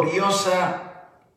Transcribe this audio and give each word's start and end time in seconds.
gloriosa 0.00 0.82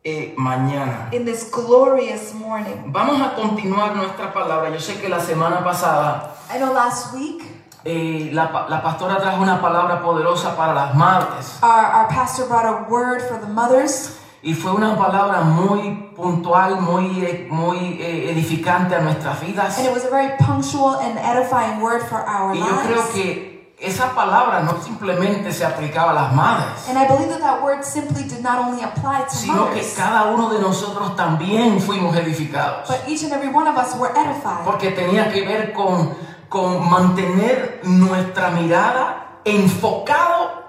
eh, 0.04 0.34
mañana. 0.36 1.08
in 1.12 1.24
this 1.24 1.50
glorious 1.50 2.32
morning. 2.34 2.90
Vamos 2.92 3.20
a 3.20 3.34
continuar 3.34 3.94
nuestra 3.96 4.32
palabra. 4.32 4.70
Yo 4.70 4.80
sé 4.80 5.00
que 5.00 5.08
la 5.08 5.20
semana 5.20 5.62
pasada 5.64 6.34
I 6.54 6.58
know 6.58 6.72
last 6.72 7.14
week 7.14 7.42
eh, 7.84 8.30
la, 8.32 8.50
pa- 8.52 8.68
la 8.68 8.82
pastora 8.82 9.18
trajo 9.18 9.42
una 9.42 9.60
palabra 9.60 10.02
poderosa 10.02 10.54
para 10.56 10.74
las 10.74 10.94
madres 10.94 11.58
our, 11.62 11.84
our 11.84 12.08
pastor 12.08 12.46
brought 12.46 12.66
a 12.66 12.90
word 12.90 13.22
for 13.22 13.38
the 13.40 13.46
mothers, 13.46 14.18
y 14.42 14.54
fue 14.54 14.72
una 14.72 14.96
palabra 14.96 15.42
muy 15.42 16.12
puntual, 16.16 16.80
muy, 16.80 17.24
eh, 17.24 17.46
muy 17.50 17.98
edificante 18.02 18.94
a 18.96 19.00
nuestras 19.00 19.40
vidas. 19.40 19.78
and 19.78 19.86
it 19.86 19.92
was 19.94 20.04
a 20.04 20.10
very 20.10 20.34
punctual 20.38 20.96
and 21.00 21.18
edifying 21.18 21.80
word 21.82 22.02
for 22.08 22.18
our 22.26 22.54
Y 22.54 22.58
yo 22.58 22.76
creo 22.86 23.12
que 23.12 23.49
esa 23.80 24.14
palabra 24.14 24.60
no 24.60 24.80
simplemente 24.82 25.52
se 25.52 25.64
aplicaba 25.64 26.10
a 26.10 26.14
las 26.14 26.34
madres, 26.34 26.86
And 26.88 26.98
I 26.98 27.06
believe 27.06 27.30
that 27.30 27.40
that 27.40 27.62
word 27.62 27.82
simply 27.82 28.24
did 28.24 28.42
not 28.42 28.58
only 28.58 28.82
apply 28.84 29.24
to 29.24 29.34
sino 29.34 29.70
que 29.72 29.82
cada 29.96 30.24
uno 30.26 30.50
de 30.50 30.58
nosotros 30.60 31.16
también 31.16 31.80
fuimos 31.80 32.14
edificados. 32.16 32.86
but 32.88 33.00
each 33.08 33.22
and 33.22 33.32
every 33.32 33.48
one 33.48 33.66
of 33.66 33.76
us 33.78 33.94
were 33.96 34.12
edified. 34.14 34.64
Porque 34.64 34.90
tenía 34.90 35.32
que 35.32 35.46
ver 35.46 35.72
con, 35.72 36.14
con 36.50 36.90
mantener 36.90 37.80
nuestra 37.84 38.50
mirada 38.50 39.38
enfocado 39.44 40.60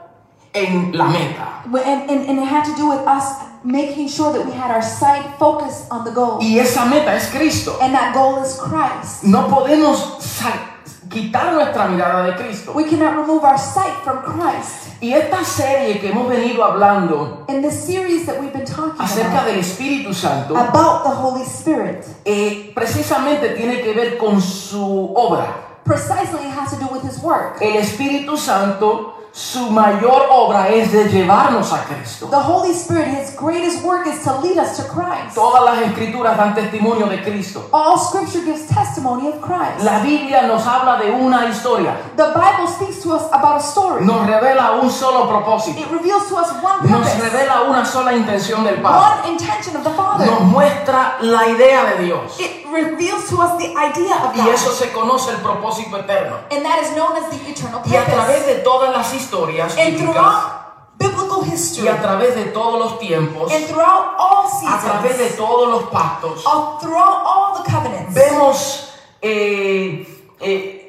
en 0.53 0.91
la 0.98 1.05
meta. 1.05 1.64
And, 1.66 2.09
and, 2.09 2.30
and 2.30 2.39
it 2.39 2.48
had 2.48 2.64
to 2.66 2.75
do 2.75 2.89
with 2.89 3.05
us 3.08 3.44
making 3.64 4.08
sure 4.09 4.34
that 4.34 4.45
we 4.45 4.52
had 4.52 4.72
our 4.72 4.81
sight 4.81 5.38
focused 5.38 5.88
on 5.91 6.03
the 6.03 6.12
goal. 6.12 6.39
Y 6.41 6.58
esa 6.59 6.86
meta 6.86 7.14
es 7.16 7.28
Cristo. 7.30 7.78
And 7.81 7.94
that 7.94 8.14
goal 8.14 8.41
is 8.44 8.58
Christ. 8.58 9.23
No 9.23 9.48
podemos 9.50 10.22
sa- 10.22 10.80
quitar 11.12 11.54
nuestra 11.54 11.88
mirada 11.88 12.24
de 12.24 12.36
Cristo. 12.36 12.72
We 12.74 12.86
cannot 12.86 13.16
remove 13.16 13.44
our 13.44 13.60
sight 13.60 13.94
from 14.04 14.24
Christ. 14.24 14.88
Y 15.02 15.14
esta 15.14 15.44
serie 15.44 16.00
que 16.00 16.10
hemos 16.10 16.30
venido 16.30 16.64
hablando 16.64 17.46
In 17.50 17.62
this 17.62 17.84
series 17.86 18.26
that 18.26 18.40
we've 18.40 18.54
been 18.54 18.66
talking 18.66 19.00
acerca 19.00 19.42
about, 19.42 19.46
del 19.48 19.60
Espíritu 19.60 20.14
Santo, 20.14 20.56
about 20.56 21.04
the 21.04 21.10
Holy 21.10 21.44
Spirit, 21.44 22.06
eh, 22.26 22.72
precisamente 22.73 23.50
tiene 23.56 23.81
que 23.81 23.94
ver 23.94 24.18
con 24.18 24.40
su 24.42 25.12
obra. 25.16 25.70
precisely 25.84 26.45
it 26.45 26.52
has 26.52 26.72
to 26.72 26.78
do 26.78 26.88
with 26.92 27.03
His 27.03 27.20
work. 27.22 27.58
El 27.62 27.78
Espíritu 27.81 28.38
Santo, 28.38 29.16
su 29.34 29.72
mayor 29.72 30.28
obra 30.30 30.68
es 30.68 30.92
de 30.92 31.06
llevarnos 31.10 31.72
a 31.72 31.84
Cristo. 31.86 32.28
The 32.28 32.36
Holy 32.36 32.72
Spirit, 32.72 33.08
His 33.08 33.34
greatest 33.38 33.82
work 33.84 34.06
is 34.06 34.22
to 34.26 34.40
lead 34.42 34.58
us 34.58 34.76
to 34.78 34.84
Christ. 34.84 35.36
Todas 35.36 35.64
las 35.64 35.82
escrituras 35.88 36.36
dan 36.38 36.54
testimonio 36.54 37.08
de 37.08 37.22
Cristo. 37.24 37.70
All 37.72 37.98
scripture 37.98 38.44
gives 38.44 38.68
testimony 38.68 39.30
of 39.30 39.40
Christ. 39.42 39.84
La 39.86 40.00
Biblia 40.00 40.42
nos 40.48 40.66
habla 40.68 40.98
de 40.98 41.12
una 41.12 41.48
historia, 41.48 41.96
The 42.18 42.34
Bible 42.34 42.68
speaks 42.68 43.02
to 43.04 43.14
us 43.16 43.24
about 43.32 43.56
a 43.56 43.64
story. 43.64 44.04
nos 44.06 44.28
revela 44.28 44.72
un 44.82 44.90
solo 44.92 45.28
propósito, 45.30 45.80
It 45.80 45.88
reveals 45.90 46.28
to 46.28 46.36
us 46.36 46.52
one 46.62 46.90
nos 46.90 47.08
purpose, 47.08 47.30
revela 47.30 47.62
una 47.70 47.86
sola 47.86 48.14
intención 48.14 48.66
del 48.66 48.82
Padre, 48.82 49.22
one 49.24 49.32
intention 49.32 49.78
of 49.78 49.84
the 49.84 49.92
Father. 49.92 50.26
nos 50.26 50.42
muestra 50.42 51.18
la 51.22 51.48
idea 51.48 51.86
de 51.86 52.04
Dios. 52.04 52.38
It 52.38 52.61
reveals 52.72 53.30
to 53.30 53.41
us 53.41 53.58
the 53.58 53.73
idea 53.77 54.16
of 54.23 54.36
Y 54.36 54.50
eso 54.50 54.69
God. 54.69 54.77
se 54.80 54.91
conoce 54.91 55.31
el 55.31 55.38
propósito 55.38 55.97
eterno. 55.97 56.38
And 56.52 56.66
that 56.66 56.81
is 56.81 56.91
known 56.95 57.16
as 57.17 57.30
the 57.30 57.50
eternal 57.50 57.81
Y 57.86 57.95
a 57.95 58.05
través 58.05 58.45
de 58.45 58.55
todas 58.63 58.95
las 58.95 59.13
historias 59.13 59.78
And 59.78 59.97
biblical 59.97 61.45
y 61.45 61.53
history, 61.53 61.88
a 61.88 62.02
través 62.02 62.36
de 62.36 62.45
todos 62.45 62.80
los 62.80 63.00
tiempos, 63.00 63.52
and 63.52 63.66
throughout 63.66 64.16
all 64.17 64.45
a 64.67 64.80
través 64.80 65.17
de 65.17 65.30
seasons, 65.30 65.38
todos 65.38 65.69
los 65.69 65.83
pactos, 65.89 66.45
all, 66.45 66.78
throughout 66.80 67.23
all 67.25 67.63
the 67.63 67.69
covenants, 67.69 68.13
vemos 68.13 68.94
eh, 69.22 70.06
eh, 70.39 70.81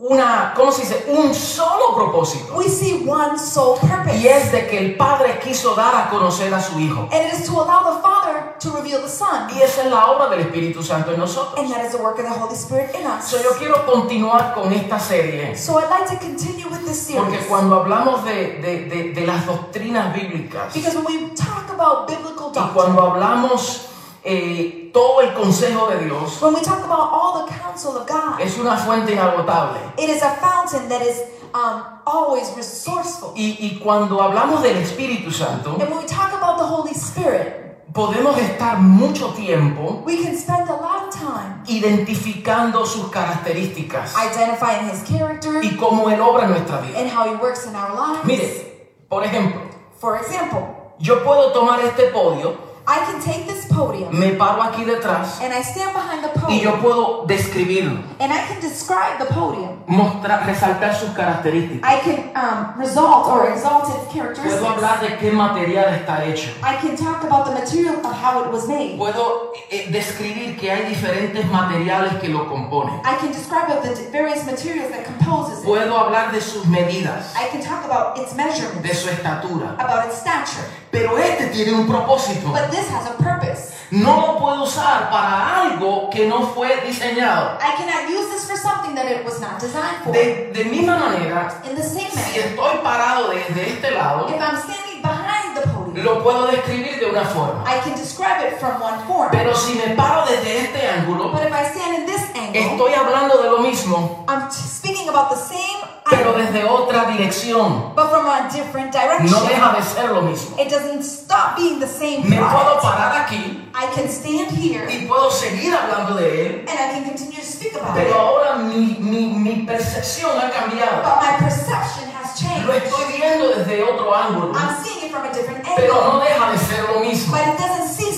una, 0.00 0.52
¿cómo 0.56 0.72
se 0.72 0.82
dice? 0.82 1.06
Un 1.08 1.34
solo 1.34 1.94
propósito. 1.94 2.54
we 2.56 2.68
see 2.68 3.04
one 3.06 3.38
sole 3.38 3.78
purpose. 3.80 4.16
Y 4.16 4.28
es 4.28 4.52
de 4.52 4.66
que 4.66 4.78
el 4.78 4.96
Padre 4.96 5.38
quiso 5.40 5.74
dar 5.74 5.94
a 5.94 6.08
conocer 6.10 6.52
a 6.54 6.60
su 6.60 6.78
Hijo. 6.78 7.08
And 7.12 7.26
it 7.26 7.34
is 7.34 7.46
to 7.46 7.52
allow 7.52 7.94
the 7.94 8.00
Father 8.00 8.19
to 8.60 8.70
reveal 8.70 9.00
the 9.02 9.08
Son. 9.08 9.48
Y 9.54 9.60
esa 9.62 9.82
es 9.84 9.90
la 9.90 10.06
obra 10.10 10.28
del 10.28 10.40
Espíritu 10.40 10.82
Santo 10.82 11.12
en 11.12 11.18
nosotros. 11.20 11.58
And 11.58 11.70
that 11.72 11.84
is 11.84 11.92
the 11.92 11.98
work 11.98 12.18
of 12.18 12.24
the 12.24 12.30
Holy 12.38 12.54
Spirit 12.54 12.94
in 12.94 13.06
us. 13.06 13.24
So, 13.28 13.38
yo 13.42 13.50
quiero 13.58 13.84
continuar 13.86 14.54
con 14.54 14.72
esta 14.72 14.98
serie. 14.98 15.56
So 15.56 15.78
I'd 15.78 15.90
like 15.90 16.06
to 16.10 16.16
continue 16.18 16.68
with 16.68 16.84
this 16.86 17.10
Porque 17.12 17.30
series. 17.32 17.46
cuando 17.48 17.80
hablamos 17.82 18.24
de, 18.24 18.58
de- 18.60 18.84
de- 18.86 19.12
de 19.14 19.26
las 19.26 19.46
doctrinas 19.46 20.14
bíblicas 20.14 20.72
Because 20.74 20.94
when 20.96 21.06
we 21.06 21.30
talk 21.34 21.70
about 21.72 22.06
biblical 22.06 22.50
y 22.50 22.54
doctrine, 22.54 22.74
cuando 22.74 23.02
hablamos 23.02 23.86
eh, 24.24 24.90
todo 24.92 25.20
el 25.22 25.32
consejo 25.34 25.88
de 25.88 26.04
Dios, 26.04 26.40
when 26.42 26.54
we 26.54 26.60
talk 26.60 26.84
about 26.84 27.10
all 27.12 27.44
the 27.46 27.52
counsel 27.54 27.96
of 27.96 28.06
God, 28.06 28.38
es 28.40 28.58
una 28.58 28.76
fuente 28.76 29.12
inagotable. 29.12 29.80
it 29.98 30.10
is 30.10 30.22
a 30.22 30.30
fountain 30.36 30.88
that 30.88 31.00
is 31.02 31.22
um, 31.54 31.82
always 32.06 32.50
resourceful. 32.56 33.32
Y, 33.34 33.56
y 33.60 33.78
cuando 33.82 34.20
hablamos 34.22 34.62
del 34.62 34.76
Espíritu 34.76 35.32
Santo, 35.32 35.72
And 35.80 35.88
when 35.90 35.98
we 35.98 36.06
talk 36.06 36.32
about 36.34 36.58
the 36.58 36.66
Holy 36.66 36.92
Spirit, 36.92 37.69
podemos 37.92 38.38
estar 38.38 38.78
mucho 38.78 39.28
tiempo 39.34 40.02
we 40.06 40.22
can 40.22 40.36
spend 40.36 40.68
a 40.68 40.74
lot 40.74 41.08
of 41.08 41.14
time 41.14 41.62
identificando 41.66 42.84
sus 42.86 43.10
características 43.10 44.14
identifying 44.16 44.88
His 44.90 45.02
character 45.02 45.60
y 45.64 45.76
cómo 45.76 46.08
Él 46.10 46.20
obra 46.20 46.44
en 46.44 46.50
nuestra 46.50 46.80
vida. 46.80 46.98
and 46.98 47.10
how 47.10 47.24
He 47.28 47.34
works 47.36 47.66
in 47.66 47.74
our 47.74 47.92
lives. 47.94 48.24
Mire, 48.24 48.88
por 49.08 49.24
ejemplo, 49.24 49.60
For 49.98 50.16
example, 50.16 50.94
yo 50.98 51.22
puedo 51.24 51.52
tomar 51.52 51.80
este 51.80 52.04
podio, 52.10 52.56
I 52.90 52.98
can 53.06 53.20
take 53.22 53.46
this 53.46 53.66
podium 53.66 54.10
me 54.18 54.32
paro 54.36 54.62
aquí 54.62 54.84
detrás 54.84 55.40
and 55.40 55.52
I 55.54 55.62
stand 55.62 55.92
behind 55.94 56.24
the 56.24 56.30
y 56.48 56.60
yo 56.60 56.72
podium 56.72 56.82
puedo 56.82 57.24
describirlo, 57.26 58.00
and 58.18 58.32
I 58.32 58.40
can 58.48 58.60
describe 58.60 59.18
the 59.18 59.26
podium. 59.32 59.78
mostrar, 59.86 60.44
resaltar 60.46 60.94
sus 60.94 61.10
características. 61.10 61.88
I 61.88 62.00
can 62.00 62.30
um, 62.34 62.78
result 62.80 63.26
or 63.26 63.48
exalt 63.50 63.84
its 63.88 64.10
Puedo 64.10 64.34
characteristics. 64.34 64.62
hablar 64.64 65.00
de 65.00 65.16
qué 65.18 65.30
material 65.32 65.94
está 65.94 66.24
hecho. 66.24 66.50
I 66.62 66.76
can 66.80 66.96
talk 66.96 67.22
about 67.24 67.44
the 67.46 67.52
material 67.52 67.96
of 68.04 68.12
how 68.12 68.42
it 68.44 68.52
was 68.52 68.66
made. 68.68 68.96
Puedo 68.98 69.52
eh, 69.70 69.88
describir 69.90 70.56
que 70.58 70.70
hay 70.70 70.88
diferentes 70.88 71.44
materiales 71.50 72.14
que 72.20 72.28
lo 72.28 72.48
componen. 72.48 73.00
I 73.04 73.16
can 73.20 73.32
describe 73.32 73.68
the 73.82 74.10
various 74.10 74.44
materials 74.44 74.90
that 74.90 75.04
composes 75.04 75.60
it. 75.60 75.64
Puedo 75.66 75.96
hablar 75.96 76.32
de 76.32 76.40
sus 76.40 76.66
medidas, 76.66 77.34
I 77.36 77.48
can 77.50 77.60
talk 77.62 77.84
about 77.84 78.18
its 78.18 78.30
de 78.32 78.42
measurements, 78.42 78.98
su 78.98 79.08
estatura. 79.08 79.74
about 79.78 80.06
its 80.06 80.18
stature. 80.18 80.64
Pero 80.90 81.16
este 81.18 81.46
tiene 81.48 81.72
un 81.72 81.86
propósito. 81.86 82.50
But 82.52 82.70
this 82.70 82.79
has 82.88 83.06
a 83.06 83.14
purpose. 83.22 83.74
No 83.90 84.20
lo 84.20 84.38
puedo 84.38 84.62
usar 84.62 85.10
para 85.10 85.62
algo 85.62 86.08
que 86.10 86.26
no 86.28 86.46
fue 86.54 86.80
diseñado. 86.86 87.58
I 87.60 87.74
cannot 87.76 88.08
use 88.08 88.30
this 88.30 88.46
for 88.48 88.56
something 88.56 88.94
that 88.94 89.06
it 89.10 89.24
was 89.24 89.40
not 89.40 89.58
designed 89.60 90.04
for. 90.04 90.12
De, 90.12 90.52
de 90.52 90.64
misma 90.64 90.96
manera, 90.96 91.60
In 91.68 91.74
the 91.74 91.82
same 91.82 92.08
si 92.10 92.16
manner, 92.16 92.54
estoy 92.54 92.78
parado 92.84 93.30
desde 93.30 93.68
este 93.68 93.90
lado, 93.90 94.28
if 94.28 94.40
I'm 94.40 94.56
standing 94.56 95.02
behind 95.02 95.56
the 95.56 95.62
podium, 95.70 96.04
lo 96.04 96.22
puedo 96.22 96.46
describir 96.46 97.00
de 97.00 97.06
una 97.10 97.24
forma. 97.24 97.64
I 97.66 97.80
can 97.80 97.94
describe 97.98 98.46
it 98.46 98.58
from 98.60 98.80
one 98.80 99.00
form. 99.08 99.30
Pero 99.32 99.54
si 99.56 99.74
me 99.74 99.96
paro 99.96 100.24
desde 100.26 100.60
este 100.66 100.86
ángulo, 100.88 101.32
But 101.32 101.46
if 101.46 101.52
I 101.52 101.64
stand 101.64 101.98
in 101.98 102.06
this 102.06 102.19
angle, 102.34 102.60
estoy 102.72 102.94
hablando 102.94 103.38
de 103.42 103.50
lo 103.50 103.58
mismo, 103.58 104.24
I'm 104.28 104.50
speaking 104.50 105.08
about 105.08 105.30
the 105.30 105.36
same 105.36 105.78
pero 106.08 106.32
desde 106.32 106.64
otra 106.64 107.04
dirección. 107.04 107.94
but 107.94 108.10
from 108.10 108.26
a 108.26 108.48
different 108.50 108.92
No 108.92 109.00
direction. 109.00 109.48
deja 109.48 109.72
de 109.76 109.82
ser 109.82 110.10
lo 110.10 110.22
mismo. 110.22 110.56
It 110.58 110.68
doesn't 110.68 111.02
stop 111.04 111.56
being 111.56 111.78
the 111.78 111.86
same 111.86 112.22
Me 112.28 112.36
puedo 112.36 112.80
parar 112.80 113.16
aquí 113.26 113.68
I 113.72 113.86
can 113.94 114.08
stand 114.08 114.50
here 114.50 114.86
y 114.90 115.06
puedo 115.06 115.30
seguir 115.30 115.72
hablando 115.74 116.16
de 116.16 116.46
él, 116.46 116.66
and 116.68 116.78
I 116.78 116.92
can 116.94 117.04
continue 117.04 117.38
to 117.38 117.46
speak 117.46 117.74
about 117.76 117.94
pero 117.94 118.10
it. 118.10 118.16
ahora 118.16 118.54
mi, 118.56 118.96
mi, 118.98 119.26
mi 119.28 119.64
percepción 119.66 120.30
ha 120.38 120.50
cambiado. 120.50 121.02
But 121.02 121.22
my 121.22 121.46
perception 121.46 122.10
has 122.10 122.42
Lo 122.42 122.48
changed. 122.48 122.84
estoy 122.86 123.04
viendo 123.16 123.48
desde 123.50 123.82
otro 123.84 124.12
ángulo, 124.14 124.52
I'm 124.54 124.82
seeing 124.82 125.06
it 125.06 125.12
from 125.12 125.24
a 125.24 125.32
different 125.32 125.62
pero 125.76 125.94
angle. 125.94 126.12
no 126.12 126.20
deja 126.24 126.50
de 126.50 126.58
ser 126.58 126.84
lo 126.92 127.00
mismo. 127.00 127.32
But 127.36 127.46
it 127.54 127.58
doesn't 127.58 127.88
cease 127.88 128.09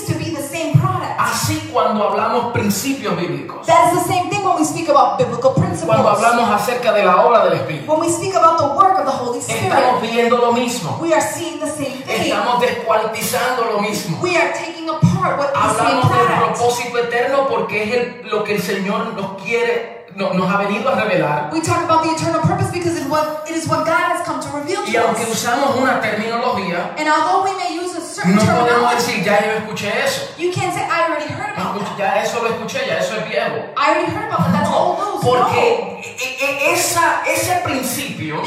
cuando 1.73 2.07
hablamos 2.09 2.53
principios 2.53 3.17
bíblicos, 3.17 3.65
That 3.65 3.91
is 3.93 4.03
the 4.03 4.13
same 4.13 4.29
thing 4.29 4.43
when 4.45 4.55
we 4.57 4.65
speak 4.65 4.87
about 4.89 5.17
biblical 5.17 5.53
principles. 5.53 5.85
cuando 5.87 6.09
hablamos 6.09 6.49
acerca 6.51 6.93
de 6.93 7.03
la 7.03 7.25
obra 7.25 7.43
del 7.45 7.53
Espíritu, 7.53 7.91
When 7.91 8.01
we 8.01 8.09
speak 8.09 8.35
about 8.35 8.57
the 8.59 8.67
work 8.67 8.99
of 8.99 9.05
the 9.05 9.11
Holy 9.11 9.39
estamos 9.39 9.97
Spirit, 9.97 10.01
viendo 10.13 10.37
lo 10.37 10.51
mismo, 10.53 10.97
we 11.01 11.13
are 11.13 11.21
seeing 11.21 11.59
the 11.59 11.67
same 11.67 11.97
thing. 12.05 12.31
estamos 12.31 12.61
descuartizando 12.61 13.65
lo 13.65 13.79
mismo. 13.81 14.19
We 14.21 14.37
are 14.37 14.53
taking 14.53 14.87
apart 14.89 15.37
what 15.39 15.49
Hablamos 15.55 16.09
del 16.09 16.37
propósito 16.39 16.97
eterno 16.99 17.47
porque 17.47 17.83
es 17.83 17.91
el- 17.93 18.29
lo 18.29 18.43
que 18.43 18.55
el 18.55 18.61
Señor 18.61 19.13
nos 19.15 19.41
quiere, 19.41 20.02
no- 20.15 20.33
nos 20.33 20.49
ha 20.51 20.57
venido 20.57 20.89
a 20.89 20.95
revelar. 20.95 21.49
We 21.51 21.61
talk 21.61 21.83
about 21.83 22.03
the 22.03 22.11
eternal 22.11 22.41
purpose 22.41 22.71
because 22.71 22.97
it, 22.99 23.07
what, 23.09 23.43
it 23.49 23.55
is 23.55 23.67
what 23.67 23.85
God 23.85 24.01
has 24.11 24.21
come 24.25 24.39
to 24.41 24.47
reveal 24.57 24.81
Y 24.85 24.91
to 24.93 24.97
aunque 25.07 25.23
us. 25.23 25.29
usamos 25.31 25.75
una 25.77 25.99
terminología, 26.01 26.93
And 26.97 27.07
although 27.09 27.43
we 27.43 27.53
may 27.57 27.75
use 27.77 27.95
a 27.97 28.01
certain 28.01 28.35
no 28.35 28.41
podemos 28.43 28.95
decir, 28.95 29.23
ya 29.23 29.39
yo 29.43 29.51
escuché 29.59 29.91
eso. 30.05 30.27
you 30.37 30.51
can't 30.51 30.73
say, 30.73 30.83
I 30.83 31.07
already 31.09 31.27
heard 31.31 31.53
about 31.57 31.75
Escuché- 31.75 31.97
that. 31.97 32.15
Ya 32.15 32.21
eso 32.23 32.41
lo 32.43 32.49
escuché, 32.49 32.85
ya 32.87 32.97
eso 32.99 33.15
es 33.17 33.27
viejo. 33.29 33.57
I 33.77 33.89
already 33.91 34.11
heard 34.11 34.27
about 34.31 34.43
that. 34.45 34.53
That's 34.53 34.69
old 34.69 34.99
news. 34.99 35.23
Porque 35.23 35.99
e- 36.01 36.02
e- 36.23 36.73
esa, 36.73 37.23
ese 37.27 37.55
principio 37.63 38.41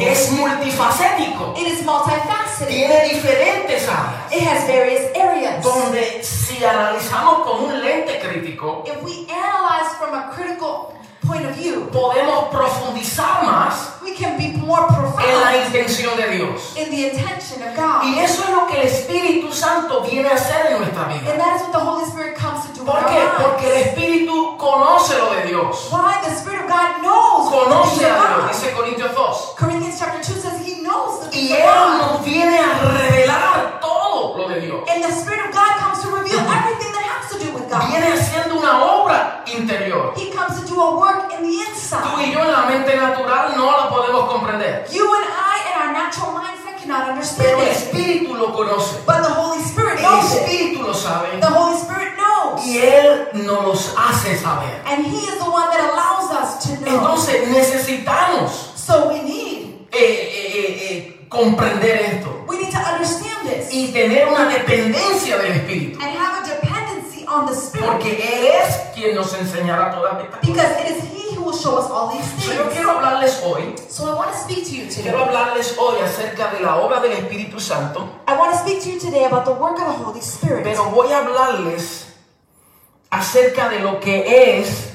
es 0.00 0.30
multifacético. 0.32 1.54
it 1.56 1.66
is 1.66 1.84
multifaceted. 1.84 2.68
Tiene 2.68 3.04
diferentes 3.08 3.88
áreas. 3.88 4.32
It 4.32 4.42
has 4.42 4.66
various 4.66 5.02
areas. 5.16 5.62
Donde 5.62 6.22
si 6.22 6.64
analizamos 6.64 7.46
con 7.46 7.64
un 7.64 7.80
lente 7.80 8.18
crítico, 8.20 8.84
If 8.86 9.02
we 9.02 9.26
analyze 9.32 9.90
from 9.98 10.14
a 10.14 10.30
critical 10.34 10.94
point 11.26 11.44
of 11.46 11.56
view, 11.56 11.88
podemos 11.90 12.48
profundizar 12.50 13.44
más 13.44 13.94
we 14.02 14.14
can 14.14 14.36
be 14.36 14.51
more 14.62 14.86
en 14.88 14.94
la 14.94 14.98
profound 15.12 15.66
intención 15.66 16.16
de 16.16 16.28
Dios. 16.36 16.76
in 16.76 16.90
the 16.90 17.10
intention 17.10 17.62
of 17.62 17.74
God. 17.76 18.02
Y 18.04 18.18
eso 18.20 18.42
es 18.44 18.50
lo 18.50 18.66
que 18.66 18.80
el 18.80 18.86
Espíritu 18.88 19.52
Santo 19.52 20.00
viene 20.02 20.28
a 20.28 20.34
hacer 20.34 20.66
en 20.72 20.78
nuestra 20.78 21.04
And 21.04 21.20
vida. 21.20 21.36
that 21.36 21.56
is 21.56 21.62
what 21.62 21.72
the 21.72 21.78
Holy 21.84 22.04
Spirit 22.06 22.36
comes 22.36 22.64
to 22.66 22.72
do 22.72 22.84
¿Por 22.84 23.04
qué? 23.06 23.20
Porque 23.42 23.66
el. 23.66 23.82
Espíritu 23.88 24.56
conoce 24.58 25.18
lo 25.18 25.30
de 25.34 25.42
Dios. 25.48 25.88
Why? 25.90 26.14
The 26.24 26.34
Spirit 26.34 26.62
of 26.64 26.68
God 26.70 27.02
knows 27.02 27.50
Conoce 27.52 28.04
a 28.06 28.14
Dios, 28.14 28.48
dice 28.50 28.72
Corintios 28.74 29.14
2. 29.14 29.54
Corinthians 29.58 29.98
chapter 29.98 30.20
2 30.22 30.40
says 30.40 30.60
he 30.66 30.82
knows 30.82 31.20
the 31.30 31.36
Y 31.36 31.52
Él 31.52 31.98
nos 31.98 32.24
viene 32.24 32.58
a 32.58 32.78
revelar 32.88 33.80
todo 33.80 34.36
lo 34.38 34.48
de 34.48 34.60
Dios. 34.60 34.82
And 34.88 35.02
the 35.04 35.12
Spirit 35.12 35.46
of 35.48 35.54
God 35.54 35.70
comes 35.78 36.00
to 36.02 36.08
reveal 36.10 36.40
everything 36.40 36.92
that 36.92 37.04
has 37.04 37.30
to 37.32 37.38
do 37.38 37.52
with 37.52 37.68
God. 37.70 37.86
Viene 37.90 38.12
haciendo 38.12 38.56
una 38.58 38.82
obra 38.84 39.01
interior. 39.56 40.12
He 40.16 40.30
comes 40.30 40.60
to 40.60 40.66
do 40.66 40.80
a 40.80 40.96
work 40.98 41.32
in 41.32 41.42
the 41.42 41.48
Tú 41.48 42.18
y 42.18 42.24
inside. 42.24 42.32
yo 42.32 42.40
en 42.40 42.52
la 42.52 42.62
mente 42.66 42.96
natural 42.96 43.52
no 43.56 43.66
la 43.70 43.88
podemos 43.90 44.28
comprender. 44.30 44.86
You 44.90 45.04
and 45.14 45.24
I 45.24 45.70
in 45.70 45.80
our 45.82 45.92
natural 45.92 46.32
mindset 46.32 46.78
cannot 46.80 47.02
Pero 47.04 47.12
understand 47.12 47.60
el 47.60 47.66
it. 47.66 47.72
Espíritu 47.76 48.34
lo 48.34 48.52
conoce. 48.54 48.96
But 49.06 49.22
the 49.22 49.32
Holy 49.34 49.62
Spirit 49.62 49.98
El. 50.00 50.20
Espíritu 50.20 50.82
lo 50.82 50.94
sabe. 50.94 51.38
The 51.40 51.46
Holy 51.46 51.76
Spirit 51.78 52.14
knows. 52.16 52.64
Y 52.66 52.78
Él 52.78 53.28
nos 53.46 53.94
hace 53.96 54.36
saber. 54.38 54.82
And 54.86 55.04
He 55.06 55.26
is 55.26 55.38
the 55.38 55.50
one 55.50 55.68
that 55.70 55.80
allows 55.92 56.30
us 56.32 56.64
to 56.66 56.76
know. 56.84 56.92
Entonces 56.98 57.48
necesitamos 57.48 58.70
So 58.74 59.08
we 59.08 59.22
need, 59.22 59.86
eh, 59.92 59.98
eh, 59.98 60.52
eh, 60.54 60.88
eh, 60.90 61.26
comprender 61.28 62.00
esto 62.02 62.44
we 62.48 62.58
need 62.58 62.70
to 62.70 62.78
understand 62.78 63.48
this 63.48 63.72
y 63.72 63.92
tener 63.92 64.26
una 64.28 64.48
dependencia 64.48 65.38
del 65.38 65.52
Espíritu. 65.52 65.98
and 66.02 66.16
have 66.18 66.41
on 67.32 67.46
the 67.46 67.54
Spirit 67.54 67.86
Porque 67.86 68.10
Él 68.12 68.46
es 68.62 68.76
quien 68.94 69.14
nos 69.14 69.32
enseñará 69.34 69.88
estas 69.90 70.26
cosas. 70.28 70.46
because 70.46 70.70
it 70.80 70.96
is 70.96 71.02
He 71.12 71.34
who 71.36 71.44
will 71.44 71.56
show 71.56 71.76
us 71.78 71.90
all 71.90 72.08
these 72.10 72.24
So, 72.44 72.52
yo 72.52 72.62
things. 72.64 72.74
quiero 72.74 72.90
hablarles 72.92 73.42
hoy, 73.44 73.74
So 73.88 74.10
I 74.10 74.14
want 74.14 74.32
to 74.32 74.38
speak 74.38 74.64
to 74.66 74.70
you 74.76 74.86
quiero 74.88 75.18
today. 75.18 75.24
hablarles 75.24 75.76
hoy 75.78 75.96
acerca 76.04 76.50
de 76.52 76.60
la 76.60 76.76
obra 76.76 77.00
del 77.00 77.12
Espíritu 77.12 77.58
Santo, 77.60 78.08
I 78.28 78.36
want 78.36 78.52
to 78.52 78.58
speak 78.58 78.82
to 78.82 78.90
you 78.90 78.98
today 79.00 79.24
about 79.24 79.44
the 79.44 79.52
work 79.52 79.78
of 79.80 79.86
the 79.96 80.04
Holy 80.04 80.20
Spirit. 80.20 80.64
pero 80.64 80.84
voy 80.90 81.10
a 81.12 81.18
hablarles 81.18 82.06
acerca 83.10 83.68
de 83.68 83.80
lo 83.80 84.00
que 84.00 84.58
es 84.60 84.90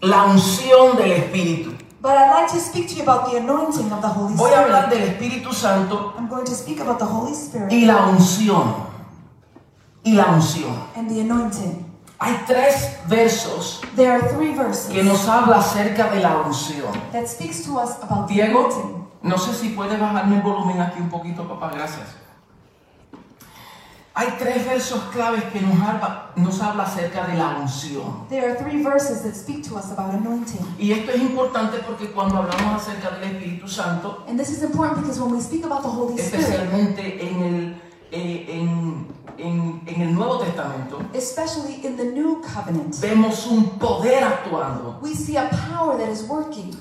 la 0.00 0.24
unción 0.24 0.96
del 0.96 1.12
Espíritu. 1.12 1.72
But 2.00 2.12
I'd 2.16 2.30
like 2.34 2.52
to 2.52 2.58
speak 2.58 2.88
to 2.88 2.94
you 2.96 3.02
about 3.04 3.30
the 3.30 3.36
anointing 3.38 3.92
of 3.92 4.00
the 4.02 4.08
Holy 4.08 4.34
Voy 4.34 4.50
a 4.52 4.62
hablar 4.64 4.86
Spirit. 4.88 5.04
del 5.04 5.14
Espíritu 5.14 5.52
Santo 5.54 6.12
I'm 6.18 6.26
going 6.28 6.44
to 6.44 6.54
speak 6.54 6.80
about 6.80 6.98
the 6.98 7.04
Holy 7.04 7.32
Spirit 7.32 7.70
y 7.72 7.84
la 7.86 8.06
unción. 8.08 8.90
Y 10.04 10.14
la 10.14 10.26
unción. 10.26 10.74
and 10.96 11.08
the 11.08 11.20
anointing. 11.20 11.86
Hay 12.18 12.36
tres 12.46 12.98
versos 13.08 13.80
There 13.96 14.10
are 14.12 14.28
three 14.34 14.54
verses 14.54 14.92
que 14.92 15.02
nos 15.02 15.26
habla 15.28 15.56
acerca 15.58 16.08
de 16.10 16.20
la 16.20 16.42
unción. 16.44 16.92
that 17.12 17.26
speaks 17.26 17.64
to 17.64 17.78
us 17.78 17.96
about 18.02 18.28
the 18.28 18.34
Diego, 18.34 18.66
anointing. 18.66 19.06
no 19.22 19.36
sé 19.38 19.52
si 19.54 19.70
puede 19.70 19.96
bajarme 19.96 20.36
el 20.36 20.42
volumen 20.42 20.80
aquí 20.80 21.00
un 21.00 21.08
poquito, 21.10 21.46
papá, 21.48 21.70
gracias. 21.74 22.06
Hay 24.14 24.28
tres 24.38 24.66
versos 24.66 25.00
claves 25.10 25.42
que 25.44 25.60
nos 25.62 25.80
habla, 25.80 26.32
nos 26.36 26.60
habla 26.60 26.82
acerca 26.84 27.26
de 27.26 27.34
la 27.34 27.56
unción. 27.58 28.26
There 28.28 28.44
are 28.46 28.56
three 28.62 28.82
verses 28.82 29.22
that 29.22 29.34
speak 29.34 29.66
to 29.70 29.76
us 29.76 29.90
about 29.90 30.12
anointing. 30.14 30.60
Y 30.78 30.92
esto 30.92 31.12
es 31.12 31.20
importante 31.22 31.78
porque 31.78 32.12
cuando 32.12 32.36
hablamos 32.36 32.82
acerca 32.82 33.10
del 33.16 33.24
Espíritu 33.24 33.66
Santo, 33.68 34.22
And 34.28 34.38
this 34.38 34.50
is 34.50 34.62
important 34.62 35.00
because 35.00 35.18
when 35.18 35.32
we 35.34 35.40
speak 35.40 35.64
about 35.64 35.82
the 35.82 35.88
Holy 35.88 36.18
Spirit, 36.18 36.44
especialmente 36.46 37.26
en 37.26 37.42
el, 37.42 37.82
eh, 38.12 38.46
en, 38.50 39.06
en- 39.38 39.82
en 39.86 40.02
el 40.02 40.14
Nuevo 40.14 40.38
Testamento, 40.38 40.98
especially 41.14 41.80
in 41.84 41.96
the 41.96 42.04
new 42.04 42.40
covenant, 42.42 42.94
vemos 43.00 43.46
un 43.46 43.78
poder 43.78 44.24
actuando, 44.24 44.98
we 45.02 45.14
see 45.14 45.36
a 45.36 45.48
power 45.68 45.96
that 45.98 46.08
is 46.08 46.22
working, 46.28 46.76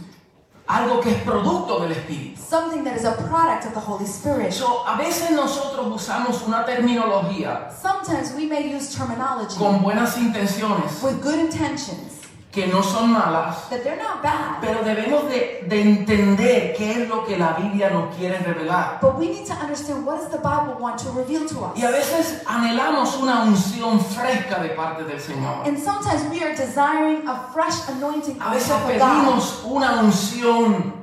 algo 0.68 1.02
que 1.02 1.12
es 1.12 1.22
producto 1.24 1.80
del 1.82 1.92
Espíritu. 1.94 2.40
something 2.42 2.84
that 2.84 2.96
is 2.96 3.06
a 3.06 3.12
product 3.14 3.66
of 3.66 3.74
the 3.74 3.80
Holy 3.80 4.06
Spirit. 4.06 4.52
So, 4.54 4.84
a 4.88 4.96
veces 4.98 5.32
nosotros 5.32 5.88
usamos 5.94 6.42
una 6.48 6.66
terminología 6.66 7.70
Sometimes 7.82 8.34
we 8.36 8.46
may 8.46 8.74
use 8.76 8.96
terminology 8.96 9.58
con 9.58 9.82
buenas 9.82 10.18
intenciones 10.18 11.02
with 11.04 11.22
good 11.24 11.40
intentions 11.40 12.11
que 12.52 12.68
no 12.68 12.84
son 12.84 13.12
malas, 13.12 13.70
that 13.70 13.82
they're 13.84 13.96
not 13.96 14.22
bad, 14.22 14.60
pero 14.60 14.84
debemos 14.84 15.30
de, 15.30 15.64
de 15.68 15.82
entender 15.82 16.74
qué 16.76 17.04
es 17.04 17.08
lo 17.08 17.24
que 17.26 17.38
la 17.38 17.54
Biblia 17.54 17.90
nos 17.90 18.14
quiere 18.16 18.40
revelar. 18.40 19.00
but 19.02 19.18
we 19.18 19.28
need 19.30 19.46
to 19.46 19.54
understand 19.54 20.06
what 20.06 20.18
does 20.20 20.30
the 20.30 20.38
Bible 20.38 20.76
want 20.80 21.00
to 21.00 21.10
reveal 21.12 21.48
to 21.48 21.66
us. 21.66 21.78
Y 21.78 21.84
a 21.84 21.92
veces 21.92 22.42
anhelamos 22.46 23.16
una 23.18 23.44
unción 23.44 24.00
fresca 24.02 24.62
de 24.62 24.70
parte 24.70 25.04
del 25.06 25.20
Señor. 25.20 25.66
And 25.66 25.78
sometimes 25.80 26.24
we 26.30 26.44
are 26.44 26.56
desiring 26.56 27.28
a 27.28 27.50
fresh 27.54 27.88
anointing 27.90 28.42
A 28.42 28.54
veces 28.54 28.74
pedimos 28.86 29.64
una 29.66 30.02
unción 30.02 31.01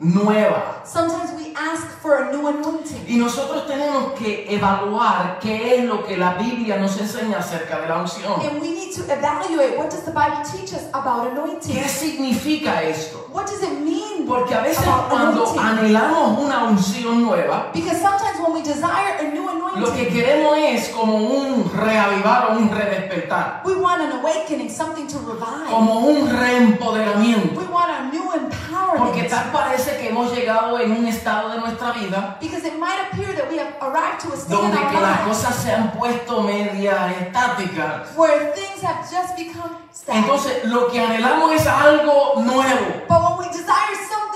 nueva. 0.00 0.82
Sometimes 0.84 1.30
we 1.36 1.54
ask 1.54 1.86
for 2.02 2.16
a 2.24 2.32
new 2.32 2.46
anointing. 2.48 3.04
Y 3.08 3.16
nosotros 3.16 3.66
tenemos 3.66 4.12
que 4.18 4.46
evaluar 4.54 5.38
qué 5.40 5.76
es 5.76 5.84
lo 5.84 6.04
que 6.04 6.16
la 6.16 6.34
Biblia 6.34 6.76
nos 6.76 6.98
enseña 7.00 7.38
acerca 7.38 7.80
de 7.80 7.88
la 7.88 7.98
unción. 7.98 8.40
And 8.40 8.60
we 8.60 8.70
need 8.70 8.92
to 8.94 9.02
evaluate 9.04 9.76
what 9.78 9.90
does 9.90 10.04
the 10.04 10.10
Bible 10.10 10.42
teach 10.44 10.72
us 10.72 10.84
about 10.92 11.30
anointing? 11.30 11.74
¿Qué 11.74 11.88
significa 11.88 12.82
esto? 12.82 13.26
What 13.32 13.46
does 13.46 13.62
it 13.62 13.80
mean 13.80 14.26
Porque 14.26 14.54
a 14.54 14.62
veces 14.62 14.84
cuando 14.84 15.44
anointing? 15.44 15.58
anhelamos 15.60 16.38
una 16.38 16.64
unción 16.64 17.22
nueva, 17.22 17.70
Because 17.72 18.00
sometimes 18.00 18.40
when 18.40 18.52
we 18.52 18.62
desire 18.62 19.18
a 19.20 19.22
new 19.32 19.44
lo 19.44 19.92
que 19.92 20.02
anointing, 20.02 20.12
queremos 20.12 20.56
es 20.74 20.88
como 20.90 21.16
un 21.16 21.70
reavivar 21.74 22.50
o 22.52 22.58
un 22.58 22.70
redespertar, 22.70 23.62
we 23.64 23.74
want 23.74 24.00
an 24.02 24.12
awakening, 24.20 24.68
something 24.70 25.06
to 25.06 25.18
revive. 25.20 25.68
como 25.70 26.00
un 26.00 26.28
reempoderamiento. 26.30 27.60
We 27.60 27.66
want 27.66 27.90
a 27.90 28.04
new 28.12 28.24
Porque 28.24 29.20
empowerment. 29.20 29.30
tal 29.30 29.52
parece 29.52 29.96
que 29.98 30.08
hemos 30.08 30.32
llegado 30.32 30.78
en 30.80 30.90
un 30.92 31.06
estado 31.06 31.50
de 31.50 31.58
nuestra 31.60 31.92
vida 31.92 32.36
Because 32.40 32.66
it 32.66 32.74
might 32.78 32.98
appear 33.12 33.34
that 33.36 33.48
we 33.48 33.58
have 33.58 33.74
arrived 33.80 34.20
to 34.22 34.32
a 34.32 34.36
state 34.36 34.50
in 34.52 34.70
donde 34.72 34.76
our 34.78 34.90
que 34.90 35.00
las 35.00 35.20
cosas 35.20 35.54
se 35.54 35.72
han 35.72 35.92
puesto 35.92 36.42
media 36.42 37.14
estáticas. 37.20 38.16
where 38.16 38.52
things 38.54 38.82
have 38.82 39.00
just 39.08 39.36
become 39.36 39.70
stagnant. 39.92 40.24
Entonces 40.26 40.64
lo 40.64 40.88
que 40.88 41.00
anhelamos 41.00 41.52
es 41.52 41.66
algo 41.66 42.34
nuevo, 42.42 43.04
But 43.08 43.22
when 43.22 43.38
we 43.38 43.46
desire 43.56 43.94
something 44.08 44.33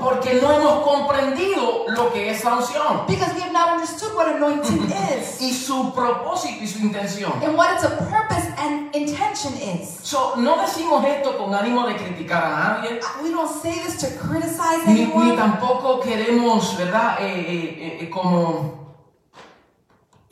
porque 0.00 0.40
no 0.42 0.50
hemos 0.52 0.82
comprendido 0.84 1.84
lo 1.88 2.12
que 2.12 2.30
es 2.30 2.44
la 2.44 2.54
unción 2.56 3.06
because 3.06 3.32
we 3.34 3.40
have 3.42 3.52
not 3.52 3.70
understood 3.74 4.14
what 4.14 4.28
anointing 4.28 4.84
is 5.18 5.40
y 5.40 5.52
su 5.52 5.92
propósito 5.92 6.62
y 6.62 6.66
su 6.66 6.78
intención. 6.80 7.32
and 7.42 7.56
what 7.56 7.74
its 7.74 7.84
a 7.84 7.90
purpose 7.90 8.46
and 8.58 8.94
intention 8.94 9.52
is. 9.54 9.98
So, 10.02 10.34
no 10.36 10.56
decimos 10.56 11.04
esto 11.04 11.36
con 11.36 11.54
ánimo 11.54 11.86
de 11.86 11.94
criticar 11.96 12.42
a 12.44 12.50
nadie, 12.80 13.00
We 13.22 13.30
don't 13.30 13.50
say 13.62 13.74
this 13.84 13.96
to 13.98 14.06
criticize 14.18 14.86
ni, 14.86 14.94
ni 14.94 15.02
anyone. 15.04 15.36
tampoco 15.36 16.00
queremos, 16.00 16.76
¿verdad? 16.76 17.16
Eh, 17.20 17.26
eh, 17.48 17.98
eh, 18.02 18.10
como 18.10 18.75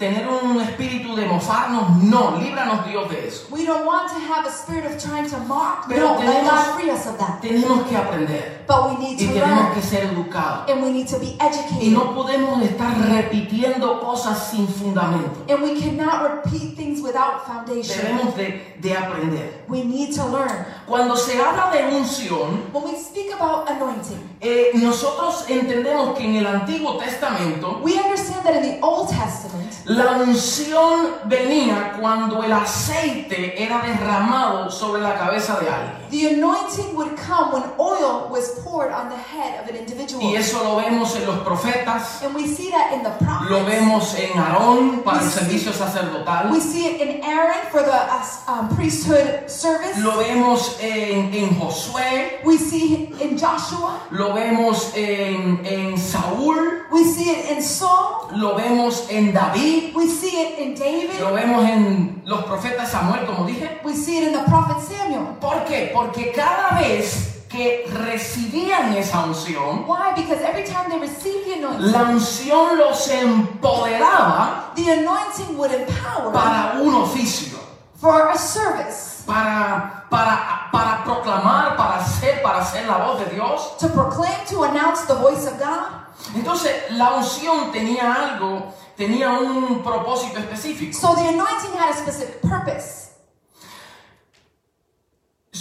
tener 0.04 0.28
un 0.28 0.60
espíritu 0.60 1.14
de 1.16 1.24
mofarnos. 1.26 2.02
No, 2.02 2.36
líbranos 2.38 2.86
Dios 2.86 3.08
de 3.10 3.26
eso. 3.28 3.46
We 3.50 3.64
don't 3.64 3.86
want 3.86 4.08
to 4.08 4.16
have 4.18 4.46
a 4.46 4.50
spirit 4.52 4.84
of 4.84 4.98
trying 5.02 5.28
to 5.30 5.38
mock. 5.46 5.86
Pero 5.88 6.08
No, 6.10 6.16
tenemos- 6.16 6.50
God 6.50 6.78
free 6.78 6.90
us 6.90 7.06
of 7.06 7.16
that. 7.18 7.40
Tenemos 7.40 7.86
que 7.88 7.96
aprender 7.96 8.64
But 8.66 8.90
we 8.90 8.96
need 8.98 9.20
y 9.20 9.26
to 9.26 9.32
tenemos 9.34 9.58
learn 9.64 9.74
que 9.74 9.82
ser 9.82 10.04
educados. 10.04 10.68
and 10.70 10.82
we 10.82 10.90
need 10.90 11.06
to 11.08 11.18
be 11.18 11.26
Y 11.26 11.38
educated. 11.40 11.92
no 11.92 12.14
podemos 12.14 12.62
estar 12.62 12.94
repitiendo 12.98 14.00
cosas 14.00 14.50
sin 14.50 14.66
fundamento. 14.68 15.44
And 15.48 15.62
we 15.62 15.80
cannot 15.80 16.22
repeat 16.44 16.76
things 16.76 17.00
without 17.02 17.46
foundation. 17.46 17.96
Debemos 17.96 18.34
de, 18.36 18.76
de 18.80 18.96
aprender. 18.96 19.64
We 19.68 19.84
need 19.84 20.14
to 20.16 20.26
learn. 20.28 20.66
Cuando 20.86 21.16
se 21.16 21.40
habla 21.40 21.70
de 21.72 21.96
unción, 21.96 22.64
When 22.72 22.84
we 22.84 22.96
speak 22.98 23.32
about 23.38 23.68
anointing, 23.70 24.36
eh, 24.40 24.70
nosotros 24.74 25.44
entendemos 25.48 26.16
que 26.16 26.24
en 26.24 26.36
el 26.36 26.46
Antiguo 26.46 26.98
Testamento 26.98 27.80
we 27.82 27.92
understand 27.98 28.42
that 28.44 28.54
in 28.56 28.62
the 28.62 28.78
Old 28.82 29.08
Testament, 29.08 29.72
La 29.94 30.10
unción 30.10 31.18
venía 31.26 31.92
cuando 32.00 32.42
el 32.42 32.52
aceite 32.52 33.62
era 33.62 33.80
derramado 33.80 34.68
sobre 34.68 35.00
la 35.00 35.14
cabeza 35.14 35.60
de 35.60 35.68
alguien. 35.68 36.03
The 36.14 36.28
anointing 36.28 36.94
would 36.94 37.16
come 37.16 37.50
when 37.52 37.64
oil 37.78 38.28
was 38.30 38.60
poured 38.62 38.92
on 38.92 39.08
the 39.10 39.16
head 39.18 39.58
of 39.62 39.68
an 39.68 39.74
individual. 39.76 40.22
Y 40.22 40.36
eso 40.36 40.62
lo 40.62 40.76
vemos 40.76 41.16
en 41.16 41.26
los 41.26 41.38
profetas, 41.42 42.22
And 42.22 42.34
we 42.34 42.46
see 42.46 42.70
that 42.70 42.92
in 42.92 43.02
the 43.02 43.10
prophets. 43.18 43.50
lo 43.50 43.64
vemos 43.64 44.14
en 44.14 44.38
Aarón 44.38 45.02
para 45.02 45.18
el 45.18 45.24
We 45.24 45.30
see- 45.30 45.38
servicio 45.40 45.72
sacerdotal, 45.72 46.50
We 46.52 46.60
see 46.60 46.86
it 46.86 47.00
in 47.00 47.24
Aaron 47.24 47.66
for 47.72 47.82
the 47.82 47.90
uh, 47.92 48.22
um, 48.46 48.68
priesthood 48.76 49.48
service. 49.50 49.98
lo 50.00 50.18
vemos 50.18 50.76
en, 50.80 51.34
en 51.34 51.58
Josué, 51.58 52.40
We 52.44 52.58
see 52.58 52.94
it 52.94 53.20
in 53.20 53.36
Joshua. 53.36 54.00
lo 54.10 54.32
vemos 54.34 54.92
en, 54.94 55.64
en 55.66 55.98
Saúl, 55.98 56.84
We 56.92 57.02
see 57.04 57.30
it 57.30 57.50
in 57.56 57.62
Saul. 57.62 58.28
lo 58.36 58.54
vemos 58.54 59.06
en 59.10 59.32
David, 59.32 59.94
We 59.96 60.06
see 60.06 60.36
it 60.42 60.58
in 60.60 60.74
David. 60.74 61.18
lo 61.20 61.32
vemos 61.34 61.64
en 61.68 62.22
los 62.24 62.44
profetas 62.44 62.90
Samuel, 62.90 63.26
como 63.26 63.46
dije. 63.46 63.80
We 63.84 63.94
see 63.94 64.18
it 64.18 64.28
in 64.28 64.32
the 64.32 64.44
prophet 64.44 64.76
Samuel. 64.86 65.34
¿Por 65.40 65.64
qué? 65.64 65.90
Porque 65.92 66.03
cada 66.12 66.78
vez 66.80 67.46
que 67.48 67.86
recibían 68.04 68.94
esa 68.96 69.24
unción, 69.24 69.84
Why? 69.86 70.12
Because 70.16 70.42
every 70.42 70.64
time 70.64 70.90
they 70.90 70.98
received 70.98 71.46
the 71.46 71.54
anointing, 71.54 71.92
La 71.92 72.02
unción 72.10 72.76
los 72.78 73.08
empoderaba 73.08 74.72
the 74.74 74.90
anointing 74.90 75.56
would 75.56 75.70
empower 75.70 76.32
para 76.32 76.80
un 76.80 76.94
oficio, 76.94 77.58
for 78.00 78.28
a 78.30 78.36
service, 78.36 79.22
para, 79.24 80.04
para, 80.10 80.68
para 80.72 81.04
proclamar, 81.04 81.76
para 81.76 82.00
hacer, 82.00 82.42
para 82.42 82.58
hacer 82.58 82.86
la 82.86 82.98
voz 82.98 83.20
de 83.20 83.34
Dios. 83.34 83.76
to 83.78 83.88
proclaim, 83.88 84.44
to 84.48 84.64
announce 84.64 85.02
the 85.06 85.14
voice 85.14 85.46
of 85.46 85.58
God. 85.58 85.90
Entonces, 86.34 86.90
la 86.90 87.12
unción 87.14 87.70
tenía 87.72 88.12
algo, 88.12 88.74
tenía 88.96 89.30
un 89.30 89.82
propósito 89.82 90.38
específico. 90.40 90.92
So 90.98 91.14
the 91.14 91.28
anointing 91.28 91.72
had 91.78 91.90
a 91.90 91.96
specific 91.96 92.40
purpose. 92.42 93.13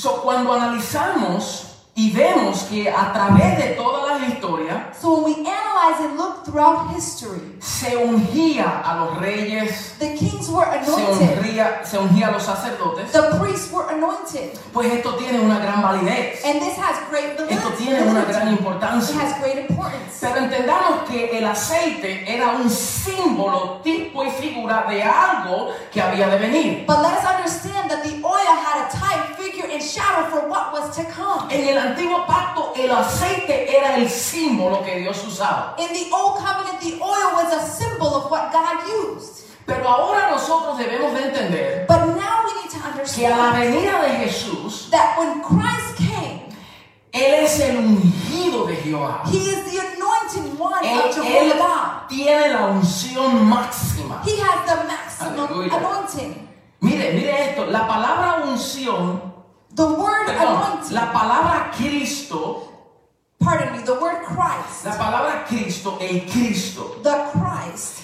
So, 0.03 0.22
cuando 0.22 0.51
analizamos 0.51 1.63
y 1.95 2.12
vemos 2.12 2.63
que 2.63 2.89
a 2.89 3.13
través 3.13 3.57
de 3.57 3.67
todas 3.75 4.19
las 4.19 4.33
historias 4.33 4.98
So 5.01 5.22
when 5.22 5.24
we 5.24 5.62
analyze 5.74 6.06
and 6.06 6.18
look 6.18 6.46
throughout 6.46 6.94
history, 6.94 7.42
se 7.60 7.96
ungía 7.98 8.82
a 8.86 8.96
los 9.06 9.18
reyes, 9.20 9.96
the 10.00 10.15
kings 10.15 10.50
were 10.50 10.65
se 10.65 10.92
anointed, 10.92 11.38
ungía, 11.39 11.86
se 11.86 11.98
ungía 11.98 12.27
a 12.27 12.32
los 12.32 12.44
sacerdotes, 12.44 13.12
the 13.12 13.38
priests 13.39 13.72
were 13.72 13.86
anointed, 13.89 14.58
pues 14.72 14.92
esto 14.92 15.15
tiene 15.15 15.39
una 15.39 15.60
gran 15.60 15.82
validez. 15.82 16.44
and 16.46 16.62
this 16.62 16.77
has 16.77 16.98
great 17.10 17.32
Esto 17.39 17.46
validity. 17.70 17.84
tiene 17.86 18.01
una 18.03 18.25
gran 18.25 18.48
It 18.50 18.60
importancia. 18.60 19.20
has 19.20 19.39
great 19.42 19.70
importance. 19.70 20.20
Pero 20.22 20.38
entendamos 20.38 21.10
que 21.10 21.38
el 21.38 21.46
aceite 21.46 22.24
era 22.27 22.50
un 22.53 22.70
símbolo, 22.70 23.82
tipo 23.84 24.24
y 24.24 24.32
figura 24.32 24.86
de 24.89 25.03
algo 25.03 25.72
que 25.92 26.01
había 26.01 26.27
de 26.30 26.38
venir. 26.38 26.86
But 26.88 27.00
let 27.01 27.13
us 27.18 27.25
understand 27.25 27.89
that 27.89 28.03
the 28.03 28.22
oil 28.24 28.56
had 28.56 28.88
a 28.88 28.89
type, 28.92 29.36
figure, 29.38 29.65
and 29.70 29.82
shadow 29.82 30.30
for 30.30 30.48
what 30.48 30.72
was 30.72 30.96
to 30.96 31.03
come. 31.06 31.50
En 31.53 31.68
el 31.68 31.77
antiguo 31.77 32.25
pacto 32.25 32.74
el 32.75 32.92
aceite 32.92 33.75
era 33.77 33.98
el 33.98 34.10
símbolo 34.10 34.84
que 34.84 34.98
Dios 35.00 35.22
usaba. 35.25 35.62
In 35.79 35.93
the 35.93 36.10
old 36.13 36.38
covenant, 36.39 36.79
the 36.82 37.00
oil 37.01 37.34
was 37.36 37.53
a 37.53 37.62
symbol 37.65 38.15
of 38.15 38.32
what 38.32 38.51
God 38.51 38.88
used. 38.88 39.43
Pero 39.65 39.88
ahora 39.88 40.29
nosotros 40.32 40.77
debemos 40.77 41.13
de 41.13 41.24
entender 41.29 41.86
But 41.88 42.08
now 42.17 42.43
we 42.46 42.62
need 42.62 42.70
to 42.72 42.79
que 43.15 43.25
a 43.27 43.29
la 43.38 43.51
venida 43.53 44.01
de 44.01 44.25
Jesús, 44.25 44.89
that 44.91 45.17
when 45.17 45.41
Christ 45.41 45.96
came, 45.98 46.41
Él 47.13 47.46
es 47.46 47.60
el 47.60 47.77
ungido 47.77 48.65
de 48.67 48.75
Jehová. 48.75 49.22
He 49.27 49.38
is 49.38 49.63
the 49.72 49.79
anointed 49.79 50.60
one 50.60 50.84
Él, 50.84 51.10
of 51.10 51.15
Jehovah 51.15 51.58
God. 51.58 52.10
tiene 52.10 52.50
la 52.50 52.65
unción 52.67 53.46
máxima. 53.48 54.22
He 54.25 54.38
has 54.39 54.65
the 54.65 54.84
maximum 54.88 55.70
anointing. 55.72 56.50
Mire, 56.82 57.13
mire 57.13 57.50
esto, 57.51 57.65
la 57.67 57.88
palabra 57.88 58.43
unción, 58.46 59.32
The 59.75 59.86
word 59.86 60.25
perdón, 60.27 60.62
anointing, 60.63 60.93
la 60.93 61.12
palabra 61.13 61.72
Cristo, 61.77 62.73
pardon 63.44 63.72
me, 63.76 63.84
the 63.84 63.94
word 64.00 64.24
Christ, 64.24 64.86
la 64.86 64.92
palabra 64.98 65.46
Cristo, 65.48 65.98
el 66.00 66.22
Cristo, 66.32 67.00
the 67.04 67.30
Christ, 67.32 68.02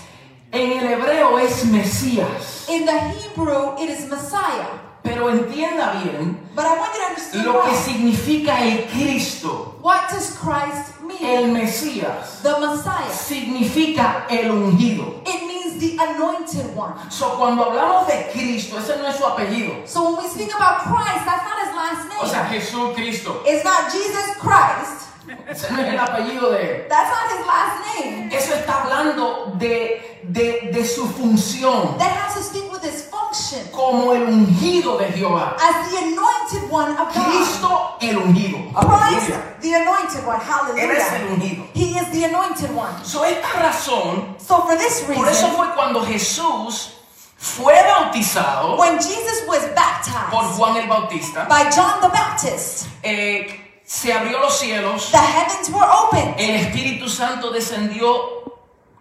en 0.51 0.72
el 0.79 0.88
hebreo 1.00 1.38
es 1.39 1.63
Mesías. 1.65 2.67
in 2.69 2.86
the 2.86 2.98
Hebrew, 3.00 3.75
it 3.79 3.89
is 3.89 4.10
Messiah. 4.10 4.79
Pero 5.01 5.29
entienda 5.29 6.03
bien 6.03 6.38
But 6.53 6.65
I 6.65 6.77
want 6.77 6.93
you 6.93 7.00
to 7.00 7.08
understand 7.08 7.46
lo 7.46 7.62
que 7.63 7.74
significa 7.77 8.60
el 8.60 8.84
Cristo, 8.91 9.77
what 9.81 10.10
does 10.10 10.36
Christ 10.38 11.00
mean? 11.01 11.24
el 11.24 11.43
Mesías. 11.53 12.41
The 12.43 12.60
Messiah. 12.60 13.10
Significa 13.10 14.25
el 14.29 14.51
ungido. 14.51 15.22
It 15.25 15.48
means 15.48 15.79
the 15.79 15.96
anointed 16.03 16.75
one. 16.75 16.93
So, 17.10 17.38
cuando 17.38 17.63
hablamos 17.63 18.08
de 18.08 18.29
Cristo, 18.34 18.77
ese 18.77 18.98
no 18.98 19.08
es 19.08 19.15
su 19.15 19.24
apellido. 19.24 19.88
So 19.88 20.03
when 20.03 20.24
we 20.24 20.29
speak 20.29 20.53
about 20.53 20.81
Christ, 20.81 21.25
that's 21.25 21.46
not 21.46 21.65
his 21.65 21.74
last 21.75 22.10
name. 22.10 22.19
O 22.22 22.27
sea, 22.27 22.50
Jesús 22.50 22.93
Cristo. 22.93 23.41
it's 23.46 23.63
not 23.63 23.89
Jesus 23.91 24.36
Christ. 24.38 25.08
Ese 25.48 25.71
no 25.71 25.79
es 25.81 25.88
el 25.88 26.00
apellido 26.00 26.51
de 26.51 26.62
él. 26.63 26.88
That's 26.89 27.09
not 27.09 27.38
his 27.38 27.45
last 27.45 28.00
name. 28.00 28.29
Eso 28.36 28.53
está 28.53 28.83
hablando 28.83 29.53
de, 29.57 30.19
de, 30.24 30.69
de 30.74 30.86
su 30.86 31.07
función 31.07 31.98
That 31.98 32.12
has 32.12 32.36
to 32.36 32.43
speak 32.43 32.71
with 32.71 32.83
his 32.83 33.03
function 33.09 33.67
como 33.71 34.13
el 34.13 34.24
ungido 34.24 34.98
de 34.98 35.05
Jehová. 35.12 35.55
as 35.59 35.89
the 35.91 35.98
anointed 35.98 36.71
one 36.71 36.91
of 36.98 37.13
God. 37.13 37.25
Cristo 37.25 37.98
el 38.01 38.17
ungido. 38.17 38.71
Christ, 38.74 39.31
the 39.62 39.74
anointed 39.74 40.25
one. 40.25 40.39
Él 40.77 40.91
es 40.91 41.12
el 41.13 41.27
ungido. 41.27 41.65
He 41.74 41.98
is 41.98 42.09
the 42.12 42.25
anointed 42.25 42.69
one. 42.75 42.93
So, 43.03 43.24
esta 43.24 43.48
razón, 43.59 44.36
So 44.39 44.62
for 44.65 44.77
this 44.77 45.01
por 45.01 45.27
eso 45.27 45.48
reason, 45.48 45.51
fue 45.55 45.67
cuando 45.75 46.03
Jesús 46.05 46.93
fue 47.38 47.74
bautizado 47.83 48.77
when 48.77 48.98
Jesus 49.00 49.48
was 49.48 49.59
por 49.65 49.74
baptized 49.75 50.57
Juan 50.57 50.75
el 50.77 50.88
Bautista, 50.88 51.45
by 51.48 51.69
John 51.71 52.01
the 52.01 52.09
Baptist, 52.09 52.88
eh, 53.03 53.68
se 53.89 54.13
abrió 54.13 54.38
los 54.39 54.53
cielos, 54.60 55.10
the 55.12 55.17
heavens 55.17 55.67
were 55.72 55.84
opened. 55.84 56.36
el 56.38 56.55
Espíritu 56.58 57.10
Santo 57.10 57.50
descendió 57.50 58.05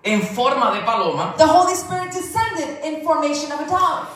en 0.02 0.22
forma 0.22 0.70
de 0.70 0.80
paloma, 0.80 1.34
The 1.36 1.44
Holy 1.44 1.74
Spirit 1.74 2.10
descended 2.10 2.82
in 2.84 3.04
formation 3.04 3.52
of 3.52 3.60
a 3.60 3.64
dove. 3.66 4.08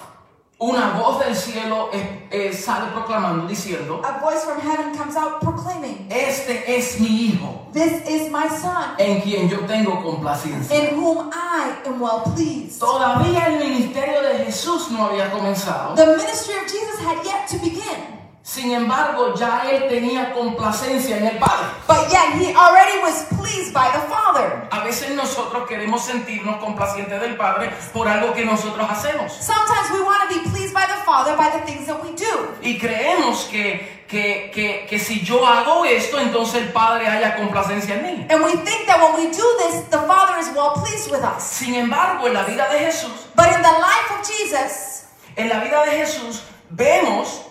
una 0.59 0.93
voz 0.99 1.19
del 1.19 1.35
cielo 1.37 1.91
eh, 1.93 2.29
eh, 2.31 2.53
sale 2.55 2.87
proclamando, 2.95 3.47
diciendo, 3.47 4.01
A 4.03 4.19
voice 4.21 4.45
from 4.47 4.61
heaven 4.61 4.97
comes 4.97 5.15
out 5.15 5.41
proclaiming, 5.43 6.07
este 6.09 6.65
es 6.75 6.99
mi 7.01 7.09
Hijo, 7.27 7.67
This 7.75 8.09
is 8.09 8.31
my 8.31 8.49
son, 8.49 8.95
en 8.97 9.21
quien 9.21 9.51
yo 9.51 9.59
tengo 9.67 10.03
complacencia. 10.03 10.75
in 10.75 10.97
whom 10.99 11.31
I 11.35 11.75
am 11.85 12.01
well 12.01 12.23
pleased. 12.35 12.79
Todavía 12.81 13.45
el 13.49 13.59
ministerio 13.59 14.23
de 14.23 14.47
Jesús 14.47 14.91
no 14.91 15.05
había 15.09 15.31
comenzado, 15.31 15.95
The 15.97 16.07
ministry 16.07 16.55
of 16.55 16.63
Jesus 16.67 16.99
had 17.05 17.23
yet 17.27 17.47
to 17.51 17.59
begin, 17.59 18.22
sin 18.43 18.73
embargo 18.73 19.35
ya 19.35 19.63
él 19.71 19.89
tenía 19.89 20.33
complacencia 20.33 21.17
en 21.17 21.27
el 21.27 21.39
Padre. 21.39 21.67
but 21.87 22.11
yet 22.11 22.35
he 22.35 22.55
already 22.55 22.99
was 23.03 23.25
pleased 23.39 23.73
by 23.73 23.89
the 23.93 24.01
Father. 24.09 24.67
A 24.71 24.81
veces 24.85 25.11
nosotros 25.15 25.69
queremos 25.69 26.05
sentirnos 26.05 26.57
complacientes 26.57 27.21
del 27.21 27.37
Padre 27.37 27.71
por 27.93 28.09
algo 28.09 28.33
que 28.33 28.45
nosotros 28.45 28.89
hacemos. 28.91 29.33
Sometimes 29.33 29.91
we 29.93 30.01
want 30.03 30.29
to 30.29 30.35
be 30.35 30.51
pleased 30.51 30.75
by 30.75 30.85
the 30.87 31.03
Father 31.05 31.37
by 31.37 31.51
the 31.51 31.61
things 31.65 31.87
that 31.87 32.03
we 32.03 32.11
do. 32.13 32.55
Y 32.63 32.79
creemos 32.79 33.45
que, 33.51 34.05
que, 34.09 34.51
que, 34.53 34.87
que 34.89 34.99
si 34.99 35.21
yo 35.21 35.47
hago 35.47 35.85
esto, 35.85 36.19
entonces 36.19 36.63
el 36.63 36.73
Padre 36.73 37.07
haya 37.07 37.37
complacencia 37.37 37.95
en 37.95 38.03
mí. 38.03 38.27
And 38.31 38.43
we 38.43 38.53
think 38.65 38.87
that 38.87 38.99
when 39.01 39.15
we 39.17 39.31
do 39.31 39.47
this, 39.59 39.83
the 39.91 39.99
Father 40.07 40.39
is 40.41 40.49
well 40.55 40.73
pleased 40.75 41.11
with 41.11 41.23
us. 41.23 41.43
Sin 41.43 41.75
embargo, 41.75 42.27
en 42.27 42.35
la 42.35 42.43
vida 42.45 42.69
de 42.71 42.79
Jesús, 42.81 43.29
But 43.35 43.47
in 43.55 43.63
the 43.63 43.73
life 43.79 44.11
of 44.19 44.27
Jesus, 44.27 45.05
en 45.37 45.49
la 45.49 45.61
vida 45.61 45.85
de 45.87 45.93
Jesús, 45.93 46.43
vemos 46.71 47.43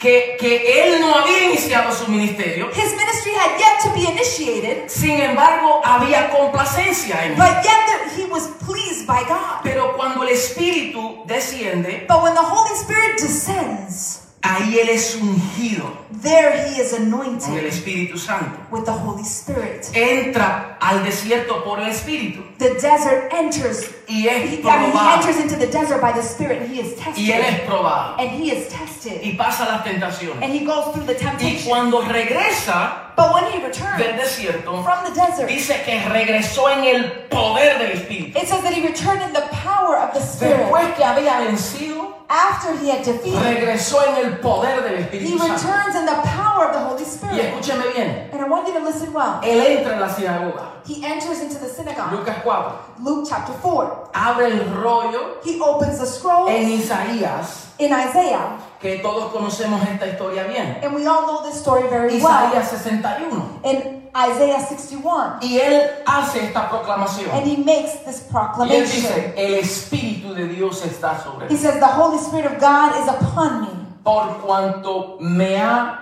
que, 0.00 0.36
que 0.40 0.82
él 0.82 1.00
no 1.00 1.14
había 1.14 1.44
iniciado 1.50 1.92
su 1.92 2.08
ministerio. 2.10 2.70
his 2.72 2.92
ministry 2.96 3.32
had 3.34 3.58
yet 3.58 3.80
to 3.84 3.90
be 3.94 4.06
initiated, 4.10 4.88
Sin 4.88 5.20
embargo, 5.20 5.80
había 5.84 6.30
complacencia 6.30 7.24
en 7.26 7.32
él. 7.32 7.36
but 7.38 7.62
yet 7.62 7.86
that 7.86 8.10
he 8.16 8.24
was 8.24 8.48
pleased 8.66 9.06
by 9.06 9.22
God. 9.28 9.60
Pero 9.62 9.96
cuando 9.96 10.22
el 10.24 10.30
Espíritu 10.30 11.22
desciende, 11.26 12.06
But 12.08 12.22
when 12.22 12.34
the 12.34 12.40
Holy 12.40 12.74
Spirit 12.76 13.20
descends, 13.20 14.22
ahí 14.42 14.78
él 14.78 14.88
es 14.88 15.14
ungido 15.16 15.98
there 16.22 16.50
he 16.66 16.80
is 16.80 16.92
con 16.92 17.02
el 17.02 17.12
anointed 17.12 17.66
Espíritu 17.66 18.16
Santo. 18.18 18.58
with 18.70 18.84
the 18.84 18.92
Holy 18.92 19.22
Spirit. 19.24 19.86
Entra 19.94 20.78
al 20.80 21.04
desierto 21.04 21.62
por 21.62 21.78
el 21.78 21.88
Espíritu 21.90 22.42
The 22.58 22.70
desert 22.74 23.32
enters, 23.32 23.84
y 24.10 24.26
es 24.26 24.42
he, 24.42 24.46
mean, 24.46 24.50
he 24.58 24.62
probado. 24.92 25.16
enters 25.22 25.36
into 25.38 25.56
the 25.56 25.66
desert 25.66 26.00
by 26.00 26.12
the 26.12 26.22
Spirit 26.22 26.62
and 26.62 26.70
he 26.74 26.80
is 26.80 26.94
Y 27.16 27.30
él 27.30 27.40
es 27.40 27.46
tested. 27.46 27.66
probado. 27.66 28.16
And 28.18 28.30
he 28.30 28.50
is 28.50 28.68
tested. 28.68 29.20
Y 29.22 29.36
pasa 29.36 29.64
las 29.66 29.84
tentaciones. 29.84 30.42
And 30.42 30.52
he 30.52 30.64
goes 30.66 30.92
through 30.92 31.06
the 31.06 31.14
Y 31.14 31.18
temptation. 31.18 31.68
cuando 31.68 32.02
regresa 32.02 33.06
But 33.16 33.34
when 33.34 33.44
he 33.52 33.58
del 33.58 33.66
returns 33.68 34.00
desierto, 34.20 34.82
from 34.82 35.04
the 35.04 35.10
desert, 35.20 35.46
dice 35.48 35.82
que 35.84 36.00
regresó 36.08 36.70
en 36.70 36.84
el 36.84 37.04
poder 37.28 37.78
del 37.78 37.92
Espíritu. 37.92 38.36
it 38.38 38.48
says 38.48 38.62
that 38.62 38.72
he 38.72 38.80
returned 38.86 39.22
in 39.22 39.32
the 39.32 39.46
power 39.52 39.96
of 39.96 40.14
the 40.14 40.20
Spirit. 40.20 40.56
Después 40.70 40.94
que 40.96 41.04
había 41.04 41.38
vencido, 41.40 42.16
After 42.32 42.72
he 42.78 42.88
had 42.90 43.02
defeated, 43.04 43.42
regresó 43.42 43.98
en 44.06 44.24
el 44.24 44.38
poder 44.38 44.82
del 44.84 44.94
he 44.94 45.00
Espíritu 45.02 45.36
Santo. 45.38 45.52
returns 45.54 45.96
in 45.96 46.06
the 46.06 46.14
power 46.22 46.66
of 46.66 46.72
the 46.72 46.78
Holy 46.78 47.02
Y 47.02 47.06
Spirit. 47.06 47.40
escúcheme 47.40 47.84
bien, 47.92 48.30
And 48.32 48.40
I 48.40 48.44
want 48.48 48.68
you 48.68 48.74
to 48.74 48.80
listen 48.84 49.12
well. 49.12 49.40
él 49.42 49.60
entra 49.78 49.94
en 49.94 50.00
la 50.00 50.08
sinagoga. 50.14 50.79
He 50.90 51.04
enters 51.04 51.40
into 51.40 51.58
the 51.60 51.68
synagogue. 51.68 52.10
Lucas 52.12 52.36
4. 52.42 52.72
Luke 53.04 53.26
chapter 53.28 53.52
4. 53.52 54.10
Abre 54.12 54.46
el 54.50 54.74
rollo 54.82 55.38
He 55.44 55.60
opens 55.60 55.98
the 56.00 56.06
scroll 56.06 56.48
en 56.48 56.68
Isaías, 56.68 57.68
in 57.78 57.92
Isaiah. 57.92 58.58
que 58.80 58.98
todos 58.98 59.30
conocemos 59.32 59.80
esta 59.86 60.06
historia 60.06 60.44
bien. 60.48 60.78
And 60.82 60.92
we 60.94 61.06
all 61.06 61.22
know 61.26 61.42
this 61.48 61.60
story 61.60 61.86
very 61.88 62.18
well. 62.20 62.50
Isaías 62.50 62.70
61. 62.70 63.60
In 63.64 64.08
Isaiah 64.16 64.58
61. 64.60 65.38
Y 65.42 65.58
él 65.60 66.02
hace 66.06 66.44
esta 66.46 66.68
proclamación. 66.68 67.30
And 67.32 67.46
he 67.46 67.56
makes 67.56 68.00
this 68.04 68.22
Y 68.22 68.24
él 68.24 68.30
proclamation. 68.32 69.02
dice, 69.02 69.34
el 69.36 69.54
Espíritu 69.60 70.34
de 70.34 70.48
Dios 70.48 70.84
está 70.84 71.22
sobre 71.22 71.46
He 71.46 71.54
mí. 71.54 71.56
says, 71.56 71.78
The 71.78 71.86
Holy 71.86 72.18
Spirit 72.18 72.46
of 72.46 72.58
God 72.58 72.96
is 73.00 73.06
upon 73.08 73.60
me 73.62 73.68
Por 74.02 74.40
cuanto 74.44 75.18
me 75.20 75.56
ha 75.56 76.00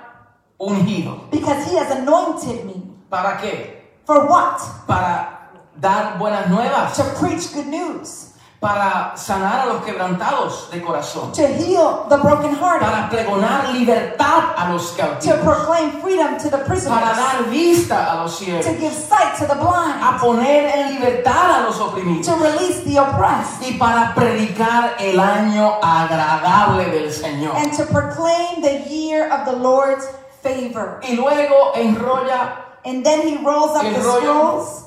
ungido. 0.58 1.28
because 1.30 1.70
he 1.70 1.76
has 1.76 1.90
anointed 1.90 2.64
me. 2.64 2.82
¿Para 3.10 3.36
qué? 3.38 3.77
For 4.08 4.24
what? 4.24 4.58
Para 4.86 5.52
dar 5.78 6.16
buenas 6.18 6.48
nuevas. 6.48 6.96
To 6.96 7.04
preach 7.20 7.52
good 7.52 7.66
news. 7.66 8.32
para 8.58 9.12
sanar 9.16 9.60
a 9.60 9.66
los 9.66 9.84
quebrantados 9.84 10.68
de 10.72 10.80
corazón, 10.82 11.30
to 11.32 11.46
heal 11.46 12.06
the 12.08 12.16
brokenhearted, 12.16 12.80
para 12.80 13.08
pregonar 13.08 13.72
libertad 13.72 14.54
a 14.56 14.72
los 14.72 14.96
to 14.96 15.02
cautivos, 15.02 15.40
proclaim 15.44 15.90
freedom 16.00 16.36
to 16.38 16.50
the 16.50 16.58
para 16.58 16.64
prisoners, 16.66 17.16
dar 17.16 17.44
vista 17.50 18.12
a 18.12 18.16
los 18.16 18.36
to 18.36 18.44
ciegos, 18.44 18.80
give 18.80 18.92
sight 18.92 19.36
to 19.38 19.46
the 19.46 19.54
blind, 19.54 20.02
a 20.02 20.18
poner 20.18 20.72
en 20.74 20.94
libertad 20.94 21.60
a 21.60 21.62
los 21.66 21.78
oprimidos 21.78 22.26
to 22.26 22.34
release 22.42 22.82
the 22.82 22.98
oppressed, 22.98 23.62
y 23.62 23.78
para 23.78 24.12
predicar 24.14 24.96
el 24.98 25.20
año 25.20 25.78
agradable 25.80 26.90
del 26.90 27.12
Señor. 27.12 27.54
and 27.54 27.72
to 27.72 27.84
proclaim 27.86 28.60
the 28.60 28.90
year 28.90 29.30
of 29.30 29.44
the 29.44 29.54
Lord's 29.54 30.08
favor. 30.42 30.98
Y 31.04 31.14
luego 31.14 31.74
enrolla 31.76 32.67
And 32.84 33.04
then 33.04 33.26
he 33.26 33.36
rolls 33.44 33.76
up 33.76 33.84
El 33.84 33.94
the 33.94 34.00
rollo. 34.00 34.20
scrolls 34.20 34.84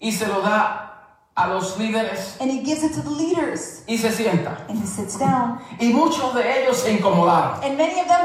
y 0.00 0.10
se 0.12 0.26
lo 0.26 0.40
da 0.42 0.84
a 1.36 1.48
los 1.48 1.76
líderes 1.78 2.36
and 2.40 2.50
he 2.50 2.62
gives 2.62 2.82
it 2.82 2.92
to 2.94 3.00
the 3.02 3.10
leaders 3.10 3.82
y 3.88 3.96
se 3.96 4.10
sienta. 4.10 4.64
and 4.68 4.78
he 4.78 4.86
sits 4.86 5.18
down. 5.18 5.60
Y 5.80 5.92
muchos 5.92 6.34
de 6.34 6.42
ellos 6.62 6.78
se 6.78 6.92
incomodaron. 6.92 7.62
And 7.62 7.76
many 7.78 8.00
of 8.00 8.08
them 8.08 8.24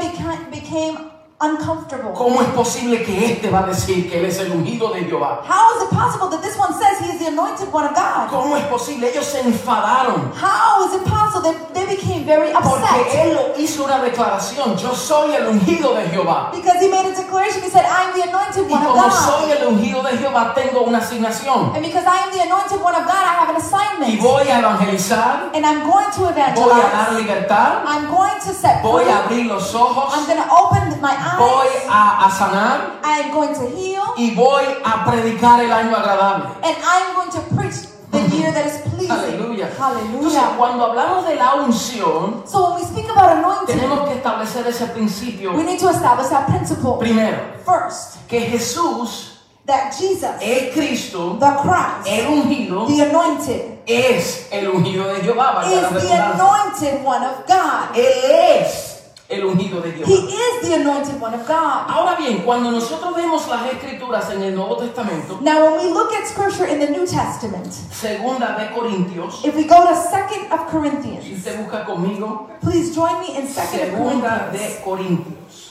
became 0.51 1.12
uncomfortable. 1.43 2.11
¿Cómo 2.15 2.41
es 2.41 2.47
posible 2.49 3.03
que 3.03 3.25
este 3.33 3.49
va 3.49 3.59
a 3.59 3.67
decir 3.67 4.09
que 4.09 4.19
él 4.19 4.25
es 4.25 4.39
el 4.39 4.51
ungido 4.51 4.91
de 4.93 5.01
Jehová? 5.05 5.41
How 5.47 5.77
is 5.77 5.83
it 5.83 5.89
possible 5.89 6.29
that 6.29 6.41
this 6.41 6.57
one 6.57 6.73
says 6.73 6.99
he 6.99 7.11
is 7.13 7.19
the 7.19 7.27
anointed 7.27 7.67
one 7.71 7.85
of 7.85 7.93
God? 7.95 8.29
¿Cómo 8.29 8.55
es 8.57 8.63
posible? 8.65 9.09
Ellos 9.09 9.25
se 9.25 9.39
enfadaron 9.41 10.31
How 10.39 10.85
is 10.85 10.93
it 10.95 11.03
possible 11.03 11.41
that 11.51 11.73
they 11.73 11.85
became 11.85 12.25
very 12.25 12.51
porque 12.53 12.69
upset? 12.83 13.25
él 13.25 13.33
lo 13.35 13.61
hizo 13.61 13.83
una 13.85 13.99
declaración. 14.01 14.77
Yo 14.77 14.93
soy 14.95 15.33
el 15.35 15.47
ungido 15.47 15.93
de 15.95 16.07
Jehová. 16.09 16.49
Because 16.53 16.79
he 16.81 16.89
made 16.89 17.05
a 17.05 17.15
declaration, 17.15 17.61
he 17.63 17.69
said, 17.69 17.85
I 17.85 18.09
am 18.09 18.13
the 18.15 18.23
anointed 18.29 18.67
Y 18.69 18.73
one 18.73 18.83
of 18.85 18.91
como 18.93 19.03
God. 19.03 19.11
soy 19.11 19.51
el 19.51 19.67
ungido 19.67 20.01
de 20.03 20.17
Jehová, 20.17 20.53
tengo 20.55 20.81
una 20.83 20.99
asignación. 20.99 21.73
And 21.75 21.83
because 21.83 22.05
I 22.05 22.17
am 22.23 22.31
the 22.31 22.41
anointed 22.41 22.81
one 22.81 22.95
of 22.95 23.05
God, 23.05 23.23
I 23.23 23.35
have 23.41 23.49
an 23.49 23.55
Y 23.55 23.59
assignment. 23.59 24.21
voy 24.21 24.47
a 24.47 24.59
evangelizar, 24.59 25.51
And 25.53 25.65
I'm 25.65 25.83
going 25.89 26.09
to 26.13 26.21
voy 26.21 26.31
a 26.31 26.35
dar 26.35 26.53
evangelize. 26.53 27.21
libertad, 27.21 27.83
I'm 27.85 28.07
going 28.09 28.39
to 28.45 28.53
set 28.53 28.81
voy 28.81 29.03
free. 29.03 29.11
a 29.11 29.17
abrir 29.23 29.45
los 29.47 29.73
ojos, 29.75 30.13
I'm 30.15 30.25
going 30.25 30.37
to 30.41 30.49
open 30.53 31.01
my 31.01 31.13
voy 31.15 31.32
eyes. 31.39 31.85
a, 31.89 32.25
a 32.25 32.31
sanar 32.31 32.79
I 33.03 33.19
am 33.25 33.31
going 33.31 33.53
to 33.53 33.67
heal. 33.75 34.03
y 34.17 34.31
voy 34.35 34.63
a 34.83 35.05
predicar 35.05 35.59
el 35.61 35.71
año 35.71 35.95
agradable. 35.95 36.45
And 36.63 36.75
I 36.83 37.09
am 37.09 37.15
going 37.15 37.31
to 37.31 37.41
preach 37.55 37.89
the 38.11 38.19
year 38.35 38.51
that 38.51 38.65
is 38.67 38.81
pleasing. 38.91 39.11
Aleluya. 39.11 39.67
Entonces, 39.69 39.79
Hallelujah. 39.79 40.55
cuando 40.57 40.85
hablamos 40.85 41.25
de 41.27 41.35
la 41.35 41.55
unción, 41.55 42.43
So 42.45 42.69
when 42.71 42.81
we 42.81 42.85
speak 42.85 43.09
about 43.09 43.37
anointing, 43.37 43.75
tenemos 43.79 44.07
que 44.07 44.15
establecer 44.15 44.67
ese 44.67 44.85
principio 44.87 45.53
we 45.53 45.63
need 45.63 45.79
to 45.79 45.89
establish 45.89 46.27
that 46.29 46.45
principle. 46.47 46.97
primero, 46.99 47.37
First, 47.65 48.27
que 48.27 48.39
Jesús, 48.41 49.39
that 49.65 49.91
Jesus, 49.97 50.29
el 50.41 50.71
Cristo, 50.73 51.37
the 51.39 51.51
Christ, 51.63 52.05
el 52.07 52.27
ungido, 52.33 52.85
the 52.87 53.01
anointed, 53.01 53.79
es 53.87 54.47
el 54.51 54.67
ungido 54.69 55.05
de 55.13 55.21
Jehová. 55.21 55.63
is 55.65 56.03
the 56.03 56.13
anointed 56.13 57.03
one 57.03 57.23
of 57.23 57.45
God. 57.47 57.95
Él 57.95 58.61
es 58.61 58.92
el 59.29 59.45
ungido 59.45 59.81
de 59.81 59.89
He 59.89 60.03
Jehová. 60.03 60.29
is 60.29 60.67
the 60.69 60.75
anointed 60.75 61.19
one 61.21 61.33
of 61.33 61.47
God. 61.47 61.85
Ahora 61.89 62.15
bien, 62.17 62.43
cuando 62.43 62.69
nosotros 62.71 63.15
vemos 63.15 63.47
las 63.47 63.71
escrituras 63.71 64.29
en 64.31 64.43
el 64.43 64.53
Nuevo 64.55 64.75
Testamento, 64.77 65.39
Now, 65.41 65.65
when 65.65 65.79
we 65.87 65.93
look 65.93 66.11
at 66.13 66.27
scripture 66.27 66.65
in 66.67 66.79
the 66.79 66.89
New 66.89 67.05
Testament, 67.07 67.71
segunda 67.73 68.55
de 68.57 68.67
Corintios, 68.75 69.43
if 69.45 69.55
we 69.55 69.63
go 69.65 69.87
to 69.87 69.95
Second 69.95 70.51
of 70.51 70.59
si 70.67 70.71
Corinthians, 70.71 71.25
usted 71.25 71.57
busca 71.63 71.85
conmigo, 71.85 72.49
please 72.61 72.93
join 72.93 73.19
me 73.21 73.37
in 73.37 73.47
Second 73.47 73.79
of 73.81 73.89
segunda 73.91 74.49
Corinthians. 74.51 74.75
de 74.77 74.83
Corintios. 74.83 75.69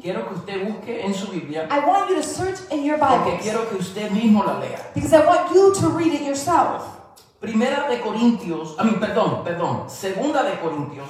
Quiero 0.00 0.28
que 0.28 0.34
usted 0.36 0.64
busque 0.64 1.04
en 1.04 1.12
su 1.12 1.26
Biblia, 1.28 1.66
I 1.70 1.80
want 1.80 2.08
you 2.08 2.14
to 2.16 2.22
search 2.22 2.58
in 2.70 2.84
your 2.84 2.98
porque 2.98 3.18
Bibles 3.18 3.42
quiero 3.42 3.68
que 3.68 3.78
usted 3.78 4.10
mismo 4.12 4.44
la 4.44 4.58
lea. 4.60 4.78
because 4.94 5.12
I 5.12 5.26
want 5.26 5.52
you 5.52 5.74
to 5.74 5.88
read 5.88 6.14
it 6.14 6.22
yourself. 6.22 6.84
Primera 7.40 7.88
de 7.88 8.00
Corintios, 8.00 8.74
a 8.78 8.84
mí, 8.84 8.92
perdón, 8.98 9.42
perdón, 9.44 9.88
segunda 9.90 10.42
de 10.44 10.58
Corintios, 10.60 11.08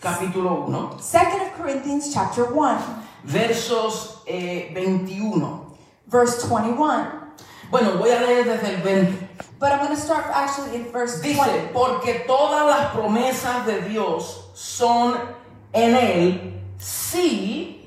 capítulo 0.00 0.66
1, 0.68 1.00
Second 1.00 1.42
of 1.42 1.52
Corinthians 1.56 2.12
chapter 2.12 2.44
1, 2.44 2.78
versos 3.24 4.22
eh, 4.26 4.70
21. 4.74 5.66
verse 6.06 6.42
21. 6.48 7.06
Bueno, 7.70 7.98
voy 7.98 8.10
a 8.10 8.20
leer 8.20 8.44
desde 8.44 8.74
el 8.74 8.82
20. 8.82 9.28
But 9.60 9.72
I'm 9.72 9.78
going 9.78 9.94
to 9.94 10.00
start 10.00 10.26
actually 10.32 10.74
in 10.76 10.90
verse 10.90 11.20
20. 11.20 11.34
Dice, 11.34 11.70
porque 11.72 12.24
todas 12.26 12.66
las 12.66 12.92
promesas 12.92 13.64
de 13.66 13.82
Dios 13.88 14.50
son 14.54 15.14
en 15.72 15.94
Él 15.94 16.60
sí 16.78 17.86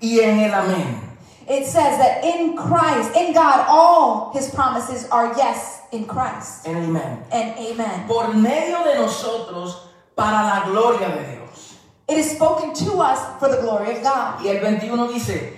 y 0.00 0.20
en 0.20 0.38
el 0.40 0.52
amén. 0.54 1.02
It 1.48 1.64
says 1.64 1.96
that 1.98 2.24
in 2.24 2.56
Christ, 2.56 3.14
in 3.16 3.32
God, 3.32 3.66
all 3.68 4.32
his 4.34 4.50
promises 4.50 5.08
are 5.10 5.32
yes 5.36 5.80
in 5.92 6.04
Christ 6.04 6.66
En 6.66 6.76
el 6.76 6.90
amén. 6.90 7.22
and 7.32 7.56
amen. 7.58 8.06
Por 8.06 8.34
medio 8.34 8.84
de 8.84 8.96
nosotros 8.96 9.85
para 10.16 10.42
la 10.42 10.64
gloria 10.66 11.08
de 11.08 11.36
Dios. 11.36 11.76
It 12.08 12.18
is 12.18 12.32
spoken 12.32 12.72
to 12.74 13.00
us 13.00 13.38
for 13.38 13.48
the 13.48 13.60
glory 13.60 13.96
of 13.96 14.02
God. 14.02 14.40
Y 14.42 14.48
el 14.48 14.60
21 14.60 15.12
dice, 15.12 15.52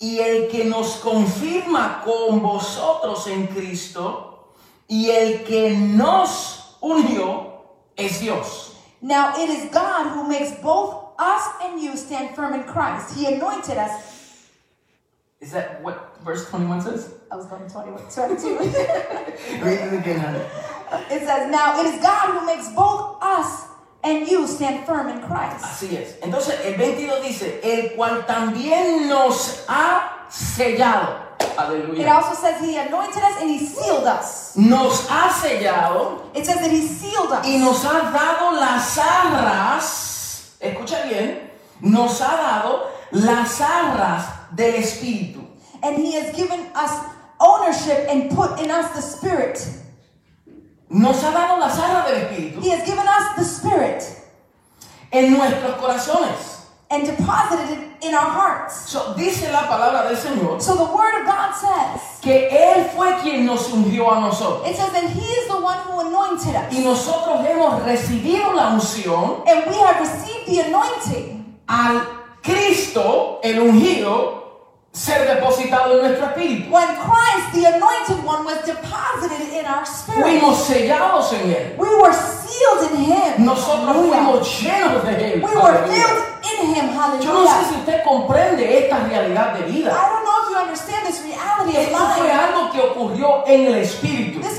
y 0.00 0.18
el 0.20 0.50
que 0.50 0.64
nos 0.64 0.96
confirma 1.00 2.02
con 2.04 2.40
vosotros 2.40 3.26
en 3.28 3.46
Cristo 3.48 4.54
y 4.88 5.10
el 5.10 5.44
que 5.44 5.76
nos 5.76 6.76
unió 6.80 7.52
es 7.96 8.20
Dios. 8.20 8.76
Now 9.00 9.34
it 9.36 9.48
is 9.48 9.70
God 9.70 10.14
who 10.14 10.28
makes 10.28 10.52
both 10.62 11.14
us 11.18 11.42
and 11.62 11.80
you 11.80 11.96
stand 11.96 12.34
firm 12.34 12.54
in 12.54 12.64
Christ. 12.64 13.16
He 13.16 13.26
anointed 13.26 13.76
us. 13.78 14.48
Is 15.40 15.52
that 15.52 15.82
what 15.82 16.16
verse 16.24 16.48
21 16.48 16.80
says? 16.80 17.14
I 17.30 17.36
was 17.36 17.46
going 17.46 17.68
21, 17.68 18.02
22. 18.10 18.58
Read 18.58 19.80
it 19.80 19.92
again, 19.92 20.20
honey. 20.20 20.44
it 21.10 21.26
says, 21.26 21.50
Now 21.50 21.78
it 21.80 21.86
is 21.86 22.00
God 22.00 22.38
who 22.38 22.46
makes 22.46 22.70
both 22.72 23.18
us 23.22 23.66
and 24.06 24.28
you 24.28 24.46
stand 24.46 24.86
firm 24.86 25.08
in 25.08 25.20
Christ. 25.20 25.64
Así 25.64 25.96
es. 25.96 26.16
Entonces 26.22 26.54
el 26.64 26.76
22 26.76 27.22
dice, 27.22 27.60
el 27.62 27.90
cual 27.96 28.24
también 28.26 29.08
nos 29.08 29.64
ha 29.68 30.26
sellado. 30.30 31.26
It 31.40 31.58
Aleluya. 31.58 32.08
also 32.14 32.34
says 32.40 32.60
He 32.62 32.76
anointed 32.78 33.22
us 33.22 33.40
and 33.42 33.50
He 33.50 33.58
sealed 33.66 34.04
us. 34.06 34.56
Nos 34.56 35.06
ha 35.08 35.28
sellado 35.30 36.22
It 36.34 36.46
says 36.46 36.60
that 36.60 36.70
He 36.70 36.86
sealed 36.86 37.32
us. 37.32 37.44
y 37.46 37.58
nos 37.58 37.84
ha 37.84 38.10
dado 38.12 38.52
las 38.52 38.96
arras, 38.98 40.56
escucha 40.60 41.02
bien, 41.08 41.50
nos 41.80 42.20
ha 42.20 42.36
dado 42.36 42.90
las 43.12 43.60
arras 43.60 44.24
del 44.54 44.74
Espíritu. 44.76 45.44
And 45.82 45.98
He 45.98 46.12
has 46.14 46.34
given 46.34 46.60
us 46.74 46.92
ownership 47.38 48.06
and 48.08 48.30
put 48.34 48.58
in 48.60 48.70
us 48.70 48.92
the 48.94 49.02
Spirit. 49.02 49.58
Nos 50.88 51.22
ha 51.24 51.30
dado 51.32 51.58
las 51.58 51.78
arras 51.78 52.06
del 52.06 52.16
Espíritu 52.22 52.60
He 52.62 52.70
has 52.70 52.84
given 52.86 53.06
us 53.06 53.36
the 53.36 53.44
Spirit 53.44 54.02
en 55.12 55.32
nuestros 55.32 55.74
corazones. 55.76 56.52
and 56.88 57.04
deposited 57.04 57.70
it 57.78 58.06
in 58.06 58.14
our 58.14 58.30
hearts. 58.30 58.88
So, 58.88 59.12
dice 59.14 59.50
la 59.50 59.62
palabra 59.68 60.06
del 60.08 60.16
Señor 60.16 60.62
So 60.62 60.76
the 60.76 60.84
Word 60.94 61.20
of 61.22 61.26
God 61.26 61.52
says, 61.52 62.20
que 62.22 62.48
Él 62.48 62.90
fue 62.94 63.12
quien 63.22 63.44
nos 63.44 63.68
ungió 63.72 64.12
a 64.12 64.20
nosotros. 64.20 64.68
it 64.70 64.76
says 64.76 64.92
that 64.92 65.10
He 65.10 65.20
is 65.20 65.48
the 65.48 65.60
one 65.60 65.78
who 65.78 65.98
anointed 66.06 66.54
us. 66.54 66.72
Y 66.72 66.84
nosotros 66.84 67.40
hemos 67.44 67.82
recibido 67.82 68.54
la 68.54 68.70
unción 68.70 69.42
And 69.48 69.66
we 69.68 69.76
have 69.80 69.98
received 69.98 70.46
the 70.46 70.60
anointing 70.60 71.56
al 71.68 72.02
Cristo, 72.40 73.40
el 73.42 73.56
ungido, 73.58 74.45
ser 74.96 75.26
depositado 75.28 75.92
en 75.96 76.06
nuestro 76.08 76.26
espíritu. 76.28 76.70
when 76.72 76.88
Christ, 76.96 77.52
the 77.52 77.66
anointed 77.66 78.24
one, 78.24 78.44
was 78.46 78.64
deposited 78.64 79.52
in 79.52 79.66
our 79.66 79.84
spirit. 79.84 80.22
Fuimos 80.22 80.56
sellados 80.64 81.32
en 81.34 81.50
Él. 81.50 81.74
We 81.76 81.88
were 82.00 82.14
sealed 82.14 82.90
in 82.92 83.04
Him. 83.04 83.44
Nosotros 83.44 83.84
Hallelujah. 83.94 84.16
fuimos 84.16 84.60
llenos 84.62 85.04
de 85.04 85.34
Él. 85.34 85.42
We 85.42 85.54
were 85.54 85.86
filled 85.86 86.24
in 86.60 86.74
Him. 86.74 86.86
Yo 87.20 87.32
no 87.32 87.44
sé 87.44 87.48
Hallelujah. 87.48 87.68
si 87.68 87.74
usted 87.76 88.02
comprende 88.04 88.78
esta 88.84 88.98
realidad 89.00 89.52
de 89.54 89.62
vida. 89.70 89.90
I 89.92 90.08
don't 90.08 90.24
know 90.24 90.36
if 90.44 90.50
you 90.50 90.56
understand 90.56 91.06
this 91.06 91.20
reality 91.22 91.76
of 91.76 91.84
Esto 91.84 91.98
fue 92.16 92.28
life. 92.28 92.32
algo 92.32 92.70
que 92.72 92.80
ocurrió 92.80 93.44
en 93.46 93.66
el 93.66 93.74
espíritu. 93.74 94.40
This 94.40 94.55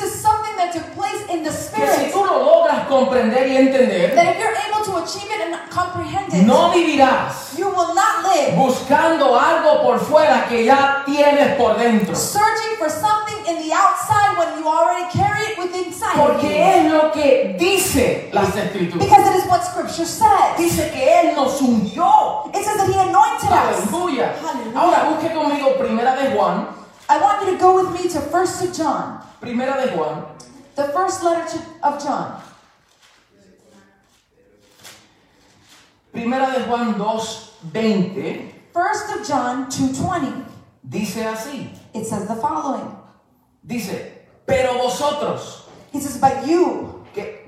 that 0.67 0.73
took 0.73 0.95
place 0.95 1.21
in 1.29 1.43
the 1.43 1.49
Que 1.49 1.55
si 1.55 1.67
spirit. 1.67 2.11
tú 2.13 2.25
lo 2.25 2.43
logras 2.43 2.87
comprender 2.87 3.47
y 3.47 3.55
entender, 3.57 4.15
That 4.15 4.35
if 4.35 4.39
you're 4.39 4.55
able 4.67 4.83
to 4.85 5.03
achieve 5.03 5.29
it 5.31 5.41
and 5.41 5.55
comprehend 5.69 6.33
it, 6.33 6.45
no 6.45 6.71
vivirás 6.71 7.57
you 7.57 7.67
will 7.69 7.93
not 7.95 8.23
live 8.23 8.55
buscando 8.55 9.37
algo 9.39 9.81
por 9.83 9.99
fuera 9.99 10.47
que 10.47 10.65
ya 10.65 11.03
tienes 11.05 11.55
por 11.57 11.77
dentro. 11.77 12.15
searching 12.15 12.75
for 12.77 12.89
something 12.89 13.37
in 13.47 13.57
the 13.67 13.73
outside 13.73 14.37
when 14.37 14.59
you 14.59 14.67
already 14.67 15.05
carry 15.11 15.41
it 15.51 15.57
within 15.57 15.85
inside 15.85 16.15
Porque 16.17 16.47
es 16.59 16.91
lo 16.91 17.11
que 17.11 17.55
dice 17.57 18.29
las 18.33 18.55
escrituras. 18.55 18.99
Because 19.07 19.27
it 19.29 19.35
is 19.37 19.45
what 19.49 19.63
Scripture 19.63 20.05
says. 20.05 20.57
Dice 20.57 20.91
que 20.91 21.01
Él 21.21 21.35
nos 21.35 21.61
ungió. 21.61 22.49
It 22.53 22.63
says 22.63 22.77
that 22.77 22.87
He 22.87 22.97
anointed 22.97 23.49
us. 23.51 23.87
Aleluya. 23.87 24.33
Hallelujah. 24.41 24.75
Ahora 24.79 25.09
busque 25.09 25.33
conmigo 25.33 25.77
Primera 25.77 26.15
de 26.15 26.35
Juan. 26.35 26.67
I 27.09 27.19
want 27.21 27.45
you 27.45 27.53
to 27.53 27.57
go 27.57 27.75
with 27.75 27.91
me 27.93 28.09
to 28.09 28.19
First 28.19 28.61
of 28.63 28.73
John, 28.75 29.19
Primera 29.39 29.81
de 29.85 29.95
Juan. 29.95 30.25
The 30.77 30.85
first 30.93 31.23
letter 31.23 31.45
to, 31.57 31.59
of 31.83 32.01
John. 32.01 32.41
Primera 36.13 36.53
de 36.53 36.65
Juan 36.69 36.93
2.20. 36.93 38.51
First 38.73 39.09
of 39.15 39.27
John 39.27 39.65
2:20. 39.65 40.45
Dice 40.87 41.25
así. 41.25 41.69
It 41.93 42.05
says 42.05 42.27
the 42.27 42.35
following. 42.35 42.95
Dice, 43.65 44.13
pero 44.45 44.77
vosotros, 44.77 45.63
He 45.91 45.99
says, 45.99 46.17
but 46.21 46.45
you. 46.45 47.03
Que, 47.13 47.39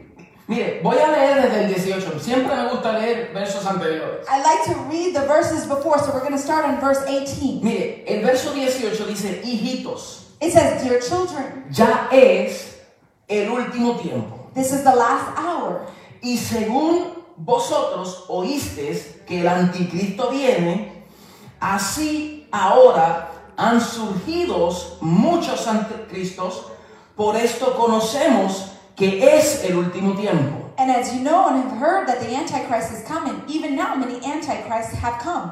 mire, 0.47 0.81
voy 0.81 0.97
a 0.97 1.07
leer 1.07 1.41
desde 1.41 1.65
el 1.65 1.69
18. 1.69 2.19
Siempre 2.19 2.55
me 2.55 2.69
gusta 2.69 2.93
leer 2.93 3.31
versos 3.33 3.63
anteriores. 3.65 4.25
I 4.27 4.41
like 4.41 4.65
to 4.73 4.79
read 4.89 5.15
the 5.15 5.25
verses 5.27 5.67
before, 5.67 5.99
so 5.99 6.11
we're 6.13 6.21
going 6.21 6.33
to 6.33 6.37
start 6.39 6.65
on 6.65 6.79
verse 6.81 7.03
18. 7.07 7.63
Mire, 7.63 8.03
el 8.07 8.21
verso 8.23 8.53
18 8.53 9.05
dice, 9.05 9.41
hijitos, 9.43 10.23
It 10.41 10.51
says, 10.51 10.81
Dear 10.83 10.99
children, 10.99 11.65
ya 11.71 12.07
es 12.11 12.78
el 13.29 13.49
último 13.49 13.95
tiempo. 14.01 14.49
this 14.53 14.73
is 14.73 14.83
the 14.83 14.95
last 14.95 15.37
hour. 15.37 15.87
Y 16.21 16.35
según 16.37 17.23
vosotros 17.37 18.25
oísteis 18.27 19.21
que 19.25 19.41
el 19.41 19.47
anticristo 19.47 20.29
viene, 20.29 21.05
así 21.61 22.47
ahora 22.51 23.31
han 23.55 23.79
surgido 23.79 24.69
muchos 25.01 25.67
anticristos, 25.67 26.71
por 27.15 27.35
esto 27.35 27.75
conocemos 27.75 28.71
que 28.95 29.37
es 29.37 29.63
el 29.63 29.77
último 29.77 30.15
tiempo. 30.15 30.73
And 30.77 30.89
as 30.89 31.13
you 31.13 31.21
know 31.21 31.49
and 31.49 31.61
have 31.63 31.77
heard 31.77 32.07
that 32.07 32.21
the 32.21 32.33
Antichrist 32.33 32.93
is 32.93 33.03
coming, 33.03 33.43
even 33.49 33.75
now 33.75 33.95
many 33.95 34.23
Antichrists 34.25 34.93
have 34.93 35.19
come. 35.21 35.51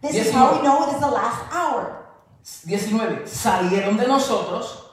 This 0.00 0.14
is 0.14 0.32
how 0.32 0.56
we 0.56 0.62
know 0.62 0.88
it 0.88 0.94
is 0.94 1.00
the 1.00 1.10
last 1.10 1.52
hour. 1.52 2.06
19. 2.66 3.26
Salieron 3.26 3.98
de 3.98 4.06
nosotros, 4.06 4.87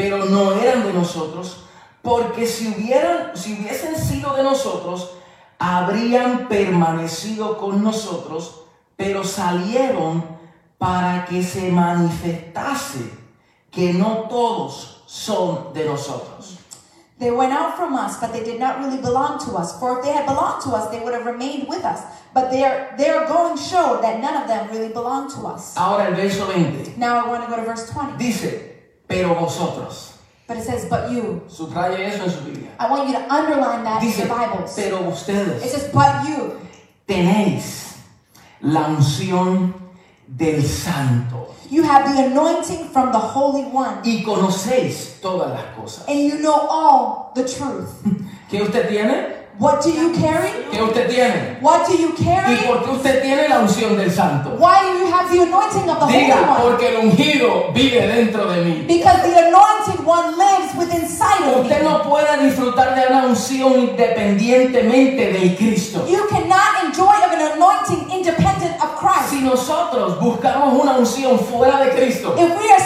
pero 0.00 0.24
no 0.24 0.52
eran 0.52 0.82
de 0.82 0.94
nosotros, 0.94 1.64
porque 2.00 2.46
si 2.46 2.68
hubieran, 2.68 3.36
si 3.36 3.52
hubiesen 3.52 3.94
sido 3.94 4.34
de 4.34 4.42
nosotros, 4.42 5.10
habrían 5.58 6.48
permanecido 6.48 7.58
con 7.58 7.84
nosotros, 7.84 8.62
pero 8.96 9.24
salieron 9.24 10.24
para 10.78 11.26
que 11.26 11.42
se 11.42 11.70
manifestase 11.70 13.12
que 13.70 13.92
no 13.92 14.26
todos 14.30 15.02
son 15.06 15.74
de 15.74 15.84
nosotros. 15.84 16.56
They 17.18 17.30
went 17.30 17.52
out 17.52 17.76
from 17.76 17.94
us, 17.94 18.18
but 18.18 18.32
they 18.32 18.42
did 18.42 18.58
not 18.58 18.78
really 18.78 19.02
belong 19.02 19.38
to 19.40 19.54
us. 19.58 19.78
For 19.78 19.98
if 19.98 20.06
they 20.06 20.12
had 20.12 20.24
belonged 20.24 20.62
to 20.62 20.70
us, 20.70 20.88
they 20.88 21.00
would 21.00 21.12
have 21.12 21.26
remained 21.26 21.68
with 21.68 21.84
us. 21.84 22.00
But 22.32 22.50
their, 22.50 22.94
their 22.96 23.26
going 23.26 23.58
showed 23.58 24.00
that 24.02 24.22
none 24.22 24.40
of 24.40 24.48
them 24.48 24.70
really 24.70 24.88
belonged 24.88 25.30
to 25.32 25.46
us. 25.46 25.76
Ahora 25.76 26.06
el 26.06 26.14
verso 26.14 26.46
20 26.46 26.96
Now 26.96 27.22
I 27.22 27.28
want 27.28 27.44
to 27.44 27.50
go 27.50 27.56
to 27.56 27.62
verse 27.66 27.90
20. 27.90 28.16
dice, 28.16 28.69
pero 29.10 29.34
vosotros, 29.34 30.06
But 30.46 30.58
it 30.58 30.64
says, 30.64 30.86
But 30.88 31.10
you. 31.10 31.42
subraye 31.48 32.06
eso 32.08 32.24
en 32.24 32.30
su 32.30 32.40
Biblia, 32.44 32.70
I 32.78 32.88
want 32.90 33.08
you 33.08 33.14
to 33.14 33.22
underline 33.32 33.84
that 33.84 34.02
in 34.02 34.08
dice, 34.08 34.18
your 34.18 34.28
Bibles. 34.28 34.78
It 34.78 34.84
pero 34.90 35.08
ustedes 35.10 35.70
says, 35.70 35.90
But 35.92 36.26
you. 36.28 36.58
tenéis 37.06 37.96
la 38.62 38.86
unción 38.88 39.74
del 40.26 40.62
santo 40.62 41.54
You 41.70 41.82
have 41.84 42.04
the 42.14 42.24
anointing 42.26 42.88
from 42.90 43.12
the 43.12 43.18
Holy 43.18 43.62
One. 43.70 44.00
y 44.04 44.22
conocéis 44.24 45.20
todas 45.20 45.50
las 45.50 45.74
cosas. 45.76 46.04
And 46.08 46.18
you 46.20 46.38
know 46.40 46.66
all 46.68 47.32
the 47.34 47.44
truth. 47.44 47.90
¿Qué 48.50 48.60
usted 48.62 48.88
tiene? 48.88 49.39
What 49.60 49.82
do 49.82 49.90
you 49.92 50.10
carry? 50.14 50.48
¿Qué 50.72 50.80
usted 50.82 51.06
tiene? 51.10 51.58
What 51.60 51.86
do 51.86 51.94
you 51.94 52.14
¿Y 52.18 52.24
carry? 52.24 52.56
por 52.66 52.82
qué 52.82 52.90
usted 52.92 53.20
tiene 53.22 53.46
la 53.46 53.58
unción 53.60 53.94
del 53.94 54.10
santo? 54.10 54.56
Why 54.58 54.80
do 54.88 54.98
you 55.04 55.12
have 55.12 55.30
the 55.30 55.42
anointing 55.42 55.90
of 55.90 55.98
the 55.98 56.04
Holy 56.06 56.16
Diga, 56.16 56.36
One? 56.48 56.62
porque 56.62 56.88
el 56.88 56.96
ungido 57.06 57.70
vive 57.74 58.06
dentro 58.08 58.50
de 58.50 58.64
mí. 58.64 58.84
Because 58.88 59.20
the 59.22 59.36
anointed 59.48 60.02
one 60.06 60.38
lives 60.38 60.74
within 60.78 61.06
sight 61.06 61.42
of 61.42 61.66
Usted 61.66 61.82
no 61.84 62.02
puede 62.04 62.38
disfrutar 62.42 62.94
de 62.94 63.06
una 63.12 63.26
unción 63.26 63.74
independientemente 63.80 65.30
del 65.30 65.54
Cristo. 65.56 66.06
You 66.08 66.26
cannot 66.30 66.82
enjoy 66.86 67.12
of 67.26 67.32
an 67.34 67.52
anointing 67.52 68.10
independent 68.10 68.80
of 68.82 68.96
Christ. 68.98 69.28
Si 69.28 69.40
nosotros 69.42 70.18
buscamos 70.20 70.72
una 70.80 70.96
unción 70.96 71.38
fuera 71.38 71.80
de 71.84 71.90
Cristo, 71.90 72.34
If 72.38 72.48
we 72.58 72.70
are 72.72 72.80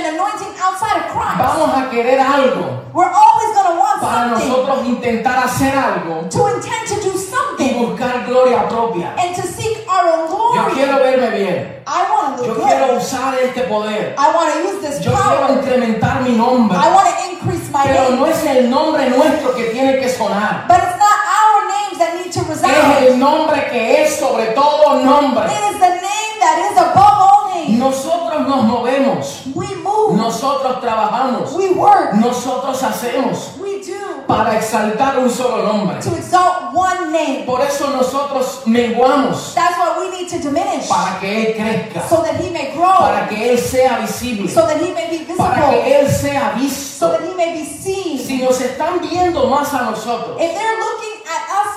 an 0.00 0.14
anointing 0.14 0.52
outside 0.60 0.96
of 0.96 1.06
Christ, 1.12 1.38
vamos 1.38 1.70
a 1.76 1.90
querer 1.90 2.18
algo 2.20 2.80
we're 2.92 3.12
always 3.12 3.50
going 3.54 3.68
to 3.70 3.76
want 3.78 4.00
para 4.00 4.30
something 4.30 4.48
nosotros 4.48 4.86
intentar 4.86 5.36
hacer 5.44 5.72
algo 5.76 6.28
to 6.28 6.48
intend 6.56 6.84
to 6.88 6.96
do 7.04 7.12
y 7.14 7.18
something 7.18 7.78
buscar 7.86 8.26
gloria 8.26 8.66
propia. 8.68 9.14
and 9.18 9.34
to 9.36 9.42
seek 9.42 9.86
our 9.88 10.08
own 10.08 10.30
Yo 10.56 10.64
quiero 10.74 10.98
verme 10.98 11.30
bien. 11.30 11.82
I 11.86 12.02
want 12.10 12.38
to 12.38 12.46
Yo 12.46 12.54
quiero 12.54 12.96
usar 12.96 13.34
este 13.34 13.62
poder. 13.68 14.14
I 14.18 14.34
want 14.34 14.52
to 14.52 14.58
use 14.68 14.80
this 14.82 15.04
Yo 15.04 15.12
quiero 15.12 15.54
incrementar 15.54 16.22
mi 16.22 16.36
nombre. 16.36 16.76
I 16.76 16.90
want 16.92 17.06
to 17.08 17.30
increase 17.30 17.70
my 17.70 17.84
Pero 17.84 18.10
no 18.16 18.26
name. 18.26 18.30
es 18.32 18.44
el 18.46 18.70
nombre 18.70 19.08
nuestro 19.10 19.54
que 19.54 19.64
tiene 19.70 19.98
que 20.00 20.08
sonar. 20.08 20.66
But 20.66 20.78
it's 20.78 20.98
not 20.98 21.18
our 21.38 21.58
names 21.70 21.98
that 21.98 22.14
need 22.18 22.32
to 22.32 22.40
Es 22.40 22.48
resound. 22.48 23.04
el 23.06 23.18
nombre 23.18 23.68
que 23.70 24.02
es 24.02 24.18
sobre 24.18 24.46
todo 24.54 25.02
nombre. 25.04 25.44
It 25.46 25.74
is 25.74 25.78
the 25.80 25.94
name 26.02 26.34
that 26.40 26.70
is 26.70 26.76
above 26.78 27.18
all 27.20 27.50
names. 27.54 27.78
Nosotros 27.78 28.46
nos 28.48 28.64
movemos. 28.64 29.42
We. 29.54 29.79
Nosotros 30.20 30.80
trabajamos. 30.80 31.52
We 31.54 31.70
work. 31.70 32.12
Nosotros 32.14 32.82
hacemos 32.82 33.52
We 33.58 33.78
do. 33.80 34.26
para 34.26 34.56
exaltar 34.56 35.18
un 35.18 35.30
solo 35.30 35.62
nombre. 35.62 36.00
To 36.02 36.14
exalt 36.16 36.72
one 36.74 37.10
name. 37.12 37.44
Por 37.46 37.60
eso 37.62 37.88
nosotros 37.90 38.62
menguamos 38.66 39.54
That's 39.54 39.76
why 39.78 39.98
we 39.98 40.10
need 40.16 40.28
to 40.30 40.38
diminish. 40.38 40.88
para 40.88 41.18
que 41.20 41.46
Él 41.46 41.56
crezca, 41.56 42.08
So 42.08 42.22
that 42.22 42.36
he 42.40 42.50
may 42.50 42.72
grow. 42.74 42.98
para 42.98 43.28
que 43.28 43.50
Él 43.52 43.58
sea 43.58 43.98
visible, 44.00 44.48
So 44.48 44.66
that 44.66 44.76
he 44.80 44.92
may 44.92 45.10
be 45.10 45.24
para 45.36 45.56
visible. 45.56 45.82
que 45.82 46.00
Él 46.00 46.08
sea 46.08 46.52
So 46.54 46.60
visto. 46.60 47.08
that 47.10 47.20
he 47.22 47.34
may 47.34 47.52
be 47.52 47.64
seen. 47.64 48.18
Si 48.18 48.38
nos 48.42 48.60
están 48.60 49.00
viendo 49.00 49.46
más 49.46 49.72
a 49.74 49.82
nosotros 49.90 50.36
If 50.40 50.52
they're 50.54 50.78
looking 50.78 51.19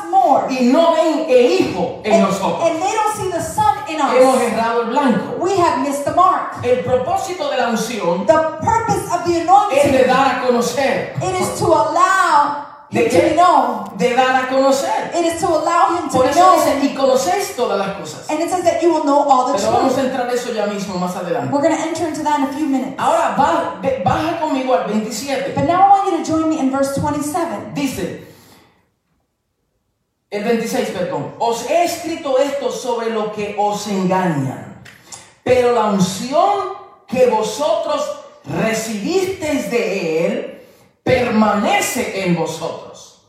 more. 0.09 0.47
y 0.49 0.71
no 0.71 0.93
ven 0.93 1.25
el 1.29 1.51
Hijo 1.51 2.01
en 2.03 2.13
And, 2.13 2.23
nosotros, 2.23 2.61
and 2.69 2.81
they 2.81 2.91
don't 2.93 3.15
see 3.15 3.29
the 3.31 3.41
sun 3.41 3.73
in 3.89 3.97
hemos 3.99 4.35
us. 4.35 4.41
errado 4.41 4.81
el 4.81 4.87
blanco. 4.89 5.35
We 5.39 5.57
have 5.57 5.79
missed 5.81 6.05
the 6.05 6.11
mark. 6.15 6.63
El 6.63 6.83
propósito 6.83 7.49
de 7.49 7.57
la 7.57 7.69
unción 7.69 8.25
The 8.25 8.33
purpose 8.61 9.05
of 9.13 9.25
the 9.25 9.31
es 9.39 9.45
de 9.45 9.49
anointing. 9.49 10.07
dar 10.07 10.35
a 10.37 10.41
conocer, 10.47 11.15
It 11.21 11.35
is 11.41 11.59
to 11.59 11.65
allow 11.67 12.65
¿De 12.91 13.09
known. 13.35 13.97
de 13.97 14.13
dar 14.13 14.35
a 14.45 14.47
conocer. 14.49 15.11
It 15.15 15.25
is 15.25 15.39
to 15.41 15.47
allow 15.47 15.97
him 15.97 16.07
to 16.09 16.17
Por 16.17 16.27
eso 16.27 16.53
dice, 16.57 16.79
y 16.85 16.93
conocéis 16.95 17.55
todas 17.55 17.79
las 17.79 17.97
cosas. 17.97 18.29
And 18.29 18.39
it 18.39 18.51
says 18.51 18.63
that 18.65 18.83
you 18.83 18.93
will 18.93 19.03
know 19.03 19.27
all 19.27 19.47
the 19.51 19.57
Pero 19.57 19.71
vamos 19.71 19.93
a 19.93 20.01
truth. 20.01 20.11
entrar 20.11 20.29
eso 20.31 20.53
ya 20.53 20.67
mismo 20.67 20.99
más 20.99 21.15
adelante. 21.15 21.51
We're 21.51 21.63
going 21.63 21.75
to 21.75 21.81
enter 21.81 22.07
into 22.07 22.21
that 22.23 22.37
in 22.39 22.45
a 22.45 22.53
few 22.53 22.67
minutes. 22.67 22.93
Ahora 22.99 23.35
ve- 23.81 24.03
baja 24.05 24.39
conmigo 24.39 24.75
al 24.75 24.83
27. 24.85 25.53
But 25.55 25.63
now 25.65 25.81
I 25.81 25.89
want 25.89 26.11
you 26.11 26.17
to 26.17 26.23
join 26.23 26.47
me 26.49 26.59
in 26.59 26.69
verse 26.69 26.93
27. 26.93 27.73
Dice, 27.73 28.27
el 30.33 30.43
26, 30.43 30.89
perdón, 30.89 31.35
os 31.37 31.69
he 31.69 31.83
escrito 31.83 32.39
esto 32.39 32.71
sobre 32.71 33.11
lo 33.11 33.31
que 33.31 33.55
os 33.55 33.85
engañan, 33.87 34.81
pero 35.43 35.73
la 35.73 35.91
unción 35.91 36.73
que 37.07 37.27
vosotros 37.27 38.01
recibisteis 38.43 39.69
de 39.69 40.25
él 40.25 40.61
permanece 41.03 42.25
en 42.25 42.35
vosotros. 42.35 43.21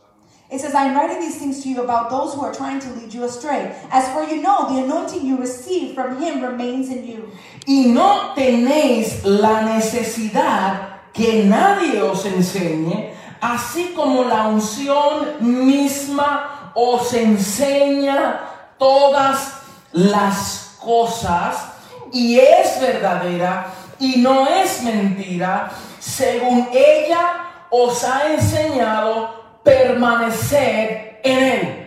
It 0.49 0.61
says, 0.61 0.73
I 0.73 0.85
am 0.85 0.95
writing 0.95 1.19
these 1.19 1.37
things 1.37 1.61
to 1.63 1.69
you 1.69 1.81
about 1.81 2.09
those 2.09 2.33
who 2.33 2.41
are 2.41 2.53
trying 2.53 2.79
to 2.79 2.89
lead 2.93 3.13
you 3.13 3.23
astray. 3.23 3.75
As 3.91 4.07
for 4.09 4.23
you 4.23 4.41
know, 4.41 4.73
the 4.73 4.83
anointing 4.83 5.25
you 5.25 5.37
received 5.37 5.93
from 5.93 6.19
him 6.19 6.41
remains 6.41 6.89
in 6.89 7.05
you. 7.05 7.29
Y 7.67 7.91
no 7.93 8.33
tenéis 8.35 9.23
la 9.23 9.61
necesidad 9.61 11.11
que 11.13 11.45
nadie 11.45 12.01
os 12.01 12.25
enseñe, 12.25 13.13
así 13.41 13.93
como 13.95 14.23
la 14.23 14.47
unción 14.47 15.37
misma 15.39 16.54
os 16.75 17.13
enseña 17.13 18.41
todas 18.77 19.53
las 19.93 20.77
cosas 20.79 21.55
y 22.11 22.37
es 22.39 22.79
verdadera 22.79 23.73
y 23.99 24.17
no 24.17 24.45
es 24.47 24.83
mentira, 24.83 25.71
según 25.99 26.67
ella 26.73 27.45
os 27.71 28.03
ha 28.03 28.33
enseñado 28.33 29.59
permanecer 29.63 31.21
en 31.23 31.37
él. 31.39 31.81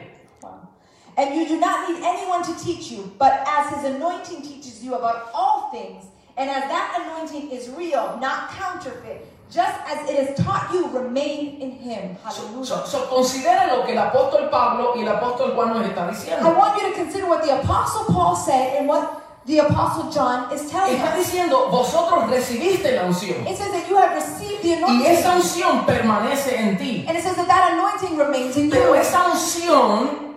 And 1.16 1.35
you 1.35 1.46
do 1.48 1.59
not 1.59 1.88
need 1.88 2.03
anyone 2.03 2.42
to 2.44 2.55
teach 2.64 2.92
you, 2.92 3.12
but 3.18 3.44
as 3.46 3.74
his 3.74 3.85
anointing 3.85 4.40
teaches 4.42 4.83
you 4.85 4.94
about 4.94 5.31
all 5.35 5.68
things, 5.70 6.05
and 6.37 6.48
as 6.48 6.62
that 6.62 7.05
anointing 7.05 7.51
is 7.51 7.68
real, 7.70 8.16
not 8.20 8.51
counterfeit, 8.51 9.27
just 9.51 9.79
as 9.87 10.09
it 10.11 10.19
is 10.19 10.45
taught 10.45 10.71
you, 10.73 10.89
remain 10.89 11.61
in 11.61 11.71
him. 11.73 12.17
Hallelujah. 12.23 12.65
So- 12.67 12.85
so 12.87 13.07
considera 13.09 13.67
lo 13.75 13.85
que 13.87 13.93
el 13.93 13.99
apóstol 13.99 14.51
Pablo 14.51 14.93
y 14.97 15.01
el 15.03 15.09
apóstol 15.09 15.55
Juan 15.55 15.71
nos 15.75 15.87
está 15.87 16.07
I 16.07 16.11
diciendo. 16.11 16.55
want 16.57 16.77
you 16.81 16.89
to 16.91 16.95
consider 16.95 17.27
what 17.27 17.43
the 17.43 17.53
Apostle 17.61 18.05
Paul 18.13 18.37
said 18.37 18.77
and 18.79 18.89
what 18.89 19.23
the 19.47 19.61
Apostle 19.61 20.11
John 20.13 20.53
is 20.53 20.71
telling 20.71 20.97
Está 20.97 21.13
us. 21.17 21.25
diciendo, 21.27 21.69
vosotros 21.71 22.29
recibiste 22.29 22.93
la 22.95 23.05
unción. 23.05 23.47
It 23.47 23.57
says 23.57 23.73
that 23.73 23.89
you 23.89 23.97
have 23.97 24.15
received 24.15 24.61
the 24.63 24.77
Y 24.77 25.07
esa 25.07 25.33
anointing. 25.33 25.37
unción 25.41 25.87
permanece 25.87 26.55
en 26.59 26.77
ti. 26.77 27.07
And 27.09 27.17
it 27.17 27.23
says 27.25 27.35
that 27.37 27.47
that 27.49 27.73
anointing 27.73 28.19
remains 28.19 28.57
in 28.59 28.69
Pero 28.71 28.89
you. 28.95 29.01
esa 29.01 29.25
unción 29.31 30.28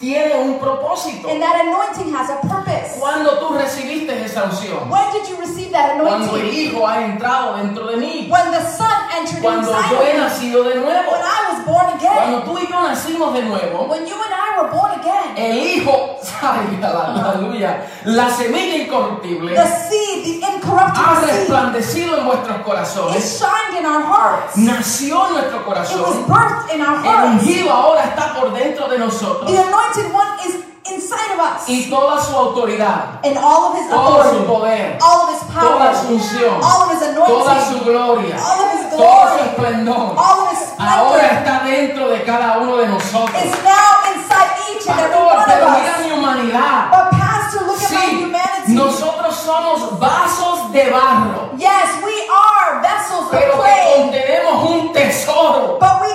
tiene 0.00 0.34
un 0.34 0.58
propósito. 0.58 1.28
And 1.28 1.42
that 1.42 1.60
anointing 1.60 2.14
has 2.14 2.30
a 2.30 2.40
purpose. 2.40 2.98
Cuando 2.98 3.38
tú 3.38 3.52
recibiste 3.54 4.24
esa 4.24 4.44
unción? 4.44 4.88
When 4.88 5.12
did 5.12 5.28
you 5.28 5.36
receive 5.36 5.70
that 5.72 5.96
Cuando 6.00 6.36
el 6.36 6.40
anointing? 6.40 6.54
Hijo 6.54 6.88
ha 6.88 7.04
entrado 7.04 7.56
dentro 7.58 7.86
de 7.86 7.96
mí. 7.98 8.28
When 8.30 8.50
the 8.50 8.64
Son 8.64 8.90
entered 9.14 9.42
Cuando 9.42 9.70
inside 9.70 9.90
yo 9.90 10.02
he 10.02 10.18
nacido 10.18 10.64
de 10.64 10.76
nuevo. 10.76 11.10
When 11.12 11.20
I 11.20 11.52
was 11.52 11.66
born 11.66 11.86
again, 11.98 12.16
Cuando 12.16 12.42
tú 12.44 12.58
y 12.58 12.66
yo 12.66 12.80
nacimos 12.80 13.34
de 13.34 13.42
nuevo, 13.42 13.84
when 13.88 14.06
you 14.06 14.14
and 14.14 14.32
I 14.32 14.62
were 14.62 14.70
born 14.70 14.92
again, 14.98 15.36
el 15.36 15.58
Hijo, 15.58 16.16
aleluya, 16.42 17.86
la 18.04 18.30
semilla 18.30 18.76
incorruptible 18.76 19.54
the 19.54 19.66
seed, 19.66 20.40
the 20.40 20.46
ha 20.46 20.54
incorruptible 20.54 21.20
seed, 21.20 21.40
resplandecido 21.40 22.18
en 22.18 22.26
vuestros 22.26 22.56
it 22.56 22.64
corazones, 22.64 23.38
shined 23.38 23.78
in 23.78 23.84
our 23.84 24.02
hearts. 24.02 24.56
nació 24.56 25.26
en 25.26 25.32
nuestro 25.34 25.60
It 25.60 25.66
was 25.66 25.76
corazón, 25.76 26.26
birthed 26.26 26.74
in 26.74 26.80
our 26.80 27.04
el 27.04 27.32
ungido 27.32 27.70
ahora 27.70 28.04
está 28.04 28.34
por 28.34 28.52
dentro 28.54 28.88
de 28.88 28.98
nosotros 28.98 29.50
The 29.50 29.58
anointed 29.90 30.12
one 30.14 30.38
is 30.46 30.54
inside 30.90 31.32
of 31.34 31.40
us. 31.40 31.68
y 31.68 31.88
toda 31.90 32.20
su 32.22 32.34
autoridad, 32.36 33.20
And 33.24 33.36
all 33.38 33.72
of 33.72 33.76
his 33.78 33.88
todo 33.90 34.22
su 34.30 34.44
poder, 34.46 34.98
all 35.00 35.22
of 35.22 35.30
his 35.30 35.40
toda 35.40 35.94
su 35.94 36.06
power, 36.06 36.14
unción, 36.14 36.60
all 36.62 36.82
of 36.82 36.90
his 36.90 37.00
toda 37.14 37.52
anointing, 37.52 37.78
su 37.78 37.84
gloria, 37.84 38.36
all 38.40 38.60
of 38.64 38.72
his 38.72 38.90
todo 38.90 38.90
su 38.90 38.96
glory, 38.96 39.40
esplendor, 39.50 40.14
all 40.16 40.40
of 40.40 40.50
his 40.50 40.68
ahora 40.78 41.20
splendor 41.20 41.38
está 41.38 41.64
dentro 41.64 42.08
de 42.08 42.22
cada 42.24 42.58
uno 42.58 42.76
de 42.76 42.86
nosotros. 42.88 43.44
is 43.44 43.52
now 43.62 44.14
inside 44.14 44.50
each 44.72 44.86
and 44.88 45.00
every 45.00 45.22
one 45.22 45.44
pero 45.46 45.66
of 45.66 45.78
mira 45.78 45.94
us. 45.94 46.04
mi 46.06 46.10
humanidad. 46.12 46.90
But 46.90 47.10
Pastor, 47.10 47.66
look 47.66 47.82
at 47.82 47.90
my 47.90 47.96
Sí, 48.00 48.24
humanity. 48.24 48.72
nosotros 48.72 49.36
somos 49.36 49.98
vasos 49.98 50.72
de 50.72 50.90
barro, 50.90 51.50
Yes, 51.56 51.90
we 52.02 52.14
are 52.32 52.80
vessels 52.80 53.24
of 53.26 53.30
pero 53.30 53.52
que 53.52 53.58
clay, 53.60 53.94
contenemos 53.96 54.70
un 54.70 54.92
tesoro. 54.92 55.78
but 55.78 56.00
we 56.00 56.14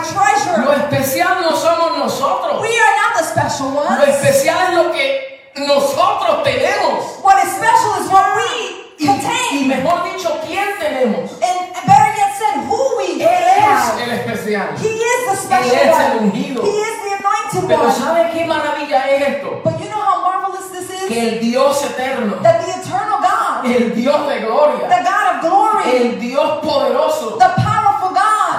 contain 0.00 0.48
a 0.48 0.56
Lo 0.58 0.70
treasure. 0.70 0.84
especial 0.84 1.40
no 1.42 1.56
somos 1.56 1.98
nosotros. 1.98 2.60
We 2.62 2.68
are 2.68 2.96
not 2.96 3.18
the 3.18 3.24
special 3.24 3.70
Lo 3.72 3.82
ones. 3.82 4.08
especial 4.08 4.58
es 4.68 4.74
lo 4.74 4.92
que 4.92 5.42
nosotros 5.56 6.42
tenemos. 6.44 7.18
What 7.22 7.36
is 7.44 7.50
special 7.52 8.02
is 8.02 8.10
what 8.10 8.36
we 8.36 8.78
Y, 8.98 9.04
y 9.04 9.06
contain. 9.06 9.68
mejor 9.68 10.04
dicho, 10.04 10.38
¿quién 10.46 10.68
tenemos? 10.78 11.32
And 11.42 11.72
better 11.86 12.12
yet 12.16 12.32
said, 12.38 12.64
who 12.68 12.96
we 12.98 13.22
Él 13.22 13.28
es 13.28 13.64
have. 13.64 14.00
el 14.02 14.10
especial. 14.12 14.68
He 14.78 14.88
is 14.88 15.26
the 15.26 15.32
Él 15.32 15.38
special 15.38 15.88
es 15.88 15.98
el 15.98 16.18
ungido. 16.18 16.62
He 16.62 16.68
is 16.70 17.02
the 17.02 17.14
anointed 17.18 17.68
Pero 17.68 17.82
one. 17.82 17.92
¿sabe 17.92 18.30
qué 18.32 18.44
maravilla 18.46 19.08
es 19.10 19.28
esto? 19.36 19.60
But 19.64 19.80
you 19.80 19.88
know 19.88 20.00
how 20.00 20.22
marvelous 20.22 20.70
this 20.70 20.88
is? 20.90 21.08
Que 21.08 21.28
el 21.28 21.40
Dios 21.40 21.82
eterno, 21.84 22.36
That 22.42 22.60
the 22.64 22.70
eternal 22.80 23.18
God, 23.20 23.64
el 23.66 23.94
Dios 23.94 24.28
de 24.28 24.34
the 24.40 24.46
gloria, 24.46 24.88
God 24.88 25.34
of 25.34 25.40
glory, 25.42 25.96
el 25.96 26.20
Dios 26.20 26.60
poderoso, 26.64 27.38
the 27.38 27.61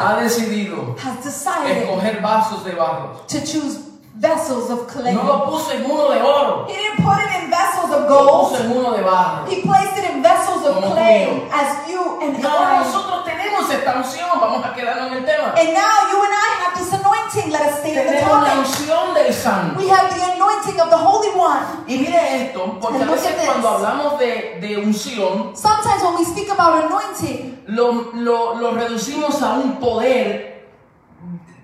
ha 0.08 0.20
decidido 0.22 0.96
has 1.04 1.24
decided 1.24 1.78
escoger 1.84 2.22
vasos 2.22 2.64
de 2.64 2.72
barro. 2.72 3.22
to 3.28 3.40
choose 3.40 3.80
vessels 4.16 4.70
of 4.70 4.88
clay. 4.88 5.14
No 5.14 5.24
lo 5.24 5.46
puso 5.50 5.72
en 5.72 5.86
uno 5.90 6.10
de 6.10 6.22
oro, 6.22 6.68
He 6.70 6.74
didn't 6.74 7.04
put 7.04 7.18
it 7.18 7.44
in 7.44 7.50
vessels 7.50 7.92
of 7.92 8.02
lo 8.02 8.08
gold. 8.08 8.52
puso 8.52 8.64
en 8.64 8.72
uno 8.72 8.92
de 8.94 9.02
barro. 9.04 9.46
He 9.50 9.62
placed 9.64 9.98
it 9.98 10.10
in 10.12 10.22
vessels 10.22 10.64
of 10.66 10.76
Como 10.76 10.94
clay 10.94 11.50
as 11.52 11.90
you 11.90 12.20
and 12.22 12.46
ahora 12.46 12.76
I. 12.82 12.84
nosotros 12.86 13.26
tenemos 13.26 13.70
esta 13.72 13.94
vamos 14.40 14.66
a 14.66 14.74
quedarnos 14.74 15.12
en 15.12 15.18
el 15.18 15.26
tema. 15.26 15.54
And 15.58 15.74
now 15.74 15.96
you 16.12 16.20
and 16.24 16.34
I 16.34 16.50
have 16.64 16.78
this 16.78 16.94
anointing. 17.24 17.52
Let 17.52 17.62
us 17.62 17.80
stay 17.80 17.90
in 17.92 17.96
the 17.96 18.14
Tenemos 18.14 18.42
la 18.44 18.54
topic. 18.54 18.66
unción 18.66 19.14
del 19.14 19.34
santo. 19.34 19.80
We 19.80 19.88
have 19.90 20.10
the 20.14 20.24
anointing 20.36 20.80
of 20.80 20.90
the 20.90 20.98
Holy 20.98 21.30
One. 21.38 21.86
Y 21.88 21.98
mire 21.98 22.46
esto, 22.46 22.78
porque 22.82 22.98
a 22.98 23.02
And 23.02 23.10
look 23.10 23.16
veces 23.20 23.32
at 23.32 23.38
this. 23.38 23.46
cuando 23.46 23.70
hablamos 23.70 24.20
de, 24.20 24.60
de 24.62 24.78
unción, 24.78 25.56
Sometimes 25.56 26.04
when 26.04 26.16
we 26.16 26.26
speak 26.26 26.50
about 26.50 26.86
anointing, 26.86 27.64
lo, 27.68 28.12
lo, 28.14 28.56
lo 28.56 28.72
reducimos 28.74 29.42
a 29.42 29.54
un 29.54 29.78
poder, 29.80 30.68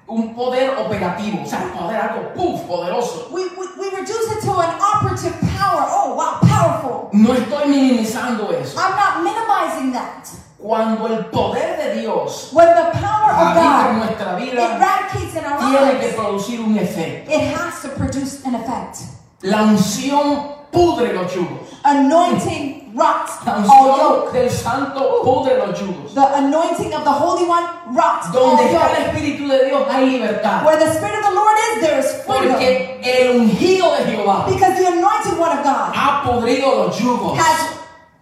un 0.08 0.34
poder 0.34 0.76
operativo, 0.78 1.44
o 1.44 1.46
sea, 1.46 1.72
poder 1.74 1.98
algo 2.02 2.34
puff, 2.34 2.62
poderoso. 2.68 3.28
we, 3.32 3.44
we, 3.58 3.68
we 3.78 3.90
reduce 3.96 4.32
it 4.32 4.42
to 4.44 4.52
an 4.60 4.72
operative 4.82 5.36
power. 5.58 5.86
Oh, 5.88 6.16
wow, 6.16 6.40
powerful. 6.42 7.10
No 7.14 7.34
estoy 7.34 7.68
minimizando 7.68 8.52
eso. 8.52 8.80
I'm 8.80 8.96
not 8.96 9.24
minimizing 9.24 9.92
that. 9.94 10.28
Cuando 10.62 11.08
el 11.08 11.26
poder 11.28 11.78
de 11.78 12.02
Dios 12.02 12.50
When 12.52 12.68
the 12.68 12.92
power 13.00 13.32
of 13.32 13.56
radica 13.56 13.90
en 13.90 14.00
God 14.00 14.06
nuestra 14.06 14.36
vida, 14.36 14.76
eradicates 14.76 15.36
in 15.36 15.46
our 15.46 15.60
tiene 15.60 16.00
que 16.00 16.08
producir 16.14 16.60
un 16.60 16.78
efecto. 16.78 17.32
it 17.32 17.56
has 17.56 17.82
to 17.82 17.90
produce 17.90 18.46
an 18.46 18.56
effect. 18.56 18.98
La 19.42 19.62
unción 19.64 20.56
pudre 20.72 21.14
los 21.14 21.34
yugos. 21.34 21.70
Anointing 21.86 22.92
rots 22.94 23.40
La 23.46 23.54
all 23.54 23.64
unción 23.64 23.98
yoke. 23.98 24.34
del 24.34 24.50
santo 24.52 25.22
pudre 25.24 25.58
los 25.58 25.80
yugos. 25.80 26.14
The 26.14 26.36
anointing 26.36 26.94
of 26.94 27.04
the 27.06 27.12
Holy 27.12 27.46
One 27.46 27.64
rots 27.96 28.28
all 28.28 28.34
Donde 28.58 28.66
está 28.66 28.92
el. 28.98 29.06
Espíritu 29.16 29.48
de 29.48 29.66
Dios 29.66 29.88
hay 29.90 30.10
libertad. 30.10 30.66
Where 30.66 30.78
the 30.78 30.92
Spirit 30.92 31.20
of 31.20 31.30
the 31.30 31.36
Lord 31.36 31.56
is, 31.76 31.82
there 31.82 32.00
is 32.00 32.06
freedom. 32.26 32.52
Porque 32.52 33.00
el 33.02 33.40
ungido 33.40 33.96
de 33.98 34.12
Jehová 34.12 34.46
Because 34.50 34.76
the 34.78 34.88
anointed 34.88 35.40
one 35.40 35.58
of 35.58 35.64
God 35.64 35.94
ha 35.96 36.22
podrido 36.26 36.86
los 36.88 37.00
yugos 37.00 37.38
has 37.38 37.79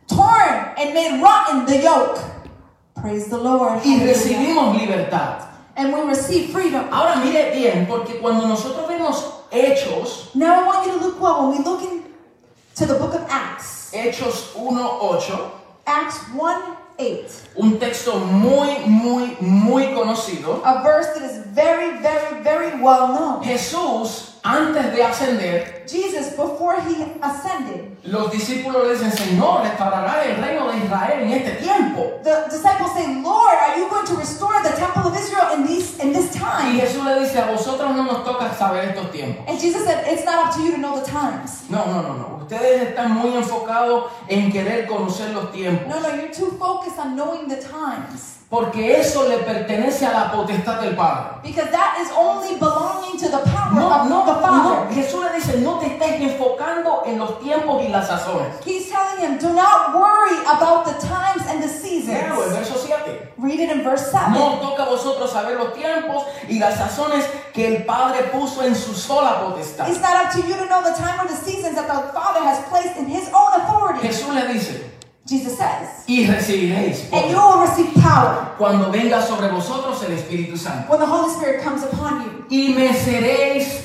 torn 0.07 0.73
and 0.77 0.93
made 0.93 1.21
rotten 1.21 1.65
the 1.65 1.77
yoke. 1.77 2.19
Praise 2.95 3.27
the 3.29 3.37
Lord. 3.37 3.81
y 3.83 3.99
recibimos 3.99 4.77
libertad. 4.79 5.43
And 5.75 5.93
we 5.93 6.01
receive 6.01 6.49
freedom. 6.51 6.87
Ahora 6.91 7.23
mire 7.23 7.51
bien, 7.53 7.85
porque 7.85 8.19
cuando 8.19 8.47
nosotros 8.47 8.87
vemos 8.87 9.23
Hechos, 9.51 10.33
Now 10.35 10.63
I 10.63 10.65
want 10.65 10.85
you 10.87 10.97
to 10.97 11.05
look 11.05 11.21
well 11.21 11.47
when 11.47 11.57
we 11.59 11.63
look 11.63 11.81
into 11.83 12.85
the 12.85 12.95
book 12.99 13.13
of 13.13 13.25
Acts. 13.29 13.91
Hechos 13.93 14.53
1.8, 14.55 15.51
Acts 15.85 16.17
1 16.33 16.77
8. 16.99 17.43
un 17.57 17.77
texto 17.79 18.17
muy, 18.17 18.79
muy, 18.87 19.37
muy 19.39 19.93
conocido, 19.93 20.61
A 20.65 20.81
verse 20.83 21.13
that 21.13 21.23
is 21.23 21.45
very, 21.53 21.97
very, 22.01 22.41
very 22.41 22.81
well 22.81 23.09
known. 23.09 23.43
Jesús, 23.43 24.36
antes 24.47 24.95
de 24.95 25.03
ascender, 25.03 25.83
Jesus, 25.87 26.29
before 26.37 26.79
he 26.81 27.03
ascended, 27.21 27.97
los 28.03 28.31
discípulos 28.31 28.87
le 28.87 28.93
dicen, 28.93 29.11
Señor, 29.11 29.63
restaurará 29.63 30.23
el 30.23 30.41
reino 30.41 30.71
de 30.71 30.77
Israel 30.77 31.23
en 31.23 31.31
este 31.31 31.51
tiempo. 31.61 32.21
the 32.23 32.45
disciples 32.49 32.93
say, 32.93 33.21
Lord, 33.21 33.55
are 33.55 33.77
you 33.77 33.89
going 33.89 34.05
to 34.05 34.15
restore 34.15 34.63
the 34.63 34.69
temple 34.69 35.07
of 35.07 35.17
Israel 35.17 35.53
in, 35.55 35.67
these, 35.67 35.99
in 35.99 36.13
this 36.13 36.33
Y 36.35 36.39
time? 36.39 36.79
Jesús 36.79 37.03
le 37.03 37.19
dice, 37.19 37.37
a 37.39 37.51
vosotros 37.51 37.93
no 37.93 38.03
nos 38.03 38.23
toca 38.23 38.53
saber 38.53 38.85
estos 38.85 39.11
tiempos. 39.11 39.43
And 39.47 39.59
Jesus 39.59 39.83
said, 39.83 40.05
It's 40.07 40.23
not 40.23 40.47
up 40.47 40.55
to 40.55 40.61
you 40.63 40.71
to 40.71 40.77
know 40.77 40.99
the 40.99 41.05
times. 41.05 41.69
No, 41.69 41.85
no, 41.85 42.01
no, 42.01 42.13
no. 42.13 42.39
Ustedes 42.43 42.89
están 42.89 43.11
muy 43.11 43.35
enfocados 43.35 44.05
en 44.29 44.49
querer 44.51 44.87
conocer 44.87 45.33
los 45.33 45.51
tiempos. 45.51 45.87
No, 45.87 45.99
no, 45.99 46.15
you're 46.15 46.33
too 46.33 46.51
focused 46.57 46.97
on 46.97 47.17
knowing 47.17 47.49
the 47.49 47.57
times. 47.57 48.36
Porque 48.49 48.97
eso 49.01 49.27
le 49.27 49.39
pertenece 49.39 50.05
a 50.05 50.11
la 50.13 50.31
potestad 50.31 50.79
del 50.79 50.95
Padre. 50.95 51.41
Because 51.43 51.69
that 51.71 51.97
is 51.99 52.09
only 52.15 52.55
belonging 52.57 53.17
to 53.19 53.27
the 53.29 53.39
power 53.43 53.73
No, 53.75 53.91
of 53.91 54.09
no, 54.09 54.25
the 54.25 54.33
no. 54.35 54.41
Father. 54.41 54.95
Jesús 54.95 55.21
le 55.21 55.33
dice, 55.35 55.57
no 55.59 55.79
te 55.79 55.87
estés 55.87 56.21
enfocando 56.21 57.03
en 57.05 57.19
los 57.19 57.39
tiempos 57.41 57.83
y 57.83 57.89
las 57.89 58.07
sazones. 58.07 58.55
He's 58.65 58.89
telling 58.89 59.19
him, 59.19 59.37
do 59.37 59.53
not 59.53 59.93
worry 59.93 60.37
about 60.47 60.85
the 60.85 60.93
times 61.05 61.43
and 61.49 61.61
the 61.61 61.67
Léalo, 61.67 62.41
el 62.41 62.49
seasons. 62.49 62.53
verso 62.55 62.77
7. 62.87 63.19
Read 63.37 63.59
it 63.59 63.69
in 63.69 63.83
verse 63.83 64.09
7. 64.11 64.31
No 64.31 64.59
toca 64.61 64.83
a 64.83 64.85
vosotros 64.85 65.29
saber 65.29 65.57
los 65.57 65.73
tiempos 65.73 66.23
y 66.47 66.57
las 66.57 66.75
sazones 66.77 67.25
que 67.53 67.67
el 67.67 67.83
Padre 67.85 68.29
puso 68.31 68.63
en 68.63 68.75
su 68.75 68.93
sola 68.93 69.41
potestad. 69.41 69.89
It's 69.89 69.99
not 69.99 70.15
up 70.25 70.31
to 70.31 70.39
you 70.47 70.55
to 70.55 70.65
know 70.67 70.81
the 70.81 70.95
time 70.97 71.19
or 71.19 71.27
the 71.27 71.35
seasons 71.35 71.75
that 71.75 71.87
the 71.87 72.13
Father 72.13 72.39
has 72.45 72.59
placed 72.69 72.95
in 72.97 73.07
His 73.07 73.27
own 73.33 73.59
authority. 73.61 74.07
Jesús 74.07 74.33
le 74.33 74.47
dice, 74.53 74.85
Jesus 75.27 75.57
says, 75.57 76.05
y 76.07 76.25
recibiréis 76.25 77.11
and 77.11 77.29
you 77.29 77.35
poder 77.35 77.35
will 77.35 77.61
receive 77.67 77.93
power 78.01 78.55
cuando 78.57 78.89
venga 78.91 79.21
sobre 79.21 79.49
vosotros 79.49 80.01
el 80.03 80.13
Espíritu 80.17 80.57
Santo. 80.57 80.89
when 80.89 80.99
the 80.99 81.05
Holy 81.05 81.29
Spirit 81.35 81.61
comes 81.63 81.83
upon 81.83 82.23
you. 82.23 82.45
Y 82.49 82.73
me 82.73 82.87
seréis 82.93 83.83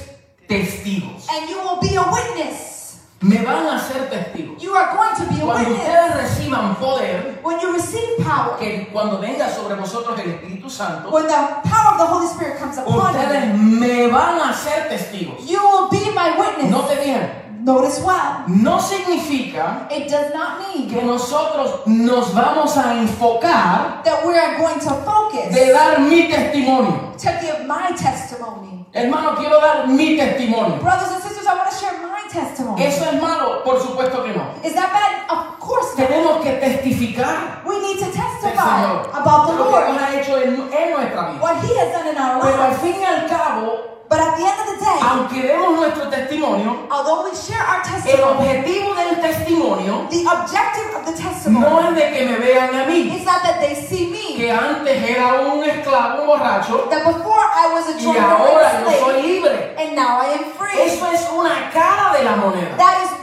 testigos. 0.49 1.27
And 1.31 1.49
you 1.51 1.59
will 1.59 1.81
be 1.81 1.97
a 1.97 2.03
witness. 2.03 3.01
Me 3.23 3.37
van 3.39 3.67
a 3.67 3.79
ser 3.79 4.09
testigos. 4.11 4.61
You 4.63 4.75
are 4.75 4.95
going 4.97 5.15
to 5.17 5.33
be 5.33 5.41
a 5.41 5.45
Cuando 5.45 5.71
witness. 5.71 5.79
ustedes 5.87 6.17
reciban 6.17 6.77
poder, 6.77 7.39
When 7.43 7.61
you 7.61 7.73
receive 7.73 8.19
power, 8.25 8.57
que 8.59 8.89
cuando 8.93 9.19
venga 9.21 9.49
sobre 9.49 9.75
vosotros 9.77 10.19
el 10.21 10.33
Espíritu 10.33 10.69
Santo, 10.71 11.11
when 11.11 11.27
the 11.27 11.33
power 11.65 11.93
of 11.95 11.99
the 11.99 12.07
Holy 12.07 12.27
Spirit 12.29 12.59
comes 12.59 12.79
upon 12.79 13.15
ustedes 13.15 13.53
you, 13.53 13.59
me 13.81 14.07
van 14.11 14.41
a 14.41 14.53
ser 14.55 14.89
testigos. 14.89 15.47
you 15.49 15.59
will 15.61 15.89
be 15.89 16.11
my 16.15 16.37
witness. 16.39 16.71
Note 16.71 16.97
bien, 17.05 17.52
Notice 17.65 18.03
well. 18.03 18.45
no 18.49 18.79
significa 18.81 19.87
It 19.91 20.09
does 20.11 20.35
not 20.35 20.59
mean 20.61 20.89
que 20.91 21.03
nosotros 21.03 21.87
nos 21.87 22.33
vamos 22.35 22.77
a 22.77 22.95
enfocar 23.01 24.03
that 24.05 24.25
we 24.27 24.37
are 24.37 24.59
going 24.59 24.79
to 24.81 24.91
focus 25.05 25.55
de 25.55 25.73
dar 25.73 26.01
mi 26.01 26.29
testimonio. 26.29 27.13
to 27.19 27.31
give 27.41 27.67
my 27.67 27.93
testimony. 27.97 28.85
Hermano, 28.93 29.37
quiero 29.37 29.59
dar 29.61 29.87
mi 29.89 30.17
testimonio. 30.19 30.79
Brothers 30.83 31.13
and 31.13 31.23
sisters, 31.23 31.47
I 31.47 31.55
want 31.55 31.71
to 31.71 31.77
share 31.77 31.97
my 32.03 32.29
testimony. 32.29 32.83
¿Eso 32.85 33.05
es 33.11 33.21
malo? 33.23 33.63
Por 33.65 33.81
supuesto 33.81 34.23
que 34.25 34.33
no. 34.35 34.45
Is 34.65 34.75
that 34.75 34.93
bad? 34.93 35.31
Of 35.31 35.59
course 35.61 35.97
not. 35.97 36.09
Tenemos 36.09 36.43
que 36.43 36.53
testificar 36.61 37.63
We 37.65 37.79
need 37.81 37.99
to 38.01 38.11
testify 38.13 38.85
about 39.15 39.47
the 39.47 39.53
Lo 39.55 39.65
que 39.65 39.71
Lord, 39.71 39.87
Dios 39.87 39.99
ha 40.03 40.21
hecho 40.21 40.37
en, 40.43 40.69
en 40.73 40.91
nuestra 40.93 41.31
vida. 41.31 41.41
what 41.41 41.57
He 41.65 41.75
has 41.79 41.93
done 41.93 42.09
in 42.09 42.19
our 42.19 42.41
Pero 42.43 42.63
al 42.63 42.71
lives. 42.71 42.83
fin 42.83 42.97
y 43.01 43.05
al 43.05 43.27
cabo, 43.29 43.92
But 44.13 44.21
at 44.21 44.37
the 44.37 44.45
end 44.45 44.61
of 44.61 44.67
the 44.69 44.85
day, 44.85 44.99
aunque 45.01 45.41
demos 45.41 45.73
nuestro 45.75 46.11
testimonio, 46.11 46.87
although 46.91 47.25
we 47.25 47.35
share 47.35 47.65
our 47.65 47.81
el 47.81 47.83
testimony, 47.83 48.47
objetivo 48.47 48.95
del 48.95 49.21
testimonio 49.23 50.07
the 50.11 50.21
objective 50.29 50.93
of 50.95 51.07
the 51.07 51.13
no 51.13 51.31
testimony 51.31 51.89
es 51.89 51.95
de 51.97 52.13
que 52.13 52.27
me 52.27 52.37
vean 52.37 52.75
a 52.75 52.85
mí, 52.85 53.17
is 53.17 53.25
not 53.25 53.43
that 53.43 53.59
they 53.59 53.75
see 53.75 54.11
me, 54.11 54.37
que 54.37 54.51
antes 54.51 55.03
era 55.03 55.41
un 55.41 55.65
esclavo, 55.65 56.21
un 56.21 56.27
borracho, 56.27 56.91
that 56.91 57.07
before 57.07 57.41
I 57.57 57.73
was 57.73 57.89
a 57.89 57.99
y 57.99 58.19
ahora 58.19 58.85
yo 58.85 58.91
slave, 58.91 59.01
soy 59.01 59.23
libre. 59.23 59.75
and 59.79 59.97
now 59.97 60.21
I 60.21 60.37
am 60.37 60.45
free. 60.61 60.79
Eso 60.79 61.11
es 61.11 61.27
una 61.33 61.71
cara 61.73 62.13
de 62.13 62.23
la 62.23 62.37
moneda. 62.37 62.77
That 62.77 63.05
is 63.05 63.11
one 63.17 63.22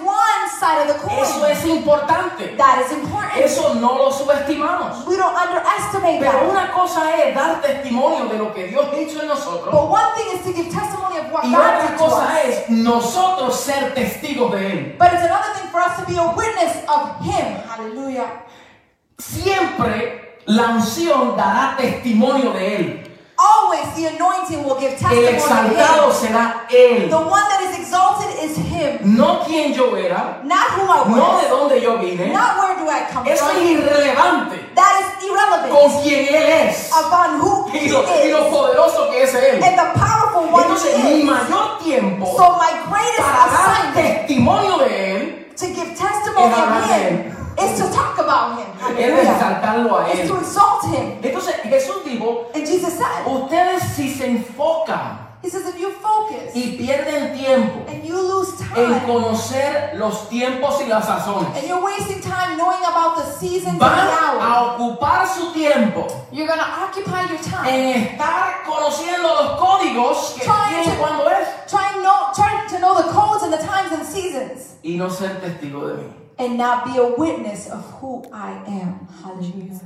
side 0.60 0.82
of 0.82 0.88
the 0.88 1.00
coin. 1.00 1.20
Eso 1.20 1.46
es 1.46 1.64
importante. 1.66 2.56
That 2.58 2.84
is 2.86 2.92
important. 2.92 3.38
Eso 3.44 3.74
no 3.76 3.98
lo 3.98 4.12
subestimamos. 4.12 5.06
We 5.08 5.16
don't 5.16 5.36
underestimate 5.36 6.20
Pero 6.20 6.32
that. 6.32 6.50
una 6.50 6.72
cosa 6.74 7.16
es 7.24 7.34
dar 7.34 7.62
testimonio 7.62 8.26
de 8.28 8.38
lo 8.38 8.54
que 8.54 8.68
Dios 8.68 8.86
hizo 8.98 9.22
en 9.22 9.28
nosotros. 9.30 9.72
But 9.72 9.90
one 9.90 10.14
thing 10.16 10.38
is 10.38 10.44
to 10.46 10.54
give 10.54 10.70
testimony 10.74 11.18
of 11.20 11.32
what 11.32 11.46
Y 11.46 11.52
God 11.52 11.62
otra 11.62 11.98
cosa 11.98 12.24
us. 12.26 12.46
es 12.46 12.70
nosotros 12.70 13.60
ser 13.60 13.94
testigos 13.94 14.52
de 14.52 14.72
Él. 14.72 14.96
But 14.98 15.14
it's 15.14 15.24
another 15.24 15.54
thing 15.56 15.70
for 15.72 15.80
us 15.82 15.98
to 16.00 16.06
be 16.06 16.18
a 16.18 16.28
witness 16.36 16.84
of 16.88 17.22
Him. 17.24 17.56
Hallelujah. 17.70 18.44
Siempre 19.18 20.40
la 20.46 20.70
unción 20.70 21.36
dará 21.36 21.76
testimonio 21.78 22.52
de 22.54 22.76
Él. 22.76 23.06
Always 23.40 23.88
the 23.96 24.06
anointing 24.16 24.66
will 24.66 24.76
give 24.76 24.92
El 24.92 24.98
testimony 25.00 25.30
of 25.30 25.80
exaltado 25.80 26.12
será 26.12 26.66
Él. 26.70 27.10
The 27.10 27.16
one 27.18 27.44
that 27.48 27.62
is 27.64 27.80
exalted 27.80 28.36
is 28.44 28.58
Him. 28.58 29.16
No 29.16 29.40
quien 29.46 29.74
yo 29.74 29.96
era, 29.96 30.42
Not 30.44 30.68
who 30.76 30.84
I 30.92 31.08
no 31.08 31.16
de 31.40 31.48
was. 31.48 31.50
dónde 31.50 31.82
yo 31.82 31.98
vine. 32.00 32.34
Not 32.34 32.58
where 32.60 32.76
do 32.76 32.90
I 32.90 33.06
come 33.12 33.26
Eso 33.32 33.46
es 33.50 33.56
from. 33.56 33.66
irrelevante 33.68 34.60
That 34.76 34.92
is 35.00 35.24
irrelevant 35.24 35.70
con 35.72 36.02
quien 36.04 36.26
Él 36.36 36.68
es 36.68 36.92
upon 36.92 37.40
who 37.40 37.70
He 37.72 37.86
y 37.86 37.90
lo, 37.90 38.04
y 38.04 38.30
lo 38.30 38.40
is 38.48 38.54
poderoso 38.54 39.10
que 39.10 39.24
es 39.24 39.34
Él. 39.34 39.64
and 39.64 39.78
the 39.78 40.00
powerful 40.00 40.52
one 40.52 40.64
Entonces, 40.64 40.98
mi 40.98 41.10
He 41.10 41.20
is. 41.20 41.26
mayor 41.26 41.78
tiempo 41.82 42.26
So 42.36 42.58
my 42.58 42.72
greatest 42.90 43.22
para 43.22 43.52
dar 43.52 43.94
testimonio 43.94 44.78
de 44.80 45.16
Él 45.16 45.56
to 45.56 45.66
give 45.68 45.96
testimony 45.96 46.46
Es 46.46 46.58
of 46.60 46.92
Him 46.92 47.36
is 47.64 47.80
to 47.80 47.90
talk 47.94 48.18
about 48.20 48.58
Him. 48.60 48.68
es 48.98 49.28
exaltarlo 49.30 49.98
a 49.98 50.12
Is 50.12 50.28
to 50.28 50.36
Él. 50.36 50.40
exalt 50.42 50.84
Him. 50.86 51.20
Entonces, 51.24 51.56
Jesús 51.64 52.04
dijo, 52.06 52.48
And 52.56 52.66
Jesus 52.66 52.94
said, 52.94 53.26
ustedes 53.28 53.84
si 53.96 54.10
se 54.14 54.26
enfocan 54.28 55.28
He 55.42 55.50
says, 55.50 55.66
if 55.70 55.80
you 55.80 55.90
focus 56.02 56.54
y 56.54 56.76
pierden 56.78 57.34
tiempo 57.38 57.86
and 57.90 58.04
you 58.04 58.14
lose 58.22 58.60
en 58.76 58.90
time 58.90 59.00
conocer 59.06 59.94
los 59.96 60.28
tiempos 60.28 60.82
y 60.82 60.88
las 60.90 61.06
sazones, 61.08 61.56
and 61.56 61.66
you're 61.66 61.82
wasting 61.82 62.20
time 62.20 62.58
knowing 62.58 62.84
about 62.84 63.16
the 63.16 63.24
seasons 63.40 63.68
and 63.70 63.80
the 63.80 63.86
van 63.86 64.08
hours, 64.10 64.44
a 64.44 64.76
ocupar 64.76 65.26
su 65.34 65.54
tiempo 65.54 66.08
you're 66.34 66.46
going 66.46 66.60
to 66.60 66.66
occupy 66.66 67.24
your 67.30 67.40
time 67.42 67.70
en 67.70 68.04
estar 68.18 68.64
conociendo 68.66 69.30
los 69.34 69.60
códigos 69.62 70.34
que 70.38 70.44
Trying 70.46 70.84
tiene 70.84 70.98
to- 70.98 71.00
cuando 71.02 71.30
es 71.30 71.48
trying, 71.70 72.02
know, 72.04 72.34
trying 72.36 72.68
to 72.68 72.78
know 72.80 72.96
the 73.02 73.08
codes 73.10 73.42
and 73.44 73.54
the 73.54 73.60
times 73.66 73.94
and 73.94 74.04
seasons 74.06 74.76
y 74.84 74.98
no 74.98 75.10
ser 75.10 75.40
testigo 75.40 75.88
de 75.88 75.94
mí. 76.04 76.14
And 76.40 76.58
not 76.58 76.86
be 76.86 76.98
a 76.98 77.06
witness 77.16 77.70
of 77.70 77.86
who 78.00 78.24
I 78.32 78.52
am. 78.66 79.08
Hallelujah. 79.22 79.80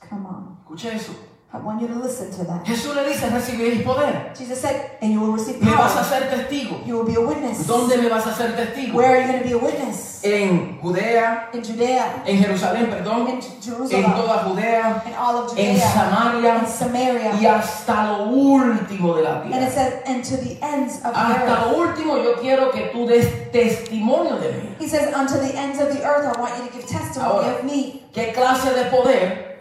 Come 0.00 0.26
on. 0.26 0.58
Escuche 0.66 0.94
eso. 0.94 1.12
I 1.54 1.58
want 1.58 1.82
you 1.82 1.88
to 1.88 1.94
listen 1.96 2.30
to 2.30 2.44
that. 2.44 2.64
Jesús 2.64 2.94
le 2.94 3.04
dice, 3.04 3.28
recibiréis 3.28 3.82
poder. 3.84 4.32
Jesus 4.34 4.58
said, 4.58 4.92
and 5.02 5.12
you 5.12 5.20
will 5.20 5.32
receive 5.32 5.60
Me 5.62 5.70
vas 5.70 5.94
a 5.96 6.00
hacer 6.00 6.30
testigo. 6.30 6.80
You 6.86 6.96
will 6.96 7.04
be 7.04 7.14
a 7.14 7.20
witness. 7.20 7.66
¿Dónde 7.66 7.98
me 8.02 8.08
vas 8.08 8.26
a 8.26 8.30
hacer 8.30 8.56
testigo? 8.56 8.94
Where 8.94 9.16
are 9.16 9.20
you 9.20 9.26
going 9.26 9.42
to 9.42 9.44
be 9.48 9.52
a 9.52 9.58
witness? 9.58 10.24
En 10.24 10.78
Judea, 10.80 11.50
In 11.52 11.62
Judea, 11.62 12.22
en 12.24 12.38
Jerusalén, 12.38 12.86
perdón, 12.88 13.28
in 13.28 13.34
en 13.36 13.42
Jerusalem, 13.60 14.12
toda 14.14 14.44
Judea, 14.44 15.02
in 15.06 15.12
all 15.14 15.36
of 15.44 15.58
en 15.58 15.74
Judea, 15.74 15.92
Samaria 15.92 16.58
in 16.60 16.66
Samaria. 16.66 17.34
y 17.40 17.44
hasta 17.46 18.06
lo 18.06 18.24
último 18.30 19.14
de 19.16 19.22
la 19.22 19.40
And 19.42 19.46
it 19.46 19.58
tierra. 19.58 19.70
says, 19.72 20.02
and 20.06 20.24
to 20.24 20.36
the 20.38 20.56
ends 20.62 20.96
of 21.04 21.12
the 21.12 21.18
Hasta 21.18 21.52
earth. 21.52 21.66
lo 21.72 21.78
último 21.78 22.16
yo 22.22 22.34
quiero 22.40 22.70
que 22.70 22.90
tú 22.94 23.06
des 23.06 23.26
testimonio 23.52 24.36
de 24.40 24.52
mí. 24.52 24.74
He 24.78 24.88
says, 24.88 25.12
unto 25.14 25.34
the 25.34 25.54
ends 25.54 25.78
of 25.80 25.88
the 25.92 26.02
earth, 26.02 26.34
I 26.34 26.40
want 26.40 26.56
you 26.56 26.70
to 26.70 26.72
give 26.72 26.86
testimony 26.86 27.28
Ahora. 27.44 27.58
of 27.58 27.64
me. 27.64 28.00
¿Qué 28.14 28.32
clase 28.32 28.72
de 28.72 28.84
poder 28.90 29.51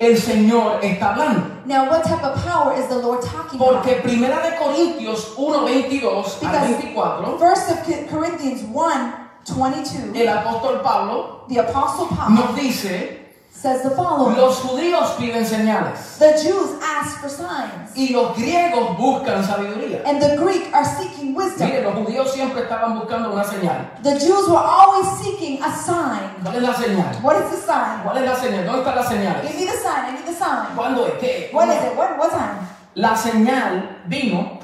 el 0.00 0.16
Señor 0.18 0.80
está 0.82 1.10
hablando? 1.12 1.42
Now, 1.66 1.88
what 1.90 2.02
type 2.02 2.24
of 2.24 2.42
power 2.44 2.72
is 2.76 2.88
the 2.88 2.96
Lord 2.98 3.20
talking 3.22 3.58
Porque 3.58 3.92
about? 3.92 4.02
Primera 4.02 4.40
de 4.42 4.56
Corintios 4.56 5.34
1, 5.36 5.60
22 5.60 6.38
al 6.42 6.50
Because 6.50 6.66
24, 6.80 7.38
First 7.38 7.70
of 7.70 7.78
Co- 7.86 8.06
Corinthians 8.18 8.62
1, 8.72 9.14
22, 9.44 10.16
el 10.16 10.28
apóstol 10.28 10.80
Pablo 10.82 11.44
the 11.48 11.58
Apostle 11.60 12.06
Paul 12.16 12.34
nos 12.34 12.56
dice, 12.56 13.19
says 13.60 13.82
the 13.82 13.90
following. 13.90 14.36
los 14.36 14.56
judíos 14.60 15.10
piden 15.18 15.44
señales 15.44 16.16
The 16.18 16.32
Jews 16.42 16.78
ask 16.82 17.20
for 17.20 17.28
signs, 17.28 17.94
y 17.94 18.08
los 18.12 18.36
griegos 18.36 18.96
buscan 18.96 19.44
sabiduría. 19.44 20.02
and 20.06 20.20
the 20.20 20.36
Greek 20.36 20.72
are 20.72 20.84
seeking 20.84 21.34
Mire, 21.34 21.44
wisdom. 21.44 21.84
los 21.84 21.94
judíos 22.06 22.32
siempre 22.32 22.62
estaban 22.62 22.98
buscando 22.98 23.32
una 23.32 23.44
señal. 23.44 23.90
The 24.02 24.18
Jews 24.18 24.48
were 24.48 24.56
always 24.64 25.08
seeking 25.22 25.62
a 25.62 25.70
sign. 25.70 26.30
¿Cuál 26.42 26.56
es 26.56 26.62
la 26.62 26.74
señal? 26.74 27.22
What 27.22 27.36
is 27.44 27.50
the 27.50 27.56
sign? 27.66 28.02
¿Cuál 28.04 28.16
es 28.18 28.24
la 28.24 28.36
señal? 28.36 28.64
¿Dónde 28.66 28.80
está 28.80 28.94
la 28.94 29.04
señal? 29.06 29.42
Give 29.42 29.58
me 29.60 29.66
the 29.66 29.76
sign. 29.76 30.04
I 30.06 30.12
need 30.12 30.24
the 30.26 30.32
sign. 30.34 30.74
¿Cuándo 30.76 31.06
es 31.06 31.14
qué? 31.20 31.50
What 31.52 31.68
is 31.68 31.84
it? 31.84 31.96
What, 31.96 32.18
what 32.18 32.30
time? 32.30 32.60
La 32.94 33.14
señal 33.16 34.02
vino, 34.06 34.58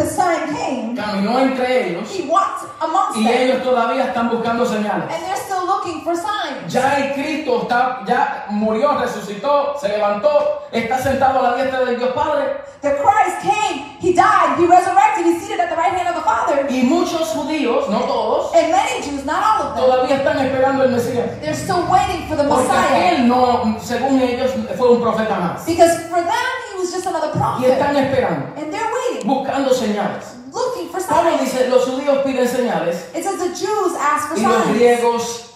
The 0.00 0.06
sign 0.08 0.54
came. 0.56 0.94
caminó 0.96 1.38
entre 1.40 1.90
ellos 1.90 2.08
He 2.10 2.22
walked 2.26 2.64
amongst 2.80 3.18
y 3.18 3.24
them, 3.24 3.34
ellos 3.36 3.62
todavía 3.62 4.04
están 4.06 4.30
buscando 4.30 4.64
señales. 4.64 5.10
and 5.12 5.24
they're 5.26 5.36
still 5.36 5.66
looking 5.66 6.02
for 6.02 6.14
signs. 6.16 6.72
Ya 6.72 6.96
el 6.96 7.12
Cristo 7.14 7.62
está, 7.62 8.00
ya 8.06 8.46
murió, 8.48 8.96
resucitó, 8.98 9.76
se 9.78 9.88
levantó, 9.88 10.62
está 10.72 10.98
sentado 10.98 11.40
a 11.40 11.50
la 11.50 11.56
diestra 11.56 11.80
del 11.84 11.98
Dios 11.98 12.12
Padre. 12.14 12.62
The 12.80 12.96
Christ 12.96 13.42
came, 13.42 13.98
He 14.00 14.14
died, 14.14 14.56
He 14.58 14.64
resurrected, 14.66 15.26
He's 15.26 15.42
seated 15.42 15.60
at 15.60 15.68
the 15.68 15.76
right 15.76 15.92
hand 15.92 16.08
of 16.08 16.14
the 16.14 16.22
Father. 16.22 16.66
Y 16.70 16.82
muchos 16.84 17.28
judíos, 17.34 17.90
no 17.90 17.98
todos, 18.00 18.54
And 18.54 18.72
many 18.72 19.02
Jews, 19.02 19.26
not 19.26 19.42
all 19.44 19.66
of 19.68 19.74
them, 19.76 19.84
todavía 19.84 20.16
están 20.16 20.38
esperando 20.38 20.84
el 20.84 20.90
Mesías. 20.92 21.38
they're 21.42 21.54
still 21.54 21.84
waiting 21.90 22.26
for 22.26 22.36
the 22.36 22.44
Porque 22.44 22.68
Messiah. 22.68 23.10
él 23.16 23.28
no, 23.28 23.76
según 23.82 24.18
ellos, 24.22 24.50
fue 24.78 24.88
un 24.92 25.02
profeta 25.02 25.36
más. 25.38 25.66
Because 25.66 26.08
for 26.08 26.22
them, 26.22 26.56
He 26.69 26.69
was 26.80 26.90
just 26.92 27.06
another 27.06 27.30
Y 27.34 27.38
prophet. 27.38 27.70
están 27.72 27.96
esperando, 27.96 28.46
And 28.56 28.72
they're 28.72 28.90
waiting, 28.92 29.26
buscando 29.28 29.70
señales. 29.74 30.24
looking 30.52 30.88
for 30.90 31.00
Pablo 31.00 31.30
signs. 31.38 31.52
dice, 31.52 31.68
los 31.68 31.84
judíos 31.86 32.18
piden 32.24 32.48
señales 32.48 32.96
It 33.14 33.22
says 33.24 33.38
the 33.38 33.54
Jews 33.54 33.94
ask 34.00 34.28
for 34.28 34.38
y 34.38 34.42
los 34.42 34.62
signs. 34.64 34.76
griegos 34.76 35.46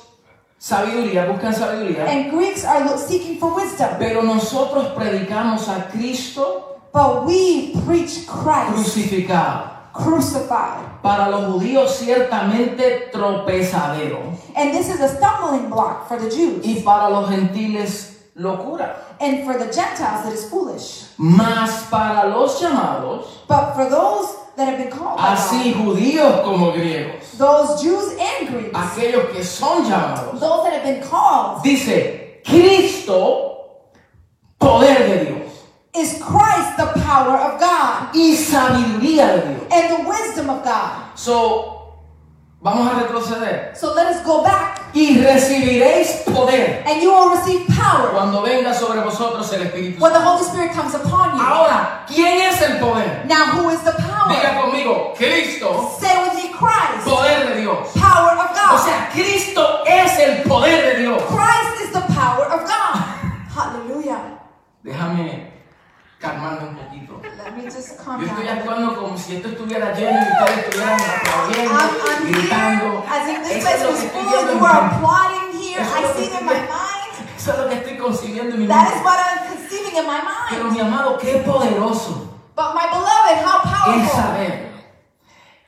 sabiduría, 0.58 1.26
buscan 1.26 1.54
sabiduría. 1.54 2.06
And 2.08 2.30
Greeks 2.32 2.64
are 2.64 2.96
seeking 2.98 3.38
for 3.38 3.54
wisdom. 3.54 3.90
Pero 3.98 4.22
nosotros 4.22 4.86
predicamos 4.94 5.68
a 5.68 5.88
Cristo 5.90 6.70
But 6.92 7.24
we 7.26 7.72
preach 7.86 8.24
Christ 8.26 8.72
crucificado. 8.76 9.70
crucified. 9.92 11.02
Para 11.02 11.28
los 11.28 11.52
judíos 11.52 11.96
ciertamente 11.98 13.10
tropezadero 13.12 14.20
And 14.56 14.72
this 14.72 14.88
is 14.88 15.00
a 15.00 15.08
stumbling 15.08 15.68
block 15.68 16.06
for 16.08 16.18
the 16.18 16.30
Jews. 16.30 16.64
y 16.64 16.82
para 16.82 17.10
los 17.10 17.28
gentiles 17.28 18.13
locura. 18.36 18.96
And 19.20 19.44
for 19.44 19.58
the 19.58 19.72
Gentiles, 19.72 20.26
it 20.26 20.32
is 20.34 20.48
foolish. 20.48 21.06
Mas 21.18 21.86
para 21.90 22.28
los 22.28 22.60
llamados, 22.60 23.24
But 23.46 23.74
for 23.74 23.88
those 23.88 24.36
that 24.56 24.68
have 24.68 24.78
been 24.78 24.90
called 24.90 25.18
así 25.18 25.72
God, 25.72 25.84
judíos 25.96 26.44
como 26.44 26.72
griegos, 26.72 27.36
those 27.38 27.82
Jews 27.82 28.16
and 28.18 28.48
Greeks, 28.48 28.72
aquellos 28.76 29.32
que 29.32 29.42
son 29.44 29.84
llamados, 29.84 30.40
those 30.40 30.64
that 30.64 30.72
have 30.72 30.84
been 30.84 31.02
called, 31.02 31.62
dice 31.62 32.40
Cristo, 32.44 33.90
poder 34.58 34.98
de 35.08 35.24
Dios 35.26 35.40
is 35.96 36.20
Christ 36.20 36.76
the 36.76 36.86
power 37.02 37.36
of 37.38 37.60
God 37.60 38.10
y 38.14 38.34
sabiduría 38.34 39.36
de 39.36 39.54
Dios. 39.54 39.68
and 39.70 40.04
the 40.04 40.08
wisdom 40.08 40.50
of 40.50 40.64
God. 40.64 41.14
So, 41.16 41.83
vamos 42.64 42.88
a 42.90 42.98
retroceder. 42.98 43.72
So 43.76 43.94
let 43.94 44.06
us 44.08 44.24
go 44.24 44.42
back 44.42 44.80
Y 44.94 45.18
recibiréis 45.22 46.22
poder 46.32 46.82
and 46.86 47.02
you 47.02 47.10
will 47.12 47.30
receive 47.30 47.66
power 47.76 48.10
cuando 48.12 48.42
venga 48.42 48.72
sobre 48.74 49.00
vosotros 49.00 49.52
el 49.52 49.62
Espíritu 49.62 50.00
when 50.00 50.12
the. 50.12 50.18
Holy 50.20 50.42
Spirit 50.44 50.72
comes 50.72 50.94
upon 50.94 51.36
you. 51.36 51.42
Ahora, 51.44 52.04
¿quién 52.08 52.40
es 52.40 52.60
el 52.62 52.78
poder? 52.78 53.24
Now, 53.26 53.52
who 53.58 53.70
is 53.70 53.80
the 53.82 53.90
Diga 53.92 54.54
power? 54.54 54.70
conmigo, 54.70 55.14
Cristo, 55.16 55.96
Say 56.00 56.16
with 56.22 56.34
me, 56.34 56.50
Christ, 56.52 57.04
poder 57.04 57.48
de 57.54 57.60
Dios. 57.60 57.88
power 57.94 58.32
of 58.38 58.50
O 58.50 58.54
God. 58.54 58.84
sea, 58.84 59.10
Cristo 59.12 59.82
es 59.86 60.18
el 60.18 60.42
poder 60.44 60.94
de 60.94 61.02
Dios. 61.02 61.22
Christ 61.24 61.84
is 61.84 61.92
the 61.92 62.02
power 62.14 62.46
of 62.46 62.60
God. 62.64 62.96
Hallelujah. 63.54 64.38
Déjame 64.82 65.53
calmarme 66.24 66.68
un 66.68 66.76
poquito. 66.76 67.20
Let 67.44 67.52
me 67.56 67.62
just 67.64 67.96
calm 68.02 68.20
Yo 68.20 68.26
estoy 68.26 68.48
actuando 68.48 68.96
como 68.96 69.18
si 69.18 69.36
esto 69.36 69.48
estuviera 69.48 69.92
lleno 69.94 70.18
y 70.18 70.32
ustedes 70.32 70.58
estuvieran 70.64 71.00
aplaudiendo, 71.00 71.78
gritando. 72.24 73.04
here 73.04 73.12
as 73.12 73.28
if 73.28 73.38
this 73.42 73.56
Eso 73.56 73.60
place 73.60 73.74
es 73.76 73.82
lo 73.82 73.90
was 73.90 74.00
que 74.00 74.06
estoy 74.06 74.22
full 74.22 74.32
viendo 74.32 74.52
en 74.52 74.54
you 74.54 74.54
mi 74.54 74.60
were 74.62 74.80
mente. 74.80 74.96
applauding 74.96 75.62
here. 75.62 75.80
Eso 75.82 75.94
I 75.94 76.02
es 76.02 76.08
lo 76.08 76.14
see 76.14 76.28
que 76.28 76.34
it 76.34 76.40
in 76.40 76.46
my 76.46 76.52
estoy- 76.54 76.68
es 77.68 77.98
concibiendo 77.98 78.54
en 78.54 78.60
mi 78.62 78.66
That 78.68 78.86
is 78.86 78.90
mente. 78.94 79.04
what 79.04 79.18
I'm 79.20 79.38
conceiving 79.52 79.96
in 79.98 80.06
my 80.06 80.20
Pero 80.50 80.64
mind. 80.64 80.72
mi 80.74 80.80
amado, 80.80 81.18
qué 81.18 81.32
poderoso 81.44 82.30
But 82.56 82.74
my 82.74 82.86
beloved, 82.88 83.36
how 83.44 83.58
es 83.58 83.72
powerful 83.72 84.16
saber 84.22 84.72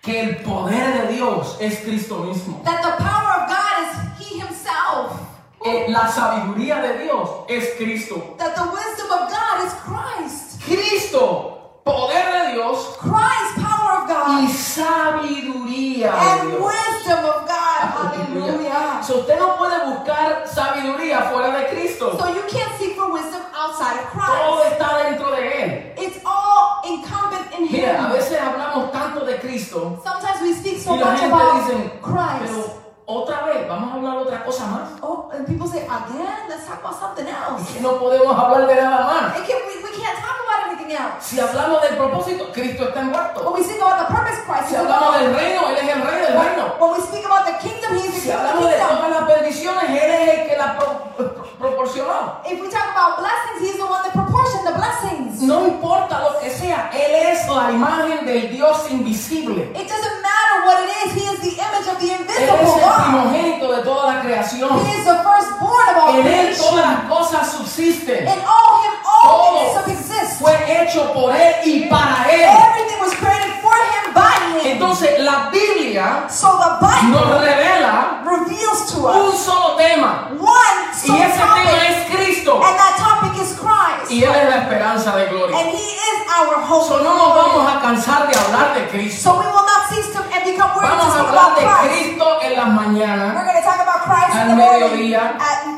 que 0.02 0.20
el 0.20 0.36
poder 0.42 1.02
de 1.08 1.12
Dios 1.14 1.56
es 1.60 1.80
Cristo 1.80 2.20
mismo. 2.24 2.62
that 2.64 2.80
the 2.82 2.92
power 3.02 3.42
of 3.42 3.48
God 3.48 3.74
is 3.84 3.92
He 4.18 4.38
Himself. 4.40 5.20
Eh, 5.66 5.86
la 5.88 6.06
sabiduría 6.08 6.80
de 6.80 6.98
Dios 7.04 7.28
es 7.48 7.74
Cristo. 7.76 8.34
That 8.38 8.54
the 8.54 8.62
wisdom 8.62 9.10
of 9.10 9.28
God 9.28 9.66
is 9.66 9.72
Christ. 9.84 10.62
Cristo, 10.64 11.80
poder 11.84 12.46
de 12.46 12.52
Dios 12.54 12.96
Christ, 13.00 13.56
power 13.56 14.02
of 14.02 14.08
y 14.08 14.46
God. 14.46 14.48
sabiduría 14.54 16.12
de 16.12 16.18
And 16.30 16.50
Dios. 16.50 16.60
wisdom 16.62 17.24
of 17.24 17.46
God. 17.46 17.80
Hallelujah. 17.96 19.02
So, 19.02 19.18
usted 19.20 19.38
no 19.38 19.56
puede 19.56 19.78
buscar 19.86 20.46
sabiduría 20.46 21.22
fuera 21.32 21.56
de 21.58 21.66
Cristo. 21.68 22.16
So 22.18 22.28
you 22.28 22.42
can't 22.48 22.72
seek 22.78 22.94
for 22.96 23.10
wisdom 23.12 23.42
outside 23.54 23.98
of 24.00 24.12
Todo 24.12 24.60
Christ. 24.60 24.72
está 24.72 24.96
dentro 25.04 25.30
de 25.32 25.62
Él. 25.62 25.94
It's 25.98 26.18
all 26.24 26.80
incumbent 26.84 27.52
in 27.58 27.72
Mira, 27.72 27.98
a 27.98 28.06
Him. 28.06 28.12
veces 28.12 28.38
hablamos 28.40 28.92
tanto 28.92 29.24
de 29.24 29.38
Cristo 29.40 30.00
Sometimes 30.04 30.42
we 30.42 30.54
speak 30.54 30.78
y 30.78 30.80
so 30.80 30.96
la 30.96 31.06
much 31.06 31.20
gente 31.20 31.34
about 31.34 31.66
dice, 31.66 31.90
Christ. 32.02 32.52
pero 32.52 32.85
otra 33.06 33.42
vez, 33.46 33.68
vamos 33.68 33.92
a 33.92 33.94
hablar 33.96 34.16
otra 34.18 34.44
cosa 34.44 34.66
más. 34.66 34.88
Oh, 35.00 35.30
and 35.32 35.46
people 35.46 35.66
say, 35.68 35.82
again, 35.86 36.48
let's 36.48 36.66
talk 36.66 36.80
about 36.80 36.98
something 36.98 37.26
else. 37.26 37.80
No 37.80 37.98
podemos 37.98 38.36
hablar 38.36 38.66
de 38.66 38.74
nada 38.74 39.06
más. 39.06 39.32
Can, 39.46 39.58
we, 39.68 39.82
we 39.82 39.90
can't 39.96 40.18
talk 40.18 40.36
about 40.42 40.66
anything 40.70 40.92
else. 40.92 41.22
Si 41.24 41.38
hablamos 41.40 41.80
del 41.82 41.96
propósito, 41.96 42.50
Cristo 42.52 42.88
está 42.88 43.00
envuelto. 43.00 43.44
When 43.44 43.54
we 43.54 43.62
speak 43.64 43.80
about 43.80 44.08
the 44.08 44.14
purpose, 44.14 44.38
Christ 44.44 44.68
Si 44.68 44.74
is 44.74 44.80
hablamos 44.80 45.18
del 45.20 45.34
reino, 45.34 45.68
Él 45.68 45.76
es 45.76 45.88
el 45.94 46.02
rey 46.02 46.20
del 46.20 46.34
reino. 46.34 46.64
When 46.80 46.90
we 46.92 47.00
speak 47.00 47.24
about 47.24 47.46
the 47.46 47.54
kingdom, 47.62 47.94
He 47.94 48.06
is 48.08 48.14
the 48.14 48.20
Si 48.20 48.26
king 48.26 48.36
hablamos 48.36 48.64
de 48.70 48.76
todas 48.76 49.10
las 49.10 49.26
bendiciones, 49.26 49.84
Él 49.90 50.10
es 50.10 50.28
el 50.28 50.48
que 50.48 50.56
las 50.56 50.76
pro- 50.76 50.98
pro- 51.16 51.46
proporcionó. 51.58 52.42
If 52.44 52.60
we 52.60 52.68
talk 52.68 52.90
about 52.90 53.18
blessings, 53.22 53.60
He's 53.62 53.76
the 53.78 53.86
one 53.86 54.02
that 54.02 54.12
proportioned 54.12 54.66
the 54.66 54.74
blessings. 54.74 55.42
No 55.42 55.62
importa 55.68 56.18
lo 56.26 56.40
que 56.40 56.50
sea, 56.50 56.90
Él 56.92 57.14
es 57.30 57.46
la 57.48 57.70
imagen 57.70 58.26
del 58.26 58.50
Dios 58.50 58.90
invisible. 58.90 59.62
It 59.78 59.86
doesn't 59.88 60.22
matter 60.22 60.66
what 60.66 60.82
it 60.82 60.90
is, 61.06 61.14
He 61.14 61.22
is 61.30 61.38
the 61.40 61.54
image 61.62 61.86
of 61.86 61.98
the 62.00 62.10
invisible 62.18 62.76
God. 62.82 62.95
Primogénito 63.04 63.72
de 63.72 63.82
toda 63.82 64.14
la 64.14 64.20
creación. 64.22 64.70
He 64.86 64.98
is 64.98 65.04
the 65.04 65.14
firstborn 65.22 65.88
of 65.90 65.96
all 66.04 66.20
En 66.20 66.26
Él 66.26 66.56
todas 66.56 66.86
las 66.86 67.00
cosas 67.08 67.50
subsisten. 67.52 68.22
In 68.26 68.28
all 68.28 68.82
Him, 68.82 68.92
all 69.04 69.62
Todo 69.62 69.84
things 69.84 70.06
subsist. 70.06 70.40
fue 70.40 70.82
hecho 70.82 71.12
por 71.12 71.34
Él 71.34 71.54
y 71.64 71.86
para 71.88 72.26
Él. 72.30 72.42
Everything 72.42 73.00
was 73.00 73.14
created 73.14 73.52
for 73.62 73.74
Him, 73.74 74.14
by 74.14 74.60
Him. 74.60 74.72
Entonces 74.72 75.18
la 75.20 75.50
Biblia 75.50 76.26
So 76.28 76.58
the 76.58 76.84
Bible 76.86 77.20
nos 77.20 77.40
revela 77.40 78.22
reveals 78.24 78.92
to 78.92 79.06
un 79.08 79.28
us 79.32 79.38
solo 79.44 79.76
tema. 79.76 80.28
one 80.38 80.76
Y 81.04 81.22
ese 81.22 81.38
tema 81.38 81.86
es 81.88 82.10
Cristo. 82.10 82.60
and 82.62 82.76
that 82.76 82.96
topic 82.98 83.40
is 83.40 83.54
Christ. 83.58 84.10
Y 84.10 84.24
Él 84.24 84.34
es 84.34 84.48
la 84.50 84.62
esperanza 84.62 85.14
de 85.16 85.26
gloria. 85.26 85.56
And 85.58 85.68
He 85.68 85.76
is 85.82 86.05
our 86.36 86.60
hope. 86.62 86.84
So, 86.88 87.02
no 87.02 87.14
nos 87.16 87.34
vamos 87.34 87.64
a 87.72 87.80
cansar 87.80 88.28
de 88.28 88.34
hablar 88.36 88.74
de 88.74 88.88
Cristo. 88.88 89.32
So 89.32 89.38
we 89.40 89.46
will 89.46 89.64
not 89.64 89.88
cease 89.88 90.12
to 90.12 90.20
and 90.22 90.44
become 90.44 90.70
to 90.74 90.80
Vamos 90.80 91.14
a 91.14 91.20
hablar 91.20 91.52
about 91.52 91.58
de 91.58 91.64
Christ. 91.64 91.82
Cristo 91.88 92.26
en 92.42 92.54
las 92.56 92.66
We're 92.68 92.74
mañanas, 92.74 93.34
going 93.34 93.56
to 93.56 93.64
talk 93.64 93.80
about 93.80 94.00
Christ 94.04 94.32
in 94.34 94.40
Al 94.40 94.48
the 94.48 94.56
morning, 94.56 94.82
mediodía, 94.90 95.36
at, 95.40 95.75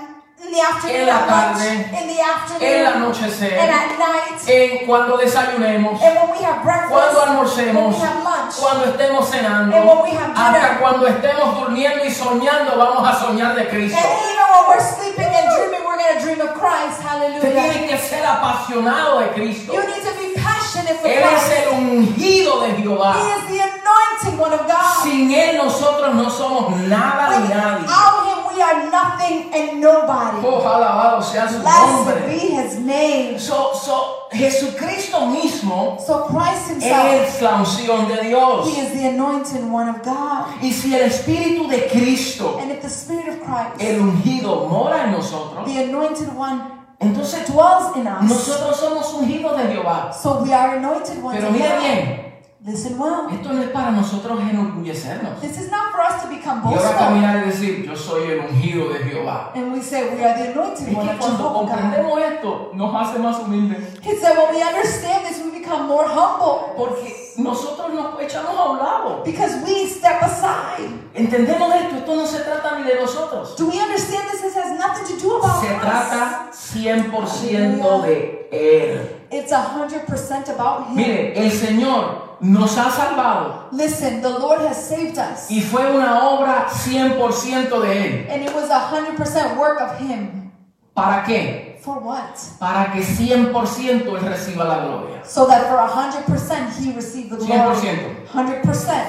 in 0.49 0.55
the 0.55 0.61
afternoon, 0.63 1.01
en 1.01 1.07
la 1.07 1.19
lunch, 1.21 1.29
tarde, 1.29 1.69
in 2.01 2.09
the 2.09 2.21
afternoon, 2.23 2.63
en 2.63 2.81
el 2.81 2.87
and 2.87 3.05
anochecer, 3.05 3.53
at 3.59 3.99
night, 3.99 4.49
en 4.49 4.87
cuando 4.87 5.17
desayunemos, 5.19 6.01
and 6.03 6.17
when 6.17 6.31
we 6.33 6.43
have 6.43 6.63
breakfast, 6.65 6.91
cuando 6.91 7.21
when 7.21 7.29
almorcemos, 7.29 7.95
we 7.95 8.01
have 8.01 8.25
lunch, 8.25 8.55
cuando 8.57 8.85
estemos 8.87 9.29
cenando, 9.31 9.77
And 9.77 9.85
when 9.87 10.03
we 10.03 10.11
have 10.17 10.33
dinner. 10.35 10.59
hasta 10.59 10.79
cuando 10.81 11.07
estemos 11.07 11.61
durmiendo 11.61 12.05
y 12.05 12.11
soñando, 12.11 12.77
vamos 12.79 13.07
a 13.09 13.15
soñar 13.21 13.55
de 13.55 13.69
Cristo. 13.69 13.99
and 13.99 14.07
even 14.25 14.47
when 14.49 14.65
we're 14.69 14.81
sleeping 14.81 15.29
and 15.29 15.47
dreaming, 15.53 15.85
we're 15.85 15.97
going 15.97 16.17
to 16.17 16.25
dream 16.25 16.41
of 16.41 16.55
Christ. 16.55 17.03
Hallelujah. 17.03 17.41
tiene 17.73 17.87
que 17.89 17.99
ser 17.99 18.25
apasionado 18.25 19.21
de 19.21 19.29
Cristo. 19.35 19.73
You 19.75 19.81
need 19.87 20.03
to 20.03 20.15
be 20.17 20.41
passionate 20.41 20.97
for 21.01 21.09
Él 21.09 21.19
es 21.23 21.45
Christ. 21.45 21.53
el 21.53 21.69
ungido 21.77 22.61
de 22.63 22.69
He 22.73 22.83
Jehová. 22.83 23.15
is 23.37 23.45
the 23.49 23.78
anointing 23.99 24.39
one 24.39 24.53
of 24.53 24.67
God. 24.67 25.03
Sin 25.03 25.31
Él 25.31 25.57
nosotros 25.57 26.15
no 26.15 26.31
somos 26.31 26.77
nada 26.89 27.41
ni 27.41 27.49
nadie. 27.49 27.83
Without 27.83 28.27
him, 28.27 28.57
we 28.57 28.63
are 28.63 28.91
nothing 28.91 29.53
and 29.55 29.81
nobody. 29.81 30.39
Oh, 30.47 30.61
alabado 30.67 31.23
sea 31.23 31.49
su 31.49 31.59
nombre. 31.63 32.27
be 32.27 32.39
his 32.55 32.79
name. 32.79 33.39
So, 33.39 33.73
so, 33.75 34.29
Jesucristo 34.33 35.27
mismo 35.27 35.99
So 36.05 36.25
Christ 36.27 36.69
himself, 36.71 37.29
es 37.29 37.43
la 37.43 37.57
unción 37.57 38.09
de 38.09 38.25
Dios. 38.29 38.69
he 38.69 38.81
is 38.81 38.93
the 38.93 39.09
anointed 39.09 39.65
one 39.71 39.89
of 39.89 40.03
God. 40.03 40.47
Y 40.63 40.71
si 40.73 40.95
el 40.95 41.09
Espíritu 41.09 41.69
de 41.69 41.89
Cristo, 41.89 42.59
And 42.61 42.71
if 42.71 42.83
the 42.83 42.89
Spirit 42.91 43.29
of 43.29 43.41
Christ, 43.41 43.81
el 43.81 44.01
ungido, 44.01 44.69
mora 44.69 45.05
en 45.05 45.13
nosotros, 45.13 45.65
the 45.67 45.83
anointed 45.85 46.35
one, 46.37 46.61
entonces 47.01 47.47
dwells 47.47 47.97
in 47.97 48.07
us, 48.09 48.23
nosotros 48.29 48.77
somos 48.77 49.13
ungidos 49.15 49.57
de 49.57 49.73
Jehová. 49.73 50.13
so 50.13 50.43
we 50.43 50.53
are 50.53 50.77
anointed 50.77 51.23
ones 51.23 51.39
Pero 51.39 51.53
God. 51.53 51.57
bien, 51.59 52.28
Listen 52.65 52.99
well. 52.99 53.29
esto 53.33 53.53
no 53.53 53.63
es 53.63 53.71
para 53.71 53.93
nosotros 53.93 54.41
enorgullecernos. 54.41 55.41
This 55.41 55.59
is 55.59 55.71
not 55.71 55.93
for 55.93 56.01
us 56.01 56.23
to 56.23 56.29
become 56.29 56.61
Y 56.65 56.75
ahora 56.75 56.81
boastful. 56.83 56.99
caminar 56.99 57.37
y 57.45 57.51
decir, 57.51 57.87
yo 57.87 57.95
soy 57.97 58.33
el 58.33 58.41
ungido 58.41 58.89
de 58.93 58.99
Jehová. 59.05 59.53
And 59.55 59.73
we 59.73 59.81
say 59.81 60.13
we 60.15 60.25
are 60.25 60.35
the 60.37 60.51
anointed 60.53 60.93
one 60.95 61.07
que 61.09 61.17
cuando 61.19 61.45
God. 61.45 61.55
comprendemos 61.69 62.21
esto, 62.21 62.71
nos 62.75 62.95
hace 62.95 63.19
más 63.21 63.39
humildes. 63.39 63.79
He 64.03 64.17
said 64.17 64.37
when 64.37 64.55
we 64.57 64.61
understand 64.63 65.25
this, 65.27 65.41
we 65.45 65.57
become 65.61 65.87
more 65.87 66.05
humble 66.09 66.75
Porque 66.77 67.15
nosotros 67.37 67.95
nos 67.95 68.21
echamos 68.21 68.51
a 68.59 68.71
un 68.73 68.79
lado. 68.79 69.23
because 69.25 69.55
we 69.65 69.87
step 69.87 70.21
aside. 70.21 70.91
Entendemos 71.15 71.73
esto, 71.77 71.97
esto 71.97 72.17
no 72.17 72.27
se 72.27 72.41
trata 72.41 72.77
ni 72.77 72.83
de 72.89 72.97
nosotros. 73.01 73.55
Do 73.57 73.69
we 73.69 73.79
understand 73.81 74.29
this? 74.33 74.43
This 74.43 74.57
has 74.57 74.77
nothing 74.77 75.17
to 75.17 75.23
do 75.23 75.37
about 75.37 75.61
Se 75.61 75.69
us. 75.75 75.81
trata 75.81 76.51
100% 76.53 78.03
de 78.03 78.49
Él. 78.51 79.15
It's 79.31 79.53
a 79.53 79.61
hundred 79.61 80.07
percent 80.07 80.49
about 80.49 80.87
Him. 80.89 80.97
Mire, 80.97 81.33
el 81.37 81.51
Señor 81.51 82.39
nos 82.41 82.77
ha 82.79 82.91
salvado 82.91 83.69
Listen, 83.73 84.23
the 84.23 84.31
Lord 84.31 84.61
has 84.63 84.77
saved 84.89 85.19
us, 85.19 85.51
y 85.51 85.61
fue 85.61 85.83
una 85.95 86.21
obra 86.31 86.69
100% 86.71 87.81
de 87.83 88.07
Él. 88.07 88.27
and 88.31 88.43
it 88.43 88.55
was 88.55 88.71
a 88.71 88.79
hundred 88.79 89.17
percent 89.17 89.57
work 89.59 89.81
of 89.81 89.99
Him. 89.99 90.51
¿Para 90.95 91.25
qué? 91.25 91.79
For 91.83 91.99
what? 92.01 92.35
Para 92.59 92.93
que 92.93 93.03
100% 93.03 94.07
Él 94.07 94.21
reciba 94.21 94.65
la 94.65 94.79
gloria. 94.85 95.25
So 95.25 95.47
that 95.47 95.69
for 95.69 95.77
a 95.79 95.87
hundred 95.87 96.25
percent 96.27 96.73
He 96.75 96.93
received 96.93 97.31
the 97.31 97.37
glory. 97.37 97.53
100%. 97.53 98.27
Hundred 98.29 98.63
percent. 98.63 99.09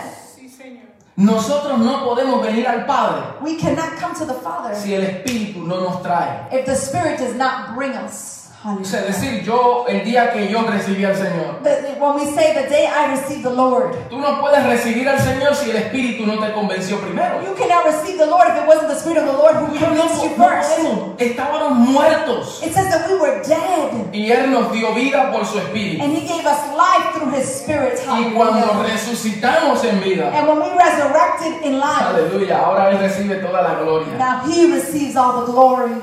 Nosotros 1.16 1.78
no 1.80 2.06
podemos 2.06 2.42
venir 2.42 2.66
al 2.66 2.86
Padre 2.86 3.22
We 3.42 3.58
cannot 3.58 3.98
come 4.00 4.14
to 4.16 4.26
the 4.26 4.36
Father 4.36 4.74
si 4.74 4.94
el 4.96 5.02
Espíritu 5.04 5.66
no 5.68 5.82
nos 5.82 6.02
trae. 6.02 6.48
if 6.54 6.66
the 6.66 6.76
Spirit 6.76 7.20
does 7.20 7.36
not 7.36 7.76
bring 7.76 7.92
us. 7.92 8.39
O 8.62 8.84
sea, 8.84 9.04
decir, 9.04 9.42
yo, 9.44 9.86
el 9.88 10.04
día 10.04 10.34
que 10.34 10.50
yo 10.50 10.64
recibí 10.64 11.06
al 11.06 11.16
Señor, 11.16 11.62
when 11.98 12.16
we 12.16 12.26
say 12.36 12.54
the 12.54 12.68
day 12.70 12.88
I 12.88 13.10
received 13.16 13.44
the 13.44 13.50
Lord, 13.56 13.96
tú 14.10 14.18
no 14.20 14.42
puedes 14.42 14.62
recibir 14.66 15.08
al 15.08 15.18
Señor 15.18 15.56
si 15.56 15.70
el 15.72 15.78
Espíritu 15.78 16.26
no 16.26 16.38
te 16.46 16.52
convenció 16.52 16.98
primero. 17.00 17.42
you 17.42 17.56
cannot 17.56 17.86
receive 17.86 18.18
the 18.18 18.26
Lord 18.26 18.50
if 18.50 18.58
it 18.62 18.68
wasn't 18.68 18.90
the 18.90 19.00
Spirit 19.00 19.20
of 19.20 19.28
the 19.28 19.38
Lord 19.38 19.56
who 19.56 19.68
convinced 19.80 20.22
you 20.22 20.32
first. 20.36 20.78
Estábamos 21.20 21.72
muertos 21.78 22.62
It 22.62 22.74
says 22.74 22.90
that 22.90 23.08
we 23.10 23.18
were 23.18 23.42
dead, 23.44 23.94
y 24.12 24.30
Él 24.30 24.52
nos 24.52 24.74
dio 24.74 24.94
vida 24.94 25.32
por 25.32 25.46
su 25.46 25.58
Espíritu. 25.60 26.04
and 26.04 26.12
He 26.12 26.28
gave 26.28 26.46
us 26.46 26.60
life 26.76 27.14
through 27.16 27.32
His 27.32 27.48
Spirit. 27.62 27.98
Y 28.06 28.34
cuando 28.36 28.84
resucitamos 28.84 29.86
en 29.86 30.02
vida, 30.02 30.32
And 30.36 30.48
when 30.50 30.60
we 30.60 30.70
resurrected 30.78 31.64
in 31.66 31.80
life, 31.80 32.02
aleluya, 32.04 32.60
ahora 32.60 32.90
Él 32.92 33.00
recibe 33.00 33.36
toda 33.36 33.62
la 33.62 33.80
gloria. 33.80 34.18
now 34.18 34.42
He 34.46 34.70
receives 34.70 35.16
all 35.16 35.46
the 35.46 35.50
glory. 35.50 35.96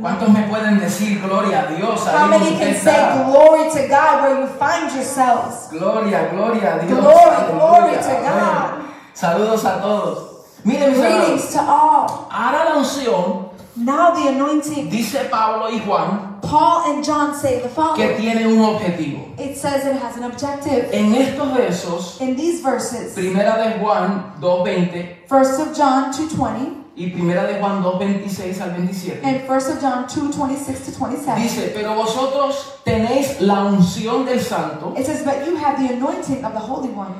¿Cuántos 0.00 0.28
me 0.30 0.42
pueden 0.48 0.80
decir 0.80 1.20
gloria 1.22 1.68
a 1.68 1.76
Dios? 1.76 2.04
How 2.06 2.26
many 2.26 2.56
can 2.58 2.74
say 2.74 3.24
glory 3.24 3.70
to 3.70 3.88
God 3.88 4.22
where 4.22 4.40
you 4.40 4.46
find 4.58 4.92
yourselves? 4.92 5.68
Gloria, 5.70 6.28
gloria 6.32 6.76
a 6.76 6.86
Dios. 6.86 6.98
Glory, 6.98 7.52
glory 7.52 7.96
to. 7.96 8.22
God. 8.22 8.82
Saludos 9.14 9.64
a 9.64 9.80
todos. 9.80 10.28
Miren, 10.64 10.94
Greetings 10.94 11.52
to 11.52 11.60
all. 11.60 12.28
ahora 12.30 12.64
la 12.70 12.76
unción, 12.80 13.50
Now 13.76 14.10
the 14.12 14.28
anointing. 14.28 14.90
dice 14.90 15.28
Pablo 15.30 15.68
y 15.70 15.78
Juan, 15.80 16.40
Paul 16.42 16.92
and 16.94 17.04
John 17.04 17.34
say 17.34 17.56
the 17.56 17.62
que 17.62 17.68
following. 17.70 18.16
tiene 18.16 18.46
un 18.46 18.58
objetivo. 18.64 19.38
It 19.40 19.56
says 19.56 19.86
it 19.86 19.96
has 19.96 20.16
an 20.16 20.24
objective. 20.24 20.90
En 20.92 21.14
estos 21.14 21.52
versos, 21.56 22.20
In 22.20 22.36
these 22.36 22.60
verses, 22.62 23.14
primera 23.14 23.56
de 23.58 23.78
Juan 23.80 24.34
2.20 24.40 25.26
First 25.28 25.60
of 25.60 25.76
John 25.76 26.12
2.20 26.12 26.81
y 26.94 27.08
primera 27.10 27.44
de 27.46 27.58
Juan 27.60 27.82
2.26 27.82 28.60
al 28.60 28.70
27, 28.72 29.20
and 29.24 29.46
First 29.46 29.70
of 29.70 29.80
John 29.80 30.04
2.26 30.06 30.84
to 30.86 30.92
27. 30.98 31.40
dice, 31.42 31.72
pero 31.74 31.94
vosotros 31.94 32.80
tenéis 32.84 33.40
la 33.40 33.64
unción 33.64 34.24
del 34.26 34.40
santo 34.40 34.94
It 34.98 35.06
says, 35.06 35.22
but 35.24 35.46
you 35.46 35.56
have 35.56 35.78
the 35.78 35.94
anointing 35.94 36.44
of 36.44 36.52
the 36.52 36.60
Holy 36.60 36.88
One, 36.90 37.14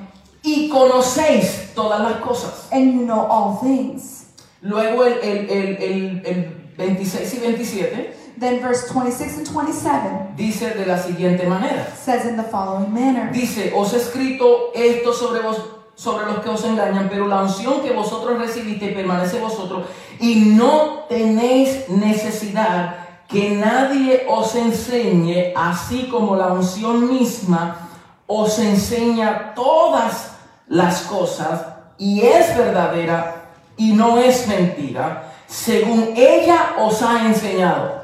y 0.45 0.69
conocéis 0.69 1.73
todas 1.75 2.01
las 2.01 2.21
cosas. 2.21 2.69
and 2.73 2.93
you 2.95 3.07
know 3.07 3.27
all 3.31 3.57
things. 3.63 4.27
Luego 4.61 5.05
el, 5.05 5.19
el, 5.23 5.51
el, 5.51 5.77
el, 5.83 6.23
el 6.27 6.57
26 6.77 7.35
y 7.35 7.39
27 7.39 8.17
Then 8.39 8.61
verse 8.61 8.89
26 8.89 9.39
and 9.39 9.47
27 9.47 10.35
dice 10.37 10.71
de 10.75 10.87
la 10.87 10.97
siguiente 10.99 11.47
manera. 11.47 11.87
says 11.97 12.27
in 12.27 12.37
the 12.37 12.43
following 12.43 12.93
manner. 12.93 13.31
Dice, 13.33 13.73
os 13.75 13.93
he 13.93 13.99
escrito 13.99 14.71
esto 14.75 15.13
sobre 15.13 15.41
vos, 15.43 15.59
sobre 15.95 16.27
los 16.27 16.41
que 16.41 16.49
os 16.49 16.65
engañan, 16.65 17.09
pero 17.11 17.29
la 17.29 17.43
unción 17.43 17.81
que 17.83 17.93
vosotros 17.93 18.39
recibiste 18.39 18.89
permanece 18.89 19.39
vosotros 19.39 19.87
y 20.19 20.37
no 20.57 21.05
tenéis 21.09 21.89
necesidad 21.89 22.97
que 23.29 23.51
nadie 23.51 24.27
os 24.29 24.55
enseñe, 24.55 25.53
así 25.57 26.09
como 26.11 26.37
la 26.37 26.49
unción 26.49 27.11
misma 27.11 27.89
os 28.27 28.59
enseña 28.59 29.55
todas 29.55 30.33
las 30.69 31.03
cosas 31.03 31.67
y 31.99 32.21
es 32.23 32.57
verdadera 32.57 33.51
y 33.77 33.93
no 33.93 34.19
es 34.19 34.47
mentira, 34.49 35.33
según 35.47 36.15
ella 36.17 36.77
os 36.79 37.03
ha 37.03 37.27
enseñado. 37.27 38.03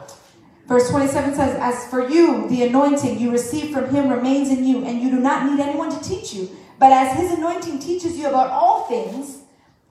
Verse 0.67 0.91
27 0.91 1.35
says, 1.35 1.57
As 1.61 1.87
for 1.89 2.09
you, 2.11 2.47
the 2.49 2.65
anointing 2.65 3.19
you 3.19 3.31
received 3.31 3.73
from 3.73 3.89
him 3.89 4.11
remains 4.11 4.51
in 4.51 4.65
you, 4.67 4.85
and 4.85 5.01
you 5.01 5.11
do 5.11 5.19
not 5.19 5.47
need 5.51 5.61
anyone 5.61 5.89
to 5.91 5.99
teach 6.07 6.35
you. 6.35 6.51
But 6.79 6.93
as 6.93 7.17
his 7.17 7.33
anointing 7.33 7.79
teaches 7.81 8.17
you 8.19 8.29
about 8.29 8.51
all 8.51 8.85
things, 8.85 9.39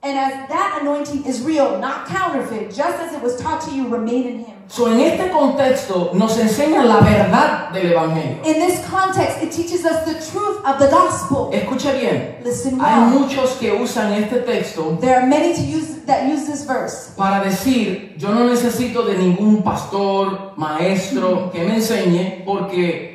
And 0.00 0.16
as 0.16 0.48
that 0.48 0.78
anointing 0.80 1.24
is 1.24 1.42
real, 1.42 1.76
not 1.80 2.06
counterfeit, 2.06 2.72
just 2.72 3.00
as 3.00 3.14
it 3.14 3.20
was 3.20 3.34
taught 3.40 3.60
to 3.62 3.74
you, 3.74 3.88
remain 3.88 4.28
in 4.28 4.38
him. 4.44 4.56
So, 4.68 4.86
en 4.86 5.00
este 5.00 5.32
contexto 5.32 6.12
nos 6.14 6.38
enseña 6.38 6.84
la 6.84 7.00
verdad 7.00 7.72
del 7.72 7.92
Evangelio. 7.94 8.44
In 8.44 8.60
this 8.60 8.86
context, 8.86 9.42
it 9.42 9.50
teaches 9.50 9.84
us 9.84 10.04
the 10.04 10.14
truth 10.30 10.64
of 10.64 10.78
the 10.78 10.88
gospel. 10.88 11.50
Escucha 11.52 11.98
bien, 11.98 12.36
Listen 12.44 12.78
well. 12.78 12.86
hay 12.86 13.10
muchos 13.10 13.56
que 13.58 13.72
usan 13.72 14.12
este 14.12 14.44
texto 14.44 14.96
There 15.00 15.16
are 15.16 15.26
many 15.26 15.52
to 15.54 15.62
use 15.62 16.04
that 16.06 16.28
use 16.28 16.46
this 16.46 16.64
verse 16.64 17.12
para 17.16 17.44
decir, 17.44 18.14
yo 18.18 18.32
no 18.32 18.44
necesito 18.44 19.04
de 19.04 19.18
ningún 19.18 19.64
pastor, 19.64 20.52
maestro 20.56 21.30
mm-hmm. 21.30 21.50
que 21.50 21.64
me 21.64 21.74
enseñe 21.74 22.44
porque 22.44 23.07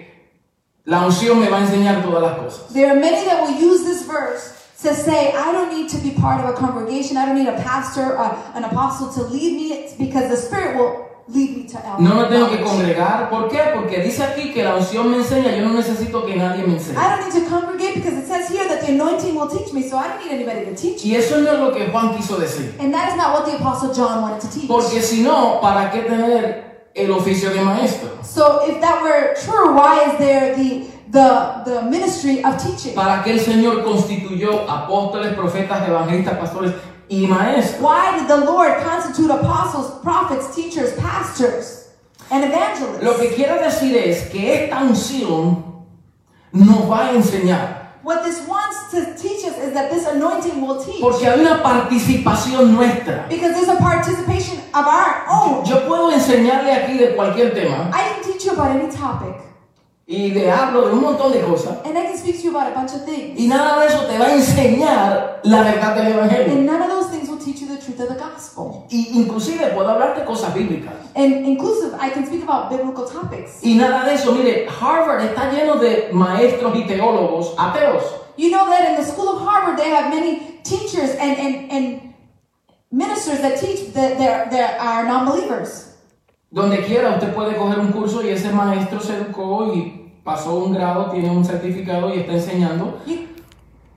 la 0.86 1.06
unción 1.06 1.40
me 1.40 1.50
va 1.50 1.58
a 1.58 1.62
enseñar 1.62 2.04
todas 2.04 2.22
las 2.22 2.38
cosas. 2.40 2.74
There 2.74 2.90
are 2.92 3.00
many 3.00 3.26
that 3.26 3.42
will 3.42 3.56
use 3.56 3.84
this 3.86 4.06
verse 4.06 4.54
to 4.84 4.94
say, 4.94 5.32
I 5.34 5.52
don't 5.54 5.72
need 5.74 5.90
to 5.92 5.98
be 6.00 6.12
part 6.12 6.44
of 6.44 6.50
a 6.50 6.54
congregation. 6.54 7.16
I 7.18 7.26
don't 7.26 7.38
need 7.38 7.48
a 7.48 7.62
pastor, 7.64 8.18
uh, 8.20 8.36
an 8.54 8.66
apostle 8.66 9.08
to 9.14 9.24
lead 9.32 9.54
me 9.56 9.88
because 9.98 10.30
the 10.30 10.36
Spirit 10.36 10.76
will 10.76 11.08
lead 11.30 11.56
me 11.56 11.64
to 11.70 11.78
el- 11.88 12.02
No 12.02 12.16
me 12.16 12.28
tengo 12.28 12.50
que 12.50 12.58
knowledge. 12.58 12.64
congregar. 12.66 13.30
¿Por 13.30 13.48
qué? 13.48 13.60
Porque 13.74 14.02
dice 14.04 14.24
aquí 14.24 14.52
que 14.54 14.62
la 14.62 14.76
unción 14.76 15.10
me 15.10 15.18
enseña, 15.20 15.56
yo 15.56 15.64
no 15.70 15.74
necesito 15.74 16.26
que 16.26 16.36
nadie 16.36 16.64
me 16.68 16.74
enseñe. 16.74 16.98
I 16.98 17.16
don't 17.16 17.34
need 17.34 17.44
to 17.46 17.50
congregate 17.50 17.94
because 17.96 18.18
it 18.18 18.28
says 18.28 18.50
here 18.50 18.68
that 18.68 18.82
the 18.82 18.92
anointing 18.92 19.34
will 19.36 19.48
teach 19.48 19.72
me, 19.72 19.88
so 19.88 19.96
I 19.98 20.10
don't 20.10 20.20
need 20.26 20.34
anybody 20.34 20.66
to 20.66 20.76
teach 20.76 21.06
me. 21.06 21.12
Y 21.12 21.16
eso 21.16 21.40
no 21.40 21.50
es 21.54 21.60
lo 21.60 21.72
que 21.72 21.88
Juan 21.90 22.18
quiso 22.18 22.36
decir. 22.38 22.76
And 22.82 22.94
that 22.94 23.08
is 23.12 23.16
not 23.16 23.32
what 23.32 23.46
the 23.46 23.56
apostle 23.56 23.94
John 23.94 24.22
wanted 24.22 24.42
to 24.42 24.50
teach. 24.50 24.68
Porque 24.68 25.02
si 25.02 25.22
no, 25.24 25.60
¿para 25.62 25.90
qué 25.92 26.02
tener 26.02 26.73
el 26.96 27.12
oficio 27.12 27.50
de 27.52 27.62
maestro? 27.62 28.10
So 28.24 28.66
if 28.68 28.80
that 28.82 29.02
were 29.02 29.36
true, 29.44 29.76
why 29.76 30.12
is 30.12 30.18
there 30.18 30.56
the 30.56 30.88
the 31.12 31.64
the 31.66 31.82
ministry 31.89 32.44
of 32.44 32.58
teaching? 32.58 32.96
¿Para 32.96 33.24
qué 33.24 33.32
el 33.32 33.39
Señor 33.39 33.84
constituyó 33.84 34.70
apóstoles, 34.70 35.34
profetas, 35.36 35.88
evangelistas, 35.88 36.38
pastores 36.38 36.74
y 37.10 37.28
maestros? 37.28 37.82
Why 37.82 38.18
did 38.20 38.28
the 38.28 38.46
Lord 38.46 38.84
constitute 38.84 39.32
apostles, 39.32 40.00
prophets, 40.02 40.56
teachers, 40.56 40.94
pastors, 40.98 41.89
and 42.32 42.44
evangelists? 42.44 43.04
Lo 43.04 43.18
que 43.18 43.30
quiero 43.36 43.62
decir 43.62 43.96
es 43.96 44.30
que 44.30 44.66
esta 44.66 44.82
unción 44.82 45.86
nos 46.52 46.89
va 46.89 47.10
a 47.10 47.14
enseñar. 47.14 47.84
What 48.04 48.26
this 48.26 48.46
wants 48.46 48.91
to 48.91 49.16
teach 49.16 49.46
us 49.46 49.58
is 49.58 49.74
that 49.74 49.89
this 49.89 50.06
anointing 50.06 50.60
will 50.60 50.84
teach. 50.84 51.00
Porque 51.00 51.26
hay 51.26 51.39
una 51.39 51.64
participación 51.64 52.74
nuestra. 52.74 53.28
Because 53.30 53.54
there's 53.54 53.70
a 53.70 53.78
participation 53.78 54.43
of 54.74 54.86
our 54.86 55.26
own. 55.30 55.66
Yo 55.66 55.88
puedo 55.88 56.12
enseñarle 56.12 56.72
aquí 56.72 56.98
de 56.98 57.16
cualquier 57.16 57.54
tema 57.54 57.90
I 57.94 58.14
can 58.14 58.24
teach 58.24 58.46
you 58.46 58.52
about 58.52 58.72
any 58.72 58.92
topic, 58.92 59.36
y 60.06 60.32
le 60.32 60.52
hablo 60.52 60.88
de 60.88 60.94
un 60.94 61.02
montón 61.02 61.32
de 61.32 61.42
cosas 61.42 61.78
and 61.86 61.98
I 61.98 62.08
can 62.08 62.18
speak 62.18 62.38
to 62.38 62.44
you 62.44 62.50
about 62.56 62.72
a 62.72 62.76
bunch 62.76 62.94
of 62.94 63.06
things. 63.06 63.40
y 63.40 63.48
nada 63.48 63.80
de 63.80 63.88
eso 63.88 64.06
te 64.06 64.18
va 64.18 64.26
a 64.26 64.34
enseñar 64.34 65.40
la 65.44 65.62
verdad 65.64 65.96
del 65.96 66.14
Evangelio. 66.14 66.54
And 66.54 66.66
none 66.66 66.82
of 66.82 66.90
those 66.90 67.10
things 67.10 67.30
will 67.30 67.40
teach 67.40 67.62
you 67.62 67.68
the 67.68 67.78
truth 67.78 68.00
of 68.00 68.10
the 68.10 68.20
gospel. 68.20 68.86
Y 68.90 69.12
inclusive 69.14 69.66
puedo 69.74 69.90
hablar 69.90 70.16
de 70.16 70.26
cosas 70.26 70.54
bíblicas. 70.54 70.94
And 71.16 71.46
inclusive, 71.46 71.94
I 72.00 72.10
can 72.10 72.26
speak 72.26 72.44
about 72.44 72.70
biblical 72.70 73.06
topics. 73.06 73.64
Y 73.64 73.76
nada 73.76 74.06
de 74.06 74.16
eso, 74.16 74.32
mire, 74.34 74.68
Harvard 74.68 75.22
está 75.22 75.52
lleno 75.52 75.76
de 75.78 76.10
maestros 76.12 76.76
y 76.76 76.86
teólogos 76.86 77.54
ateos. 77.58 78.04
You 78.36 78.50
know 78.50 78.66
that 78.66 78.90
in 78.90 78.96
the 78.96 79.04
school 79.06 79.30
of 79.30 79.42
Harvard, 79.42 79.78
they 79.78 79.90
have 79.90 80.10
many 80.10 80.60
teachers 80.64 81.12
and, 81.20 81.38
and, 81.38 81.72
and 81.72 82.12
ministers 82.94 83.41
that 83.41 83.60
teach 83.60 83.91
that 83.94 84.18
there, 84.18 84.48
there 84.52 84.80
are 84.80 85.04
non 85.04 85.26
believers. 85.26 85.89
Donde 86.52 86.86
quiera 86.86 87.10
usted 87.16 87.34
puede 87.34 87.56
coger 87.58 87.80
un 87.80 87.91
curso 87.91 88.22
y 88.22 88.30
ese 88.30 88.52
maestro 88.52 89.00
se 89.00 89.16
educó 89.16 89.74
y 89.74 90.12
pasó 90.24 90.64
un 90.64 90.74
grado, 90.74 91.10
tiene 91.12 91.32
un 91.32 91.44
certificado 91.44 92.14
y 92.14 92.20
está 92.20 92.34
enseñando. 92.34 93.00
You, 93.08 93.28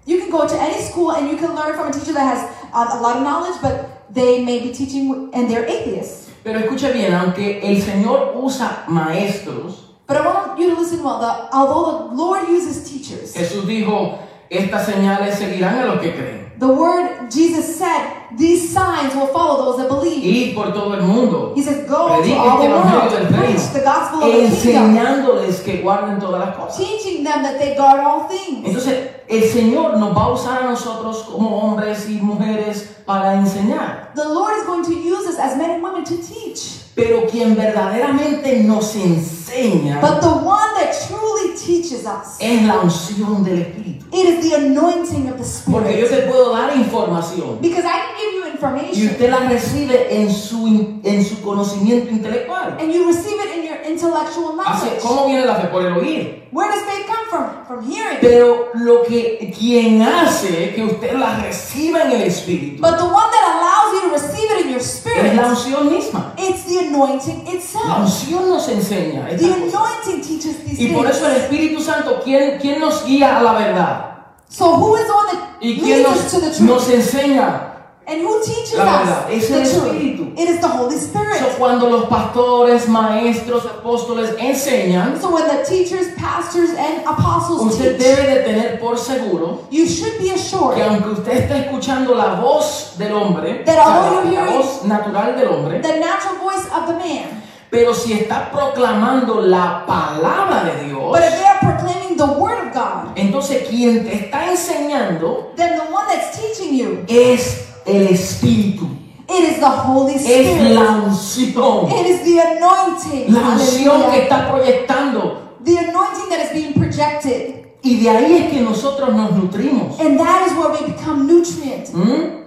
you 0.07 0.19
can 0.21 0.31
go 0.31 0.47
to 0.47 0.55
any 0.59 0.81
school 0.81 1.13
and 1.13 1.29
you 1.31 1.37
can 1.37 1.55
learn 1.55 1.75
from 1.77 1.89
a 1.89 1.93
teacher 1.93 2.15
that 2.15 2.25
has 2.25 2.43
a, 2.73 2.99
a 2.99 3.01
lot 3.03 3.17
of 3.19 3.23
knowledge, 3.23 3.61
but 3.61 4.11
they 4.13 4.43
may 4.43 4.61
be 4.61 4.73
teaching 4.73 5.31
and 5.35 5.51
they're 5.51 5.67
atheists. 5.67 6.31
Pero 6.43 6.61
escuche 6.61 6.91
bien, 6.95 7.13
aunque 7.13 7.61
el 7.63 7.83
Señor 7.83 8.33
usa 8.37 8.85
maestros, 8.89 9.83
But 10.07 10.19
I 10.19 10.25
want 10.25 10.59
you 10.59 10.71
to 10.73 10.81
listen 10.81 11.03
well. 11.03 11.19
The, 11.19 11.49
although 11.53 12.09
the 12.09 12.15
Lord 12.15 12.49
uses 12.49 12.89
teachers, 12.89 13.35
Jesús 13.35 13.67
dijo, 13.67 14.19
estas 14.49 14.87
señales 14.87 15.35
seguirán 15.35 15.81
a 15.81 15.87
los 15.87 16.01
que 16.01 16.13
creen. 16.13 16.53
the 16.59 16.69
word 16.69 17.29
Jesus 17.31 17.77
said, 17.77 18.16
these 18.37 18.73
signs 18.73 19.15
will 19.15 19.29
follow 19.29 19.65
those 19.65 19.77
that 19.79 19.89
believe. 19.89 20.25
Ir 20.25 20.55
por 20.55 20.73
todo 20.73 20.95
el 20.95 21.03
mundo. 21.03 21.53
He 21.55 21.63
says, 21.63 21.87
go 21.89 22.09
to 22.09 22.15
Predique 22.23 22.37
all 22.39 22.59
este 22.59 22.63
the 22.63 23.19
del 23.19 23.33
world, 23.33 23.47
preach 23.47 23.73
the 23.73 23.81
gospel 23.85 24.23
of 24.23 24.33
the 24.33 24.57
kingdom, 24.63 24.97
Enseñándoles 24.97 25.61
que 25.63 25.83
guarden 25.83 26.19
todas 26.19 26.41
las 26.47 26.57
cosas. 26.57 26.77
teaching 26.77 27.25
them 27.25 27.43
that 27.43 27.59
they 27.59 27.75
guard 27.77 28.01
all 28.01 28.29
things. 28.29 28.67
Entonces, 28.67 29.11
el 29.29 29.43
Señor 29.51 29.97
nos 29.99 30.17
va 30.17 30.25
a 30.25 30.33
usar 30.33 30.63
a 30.63 30.71
nosotros 30.71 31.25
como 31.31 31.59
hombres 31.59 32.09
y 32.09 32.21
mujeres 32.21 32.97
para 33.05 33.35
enseñar. 33.35 34.13
The 34.15 34.25
Lord 34.29 34.57
is 34.59 34.67
going 34.67 34.85
to 34.85 34.95
use 34.95 35.27
us 35.29 35.39
as 35.39 35.57
men 35.57 35.71
and 35.71 35.83
women 35.83 36.05
to 36.05 36.17
teach. 36.17 36.86
Pero 36.97 37.27
quien 37.27 37.55
verdaderamente 37.55 38.63
nos 38.65 38.97
enseña 38.97 40.01
But 40.01 40.21
the 40.23 40.29
one 40.29 40.73
that 40.81 40.93
truly 41.07 41.55
teaches 41.55 42.07
us, 42.07 42.37
es 42.41 42.63
la 42.63 42.81
unción 42.81 43.45
del 43.45 43.59
Espíritu. 43.61 44.07
it 44.13 44.27
is 44.27 44.41
the 44.51 44.57
anointing 44.57 45.29
of 45.29 45.37
the 45.37 45.45
Porque 45.71 45.99
yo 46.01 46.07
Spirit. 46.07 46.25
te 46.25 46.31
puedo 46.31 46.53
dar 46.57 46.75
información 46.75 47.59
Because 47.61 47.85
I 47.85 47.93
can 48.01 48.17
give 48.19 48.35
you 48.35 48.47
y 48.47 48.51
information 48.53 49.07
usted 49.09 49.31
la 49.31 49.41
recibe 49.49 50.23
en 50.23 50.33
su, 50.33 50.67
en 51.05 51.23
su 51.25 51.43
conocimiento 51.43 52.11
intelectual. 52.11 52.79
and 52.81 52.91
you 52.91 53.07
receive 53.07 53.37
it 53.45 53.59
in 53.59 53.66
intellectual 53.97 54.55
knowledge. 54.57 55.01
¿Cómo 55.03 55.27
viene 55.27 55.47
la 55.47 55.55
fe? 55.57 55.69
Por 55.69 55.83
el 55.87 55.95
oír. 55.97 56.49
Where 56.53 56.71
does 56.71 56.83
faith 56.85 57.07
come 57.07 57.27
from? 57.29 57.67
From 57.67 57.91
hearing. 57.91 58.19
Pero 58.21 58.69
lo 58.75 59.03
que 59.05 59.53
quien 59.59 60.01
hace 60.03 60.75
que 60.75 60.85
usted 60.85 61.13
la 61.15 61.39
reciba 61.39 62.03
en 62.03 62.13
el 62.13 62.23
Espíritu 62.23 62.81
But 62.81 62.99
the 62.99 63.05
one 63.05 63.31
that 63.31 63.57
allows 63.57 63.93
you 63.95 64.09
to 64.09 64.15
receive 64.15 64.51
it 64.53 64.65
in 64.67 64.69
your 64.71 64.81
es 64.81 64.87
spirit, 64.99 65.35
la 65.35 65.49
unción 65.49 65.91
misma. 65.91 66.33
it's 66.39 66.65
the 66.65 66.79
anointing 66.87 67.45
La 67.45 67.53
itself. 67.53 67.85
unción 67.99 68.49
nos 68.49 68.69
enseña 68.69 69.27
The 69.37 69.53
anointing 69.53 70.23
teaches 70.23 70.65
these 70.65 70.81
Y 70.81 70.93
por 70.95 71.05
things. 71.05 71.17
eso 71.17 71.27
el 71.29 71.37
Espíritu 71.37 71.81
Santo, 71.83 72.21
¿quién, 72.25 72.59
quién 72.61 72.81
nos 72.81 73.05
guía 73.05 73.39
a 73.39 73.43
la 73.43 73.53
verdad? 73.53 74.03
So 74.49 74.77
who 74.77 74.97
is 74.97 75.07
the 75.07 75.13
one 75.13 75.27
that 75.33 75.57
¿Y 75.61 75.75
leads 75.81 76.09
nos, 76.09 76.17
us 76.19 76.31
to 76.33 76.41
the 76.41 76.65
nos 76.65 76.85
truth? 76.87 76.95
enseña? 76.95 77.73
And 78.09 78.23
who 78.23 78.41
teaches 78.41 78.75
La 78.79 78.85
verdad, 78.85 79.27
us 79.29 79.33
es 79.43 79.49
the 79.49 79.55
el 79.57 79.63
truth? 79.69 79.93
Espíritu. 79.93 80.33
It 80.39 80.49
is 80.49 80.61
the 80.61 80.69
Holy 80.69 80.95
Spirit. 80.97 81.39
So, 81.41 81.59
cuando 81.59 81.91
los 81.91 82.05
pastores, 82.05 82.89
maestros, 82.89 83.65
apóstoles 83.67 84.37
enseñan, 84.39 85.21
So 85.21 85.35
when 85.35 85.49
the 85.49 85.65
teachers, 85.65 86.15
pastors, 86.17 86.71
and 86.79 87.01
apostles 87.05 87.63
usted 87.63 87.99
teach, 87.99 88.07
debe 88.07 88.27
de 88.29 88.43
tener 88.45 88.79
por 88.81 88.97
seguro 88.97 89.65
you 89.73 89.87
should 89.89 90.19
be 90.21 90.31
assured 90.31 90.77
que 90.77 90.83
aunque 90.85 91.11
usted 91.11 91.33
esté 91.33 91.59
escuchando 91.67 92.15
la 92.15 92.35
voz 92.41 92.95
del 92.97 93.13
hombre, 93.13 93.65
That 93.65 93.77
la, 93.77 94.11
la 94.11 94.23
hearing- 94.23 94.57
voz 94.57 94.85
natural 94.85 95.35
del 95.37 95.49
hombre, 95.49 95.81
the 95.81 95.99
natural 95.99 96.37
voice 96.45 96.65
of 96.71 96.87
the 96.87 96.93
man. 96.95 97.43
pero 97.71 97.93
si 97.93 98.13
está 98.13 98.53
proclamando 98.53 99.41
la 99.41 99.85
palabra 99.85 100.63
de 100.63 100.85
Dios, 100.87 101.11
But 101.11 101.23
if 101.25 101.35
they 101.41 101.45
are 101.45 101.59
proclaiming 101.59 102.17
the 102.17 102.39
word 102.39 102.69
of 102.69 102.73
God, 102.73 103.17
entonces 103.17 103.67
quien 103.69 104.05
te 104.05 104.15
está 104.15 104.49
enseñando 104.49 105.51
then 105.57 105.77
the 105.77 105.93
one 105.93 106.07
that's 106.09 106.39
teaching 106.39 106.73
you, 106.77 107.05
es 107.09 107.65
el 107.87 108.09
Espíritu, 108.09 108.87
it 109.29 109.53
is 109.53 109.59
the 109.61 109.67
Holy 109.67 110.15
es 110.15 110.23
Spirit. 110.23 110.75
la 110.75 111.03
unción, 111.07 111.91
It 111.91 112.07
is 112.07 112.23
the 112.25 112.41
anointing. 112.41 113.33
la 113.33 113.49
unción 113.51 114.11
que 114.11 114.23
está 114.23 114.51
proyectando. 114.51 115.43
The 115.65 115.79
anointing 115.79 116.29
that 116.31 116.41
is 116.45 116.53
being 116.53 116.75
projected. 116.75 117.65
Y 117.83 118.01
de 118.01 118.11
ahí 118.11 118.37
es 118.37 118.53
que 118.53 118.61
nosotros 118.61 119.15
nos 119.15 119.33
nutrimos. 119.33 119.99
And 120.01 120.19
that 120.19 120.47
is 120.47 120.53
where 120.57 120.71
we 120.71 120.93
become 120.93 121.27
nutrient. 121.27 121.89
¿Mm? 121.93 122.46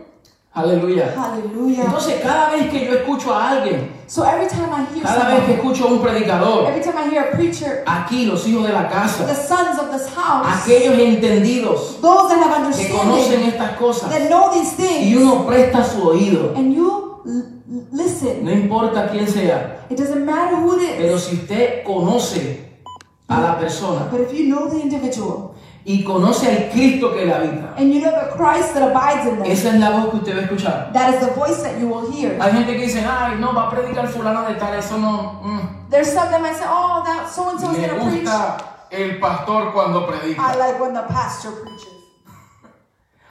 Aleluya. 0.53 1.13
Hallelujah. 1.15 1.83
Entonces, 1.83 2.21
cada 2.21 2.49
vez 2.49 2.69
que 2.69 2.85
yo 2.85 2.93
escucho 2.93 3.33
a 3.33 3.49
alguien, 3.49 3.99
So 4.07 4.23
every 4.23 4.47
time 4.47 4.73
I 4.73 4.85
hear 4.91 5.03
cada 5.03 5.35
vez 5.35 5.45
que 5.45 5.53
escucho 5.53 5.87
a 5.87 5.91
un 5.91 6.01
predicador, 6.01 6.65
every 6.67 6.81
time 6.81 6.97
I 6.97 7.09
hear 7.11 7.29
a 7.29 7.31
preacher, 7.31 7.83
aquí 7.85 8.25
los 8.25 8.47
hijos 8.47 8.65
de 8.65 8.73
la 8.73 8.87
the 8.87 8.89
casa, 8.89 9.35
sons 9.35 9.77
of 9.77 9.91
this 9.91 10.07
house, 10.15 10.47
aquellos 10.47 10.97
entendidos 10.97 12.01
those 12.01 12.29
that 12.29 12.41
have 12.41 12.75
que 12.75 12.89
conocen 12.89 13.43
estas 13.43 13.77
cosas, 13.77 14.09
that 14.09 14.27
know 14.27 14.51
these 14.51 14.73
y 14.79 14.87
things, 14.87 15.21
uno 15.21 15.45
presta 15.45 15.83
su 15.83 16.01
oído, 16.01 16.53
and 16.55 16.73
you 16.73 17.21
listen. 17.91 18.43
no 18.43 18.51
importa 18.51 19.07
quién 19.11 19.27
sea, 19.27 19.85
It 19.91 19.97
doesn't 19.97 20.25
matter 20.25 20.55
who 20.55 20.79
it 20.79 20.97
pero 20.97 21.15
is, 21.15 21.25
si 21.25 21.35
usted 21.35 21.83
conoce 21.83 22.65
a 23.27 23.39
la 23.39 23.59
persona 23.59 24.07
but 24.09 24.21
if 24.21 24.33
you 24.33 24.47
know 24.47 24.67
the 24.67 24.81
individual 24.81 25.53
y 25.89 26.03
conoce 26.03 26.45
al 26.47 26.69
Cristo 26.69 27.11
que 27.15 27.25
le 27.25 27.33
habita, 27.33 27.73
and 27.75 27.91
you 27.91 27.99
know 27.99 28.11
the 28.11 28.29
Christ 28.37 28.75
that 28.75 28.83
abides 28.91 29.25
in 29.27 29.39
them, 29.39 29.51
esa 29.51 29.69
es 29.73 29.79
la 29.79 29.89
voz 29.89 30.09
que 30.11 30.17
usted 30.17 30.35
va 30.35 30.39
a 30.41 30.43
escuchar. 30.43 30.93
that 30.93 31.13
is 31.15 31.19
the 31.19 31.33
voice 31.33 31.63
that 31.63 31.79
you 31.79 31.87
will 31.87 32.11
hear. 32.11 32.37
Hay 32.39 32.51
gente 32.51 32.73
que 32.77 32.83
dice, 32.85 33.03
ay, 33.03 33.37
no, 33.39 33.53
va 33.53 33.63
a 33.67 33.69
predicar 33.71 34.07
fulano 34.07 34.47
de 34.47 34.53
tal, 34.55 34.75
eso 34.77 34.97
no. 34.99 35.41
mm". 35.43 35.89
There's 35.89 36.13
some 36.13 36.29
that 36.29 36.39
might 36.41 36.55
say, 36.55 36.65
oh, 36.67 37.01
that 37.03 37.27
so 37.27 37.49
and 37.49 37.59
so 37.59 37.71
is 37.71 37.77
Me 37.79 37.87
going 37.87 37.99
to 37.99 38.05
preach. 38.05 38.21
gusta 38.23 38.57
el 38.91 39.19
pastor 39.19 39.71
cuando 39.73 40.05
I 40.05 40.11
predica. 40.11 40.57
like 40.59 40.79
when 40.79 40.93
the 40.93 41.01
pastor 41.09 41.51
preaches. 41.63 41.98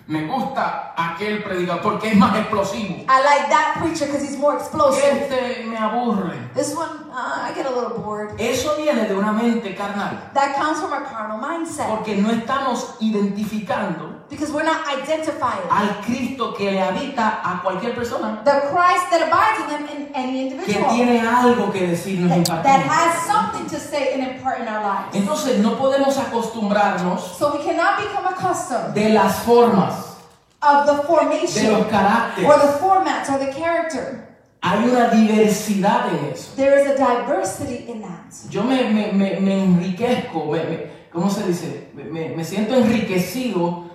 Me 0.08 0.26
gusta 0.26 0.94
aquel 0.96 1.42
predicador 1.42 1.82
porque 1.82 2.08
es 2.08 2.16
más 2.16 2.34
explosivo. 2.38 2.94
I 3.10 3.22
like 3.22 3.50
that 3.50 3.74
preacher 3.78 4.06
because 4.06 4.22
he's 4.24 4.38
more 4.38 4.56
explosive. 4.56 5.04
Este 5.04 5.66
me 5.66 5.76
aburre. 5.76 6.50
This 6.54 6.74
one, 6.74 6.88
"Ah, 7.12 7.46
I 7.46 7.52
get 7.54 7.66
a 7.66 7.70
little 7.70 7.98
bored. 7.98 8.30
Eso 8.40 8.74
viene 8.76 9.06
de 9.06 9.14
una 9.14 9.32
mente 9.32 9.74
carnal. 9.76 10.30
That 10.32 10.56
comes 10.56 10.80
from 10.80 10.94
a 10.94 11.04
carnal 11.04 11.38
mindset 11.38 11.88
Porque 11.88 12.16
no 12.16 12.30
estamos 12.30 12.96
identificando 13.00 14.17
because 14.30 14.52
we're 14.52 14.64
not 14.64 14.86
identifying 14.86 15.62
al 15.70 16.00
Cristo 16.02 16.52
que 16.54 16.70
le 16.70 16.80
habita 16.80 17.40
a 17.42 17.62
cualquier 17.62 17.94
persona 17.94 18.42
the 18.44 18.68
Christ 18.70 19.10
that 19.10 19.22
abides 19.28 19.60
in 19.62 19.68
them 19.68 19.96
in 19.96 20.14
any 20.14 20.50
que 20.50 20.56
individual 20.56 20.90
tiene 20.94 21.20
algo 21.20 21.72
que 21.72 21.86
decirnos 21.86 22.44
that, 22.46 22.80
has 22.82 23.26
something 23.26 23.66
to 23.66 23.78
say 23.80 24.12
and 24.14 24.22
impart 24.36 24.60
in 24.60 24.68
our 24.68 24.82
lives. 24.82 25.14
Entonces 25.16 25.58
no 25.60 25.76
podemos 25.76 26.16
acostumbrarnos 26.18 27.20
So 27.38 27.56
we 27.56 27.64
cannot 27.64 27.98
become 27.98 28.26
accustomed 28.26 28.94
de 28.94 29.10
las 29.10 29.44
formas, 29.44 30.16
of 30.62 30.86
the 30.86 30.94
de 30.94 31.02
formation 31.04 31.72
los 31.72 31.82
or 31.82 31.90
caracteres. 31.90 32.48
the 32.48 32.78
formats 32.78 33.30
or 33.30 33.38
the 33.38 33.52
character. 33.52 34.24
Hay 34.60 34.84
una 34.88 35.08
diversidad 35.08 36.08
en 36.12 36.32
eso. 36.32 36.56
There 36.56 36.76
is 36.78 36.90
a 36.90 36.96
diversity 36.98 37.88
in 37.88 38.02
that. 38.02 38.34
Yo 38.50 38.64
me, 38.64 38.90
me, 38.92 39.12
me, 39.12 39.38
me 39.40 39.62
enriquezco, 39.64 40.46
me, 40.50 40.64
me- 40.64 40.90
¿cómo 41.12 41.30
se 41.30 41.44
dice? 41.44 41.88
Me 41.94 42.44
siento 42.44 42.74
enriquecido 42.74 43.87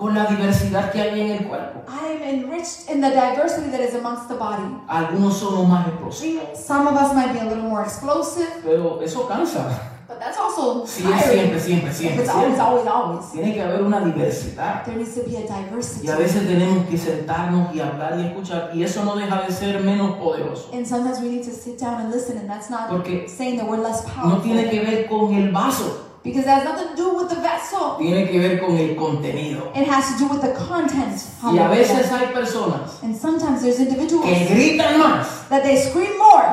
con 0.00 0.14
la 0.14 0.24
diversidad 0.26 0.90
que 0.90 1.00
hay 1.02 1.20
en 1.20 1.30
el 1.32 1.46
cuerpo. 1.46 1.82
I 1.88 2.16
am 2.16 2.22
enriched 2.22 2.88
in 2.90 3.00
the 3.02 3.10
diversity 3.10 3.70
that 3.70 3.80
is 3.80 3.94
amongst 3.94 4.28
the 4.28 4.34
body. 4.34 4.64
Algunos 4.88 5.36
somos 5.38 5.68
más 5.68 5.86
explosivos, 5.88 6.58
Some 6.58 6.88
of 6.88 6.96
us 6.96 7.14
might 7.14 7.32
be 7.32 7.38
a 7.40 7.44
little 7.44 7.68
more 7.68 7.82
explosive, 7.82 8.48
pero 8.64 9.00
eso 9.02 9.28
cansa. 9.28 9.68
but 10.08 10.18
that's 10.18 10.38
also 10.38 10.84
Sí, 10.86 11.02
siempre, 11.04 11.60
siempre, 11.60 11.92
siempre, 11.92 12.24
It's 12.24 12.30
always, 12.32 12.58
always, 12.58 12.86
always. 12.86 13.30
Tiene 13.30 13.52
que 13.54 13.62
haber 13.62 13.82
una 13.82 14.00
diversidad. 14.00 14.84
There 14.84 14.96
needs 14.96 15.14
to 15.14 15.22
be 15.22 15.36
a 15.36 15.42
diversity. 15.46 16.06
Y 16.06 16.10
a 16.10 16.16
veces 16.16 16.46
tenemos 16.48 16.86
que 16.88 16.96
sentarnos 16.98 17.72
y 17.74 17.80
hablar 17.80 18.18
y 18.18 18.26
escuchar. 18.26 18.70
Y 18.74 18.82
eso 18.82 19.04
no 19.04 19.14
deja 19.16 19.42
de 19.42 19.52
ser 19.52 19.80
menos 19.82 20.16
poderoso. 20.16 20.70
And 20.72 20.84
sometimes 20.86 21.20
we 21.20 21.28
need 21.28 21.44
to 21.44 21.52
sit 21.52 21.78
down 21.78 22.00
and 22.00 22.10
listen, 22.10 22.38
and 22.38 22.48
that's 22.50 22.70
not 22.70 22.88
Porque 22.88 23.28
saying 23.28 23.58
that 23.58 23.68
we're 23.68 23.80
less 23.82 24.02
No 24.04 24.12
powerful. 24.14 24.42
tiene 24.42 24.68
que 24.70 24.80
ver 24.80 25.06
con 25.08 25.32
el 25.34 25.52
vaso, 25.52 26.09
Because 26.22 26.44
that 26.44 26.62
has 26.62 26.64
nothing 26.64 26.88
to 26.90 26.96
do 26.96 27.14
with 27.16 27.28
the 27.30 27.36
vessel. 27.40 27.96
tiene 27.98 28.28
que 28.28 28.38
ver 28.38 28.60
con 28.60 28.76
el 28.76 28.94
contenido. 28.94 29.72
It 29.74 29.86
has 29.88 30.12
to 30.12 30.18
do 30.18 30.26
with 30.28 30.42
the 30.42 30.52
content. 30.52 31.16
Y 31.42 31.58
a 31.58 31.68
veces 31.68 32.10
hay 32.12 32.26
personas 32.34 33.02
And 33.02 33.16
sometimes 33.16 33.62
there's 33.62 33.80
individuals 33.80 34.26
que 34.26 34.46
gritan 34.46 34.98
más, 34.98 35.48
that 35.48 35.62
they 35.62 35.76
scream 35.80 36.18
more, 36.18 36.44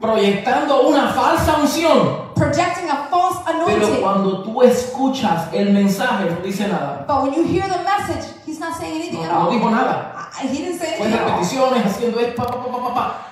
proyectando 0.00 0.86
una 0.88 1.12
falsa 1.12 1.56
unción. 1.60 2.26
projecting 2.36 2.88
a 2.90 3.08
false 3.10 3.38
Pero 3.46 3.62
anointing. 3.64 4.00
cuando 4.00 4.42
tú 4.44 4.62
escuchas 4.62 5.48
el 5.52 5.72
mensaje, 5.72 6.30
no 6.30 6.36
dice 6.44 6.68
nada. 6.68 7.04
But 7.08 7.22
when 7.24 7.32
you 7.34 7.42
hear 7.44 7.66
the 7.68 7.82
message, 7.82 8.30
he's 8.46 8.60
not 8.60 8.76
saying 8.78 8.94
anything 9.00 9.22
No, 9.22 9.24
at 9.24 9.32
no 9.32 9.40
all. 9.40 9.50
dijo 9.50 9.70
nada. 9.70 10.12
He 10.40 10.48
didn't 10.48 10.78
say 10.78 10.98
Fue 10.98 11.06
anything 11.06 11.18
all. 11.24 11.30
repeticiones, 11.30 11.84
haciendo 11.86 12.20
esto, 12.20 12.36
pa, 12.36 12.46
pa, 12.46 12.64
pa, 12.64 12.78
pa, 12.78 12.94
pa. 12.94 13.26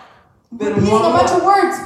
Pero 0.58 0.76
no 0.80 0.96
a 1.04 1.10
bunch 1.10 1.30
of 1.30 1.42
habló. 1.42 1.44
words. 1.46 1.76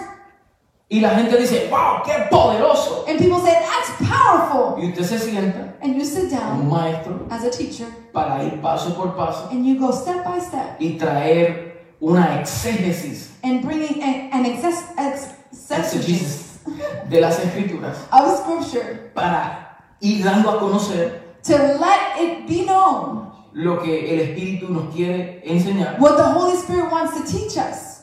Y 0.91 1.01
la 1.01 1.11
gente 1.11 1.37
dice, 1.37 1.69
wow, 1.71 2.03
qué 2.05 2.29
poderoso. 2.31 3.05
And 3.07 3.19
people 3.19 3.39
say, 3.41 3.53
that's 3.53 3.91
powerful. 4.11 4.83
Y 4.83 4.89
usted 4.91 5.05
se 5.05 5.19
sienta, 5.19 5.75
And 5.83 5.95
you 5.97 6.05
sit 6.05 6.33
un 6.33 6.39
down 6.39 6.69
maestro, 6.71 7.27
as 7.31 7.45
a 7.45 7.51
teacher 7.51 7.87
para 8.13 8.43
ir 8.43 8.61
paso 8.63 8.95
por 8.95 9.15
paso 9.15 9.49
and 9.53 9.65
you 9.67 9.79
go 9.79 9.93
step 9.93 10.25
by 10.25 10.41
step 10.41 10.77
y 10.81 10.97
traer 10.99 11.95
una 12.01 12.41
exégesis 12.41 13.31
and 13.45 13.63
bringing 13.63 14.03
an, 14.03 14.31
an 14.33 14.45
exes- 14.47 14.91
ex- 14.99 15.35
exegesis 15.53 16.01
exegesis 16.01 16.61
de 17.09 17.21
las 17.21 17.39
escrituras 17.39 17.97
of 18.13 18.39
scripture 18.41 19.11
para 19.15 19.79
ir 20.01 20.25
dando 20.25 20.51
a 20.51 20.59
conocer 20.59 21.23
to 21.43 21.53
let 21.79 22.17
it 22.19 22.49
be 22.49 22.65
known 22.65 23.31
lo 23.53 23.81
que 23.83 24.15
el 24.15 24.21
Espíritu 24.21 24.69
nos 24.71 24.93
quiere 24.95 25.43
enseñar. 25.45 25.99
what 26.01 26.17
the 26.17 26.25
Holy 26.25 26.57
Spirit 26.57 26.91
wants 26.91 27.15
to 27.15 27.25
teach 27.25 27.57
us. 27.57 27.98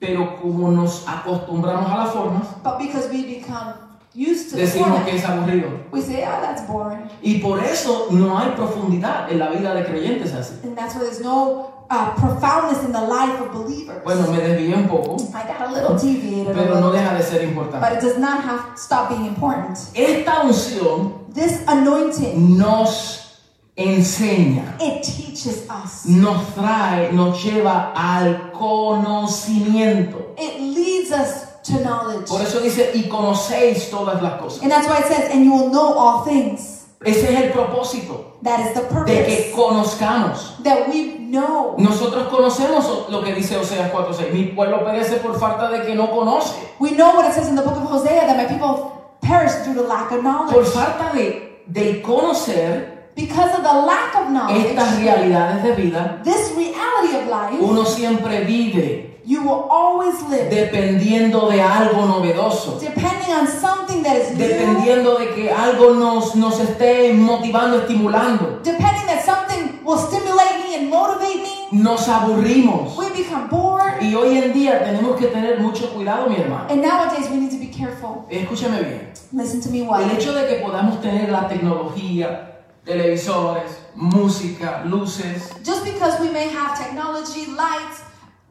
Pero 0.00 0.40
como 0.40 0.70
nos 0.70 1.06
acostumbramos 1.06 1.90
a 1.90 1.96
las 1.98 2.10
formas, 2.12 2.46
But 2.64 2.78
because 2.78 3.08
we 3.12 3.22
become 3.22 3.74
used 4.14 4.50
to 4.50 4.56
the 4.56 4.62
decimos 4.62 5.04
que 5.04 5.16
es 5.16 5.24
aburrido. 5.24 5.68
we 5.92 6.00
say, 6.00 6.24
ah, 6.24 6.40
that's 6.40 6.66
boring. 6.66 7.08
Y 7.22 7.38
por 7.40 7.62
eso 7.62 8.08
no 8.10 8.36
hay 8.38 8.50
profundidad 8.56 9.30
en 9.30 9.38
la 9.38 9.50
vida 9.50 9.74
de 9.74 9.84
creyentes 9.84 10.32
así. 10.32 10.54
And 10.64 10.74
that's 10.76 10.94
why 10.94 11.02
there's 11.02 11.20
no 11.20 11.84
uh, 11.90 12.14
profoundness 12.16 12.82
in 12.84 12.92
the 12.92 13.00
life 13.00 13.38
of 13.40 13.52
believers. 13.52 14.02
Bueno, 14.02 14.22
me 14.32 14.38
desvié 14.38 14.74
un 14.74 14.88
poco, 14.88 15.16
I 15.34 15.42
got 15.46 15.60
a 15.68 15.72
little 15.72 15.96
deviated, 15.96 16.54
pero 16.54 16.80
no 16.80 16.90
deja 16.90 17.14
de 17.14 17.22
ser 17.22 17.40
but 17.40 17.48
importante. 17.50 17.92
it 17.96 18.00
does 18.00 18.18
not 18.18 18.42
have 18.42 18.74
to 18.74 18.80
stop 18.80 19.10
being 19.10 19.26
important. 19.26 19.78
Esta 19.94 20.42
unción 20.44 21.20
This 21.34 21.62
anointing, 21.68 22.56
nos 22.58 23.29
enseña, 23.76 24.76
it 24.80 25.02
teaches 25.02 25.66
us. 25.70 26.06
nos 26.06 26.54
trae, 26.54 27.12
nos 27.12 27.42
lleva 27.42 27.92
al 27.94 28.50
conocimiento. 28.52 30.34
It 30.38 30.60
leads 30.60 31.10
us 31.12 31.46
to 31.64 31.80
knowledge. 31.82 32.28
Por 32.28 32.40
eso 32.42 32.60
dice, 32.60 32.90
y 32.94 33.08
conocéis 33.08 33.90
todas 33.90 34.20
las 34.22 34.40
cosas. 34.40 34.62
And 34.62 34.70
that's 34.70 34.86
why 34.88 34.98
it 35.00 35.06
says, 35.06 35.30
and 35.32 35.44
you 35.44 35.52
will 35.52 35.70
know 35.70 35.94
all 35.96 36.24
things. 36.24 36.78
Ese 37.02 37.24
es 37.32 37.40
el 37.44 37.50
propósito, 37.52 38.36
That 38.42 38.60
is 38.60 38.74
the 38.74 38.82
de 38.82 39.24
que 39.24 39.50
purpose. 39.50 39.52
conozcamos. 39.54 40.62
That 40.64 40.88
we 40.88 41.16
know. 41.18 41.74
Nosotros 41.78 42.28
conocemos 42.28 43.08
lo 43.08 43.22
que 43.22 43.32
dice 43.34 43.56
Oseas 43.56 43.90
4.6. 43.90 44.32
Mi 44.34 44.44
pueblo 44.48 44.84
perece 44.84 45.16
por 45.16 45.38
falta 45.40 45.70
de 45.70 45.86
que 45.86 45.94
no 45.94 46.10
conoce. 46.10 46.54
We 46.78 46.90
know 46.90 47.14
what 47.16 47.26
it 47.26 47.32
says 47.32 47.48
in 47.48 47.56
the 47.56 47.62
book 47.62 47.76
of 47.76 47.84
Hosea 47.90 48.26
that 48.26 48.36
my 48.36 48.44
people 48.44 49.16
perish 49.22 49.52
due 49.64 49.74
to 49.74 49.82
lack 49.82 50.10
of 50.12 50.20
Por 50.20 50.22
knowledge. 50.22 50.68
falta 50.72 51.12
de, 51.14 51.62
de 51.66 52.02
conocer 52.02 52.99
Because 53.20 53.52
of 53.54 53.62
the 53.62 53.72
lack 53.86 54.14
of 54.16 54.30
knowledge, 54.30 54.66
estas 54.70 54.98
realidades 54.98 55.62
de 55.62 55.74
vida, 55.74 56.20
this 56.24 56.52
reality 56.56 57.16
of 57.16 57.26
life, 57.28 57.58
uno 57.60 57.84
siempre 57.84 58.44
vive 58.44 59.10
you 59.24 59.42
will 59.42 59.68
always 59.70 60.20
live 60.28 60.50
dependiendo 60.50 61.48
de 61.50 61.60
algo 61.60 62.06
novedoso. 62.06 62.80
depending 62.80 63.32
on 63.32 63.46
something 63.46 64.02
that 64.02 64.16
is 64.16 64.36
new, 64.36 64.48
Dependiendo 64.48 65.18
de 65.18 65.34
que 65.34 65.50
algo 65.50 65.94
nos, 65.94 66.34
nos 66.34 66.58
esté 66.58 67.12
motivando, 67.12 67.80
estimulando. 67.80 68.60
depending 68.64 69.06
that 69.06 69.22
something 69.24 69.78
will 69.84 69.98
stimulate 69.98 70.64
me 70.64 70.74
and 70.76 70.90
motivate 70.90 71.42
me. 71.42 71.50
Nos 71.72 72.08
aburrimos. 72.08 72.96
We 72.96 73.10
become 73.10 73.48
bored. 73.48 74.00
Y 74.02 74.14
hoy 74.14 74.38
en 74.38 74.52
día 74.52 74.82
tenemos 74.82 75.16
que 75.16 75.26
tener 75.26 75.60
mucho 75.60 75.92
cuidado, 75.92 76.28
mi 76.28 76.36
hermano. 76.36 76.66
And 76.68 76.82
nowadays 76.82 77.30
we 77.30 77.36
need 77.36 77.50
to 77.52 77.58
be 77.58 77.68
careful. 77.68 78.24
Escúchame 78.28 78.80
bien. 78.82 79.12
Listen 79.32 79.60
to 79.60 79.70
me 79.70 79.82
well. 79.82 80.02
El 80.02 80.10
hecho 80.16 80.32
de 80.32 80.48
que 80.48 80.54
podamos 80.56 81.00
tener 81.00 81.28
la 81.30 81.46
tecnología, 81.46 82.49
televisores, 82.90 83.78
música, 83.94 84.82
luces, 84.84 85.50
Just 85.62 85.84
because 85.84 86.20
we 86.20 86.28
may 86.30 86.48
have 86.48 86.76
technology, 86.76 87.46
lights, 87.46 88.02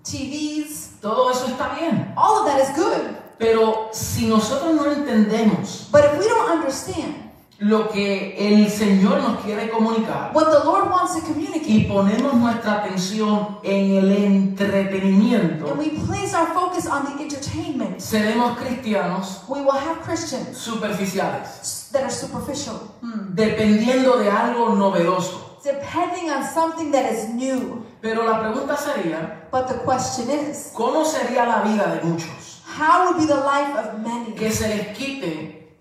TVs, 0.03 0.99
todo 1.01 1.29
eso 1.29 1.47
está 1.47 1.75
bien. 1.77 2.13
all 2.15 2.39
of 2.39 2.45
that 2.45 2.61
is 2.61 2.73
good. 2.75 3.17
Pero 3.37 3.89
si 3.91 4.27
nosotros 4.27 4.73
no 4.75 4.91
entendemos 4.91 5.87
But 5.91 6.05
if 6.05 6.19
we 6.19 6.27
don't 6.27 6.49
understand 6.49 7.29
lo 7.59 7.89
que 7.89 8.35
el 8.37 8.69
Señor 8.69 9.21
nos 9.21 9.43
quiere 9.43 9.69
comunicar 9.69 10.31
what 10.33 10.45
the 10.49 10.63
Lord 10.63 10.89
wants 10.89 11.13
to 11.15 11.19
y 11.19 11.33
communicate, 11.33 11.87
ponemos 11.89 12.33
nuestra 12.33 12.83
atención 12.83 13.59
en 13.63 13.95
el 13.97 14.11
entretenimiento, 14.13 15.67
and 15.69 15.77
we 15.77 15.89
place 16.07 16.33
our 16.33 16.47
focus 16.53 16.87
on 16.87 17.03
the 17.03 17.21
entertainment, 17.21 17.99
seremos 17.99 18.57
cristianos 18.57 19.43
we 19.49 19.59
will 19.61 19.77
have 19.77 20.01
Christians 20.01 20.57
superficiales, 20.57 21.78
that 21.91 22.03
are 22.03 22.11
superficial, 22.11 22.75
hmm. 23.01 23.33
dependiendo 23.35 24.17
de 24.17 24.29
algo 24.29 24.75
novedoso. 24.75 25.59
depending 25.63 26.29
on 26.31 26.43
something 26.43 26.91
that 26.91 27.11
is 27.11 27.27
new. 27.29 27.85
Pero 28.01 28.23
la 28.23 28.39
pregunta 28.39 28.77
sería, 28.77 29.47
But 29.51 29.67
the 29.67 29.79
question 29.83 30.29
is, 30.29 30.71
¿cómo 30.73 31.03
sería 31.05 31.45
la 31.45 31.61
vida 31.63 31.95
de 31.95 32.01
muchos 32.07 32.61
how 32.77 33.05
would 33.11 33.17
be 33.19 33.25
the 33.25 33.35
life 33.35 33.75
of 33.75 33.99
many? 33.99 34.33
que 34.35 34.51
se 34.51 34.67
les 34.67 34.97
quite 34.97 35.75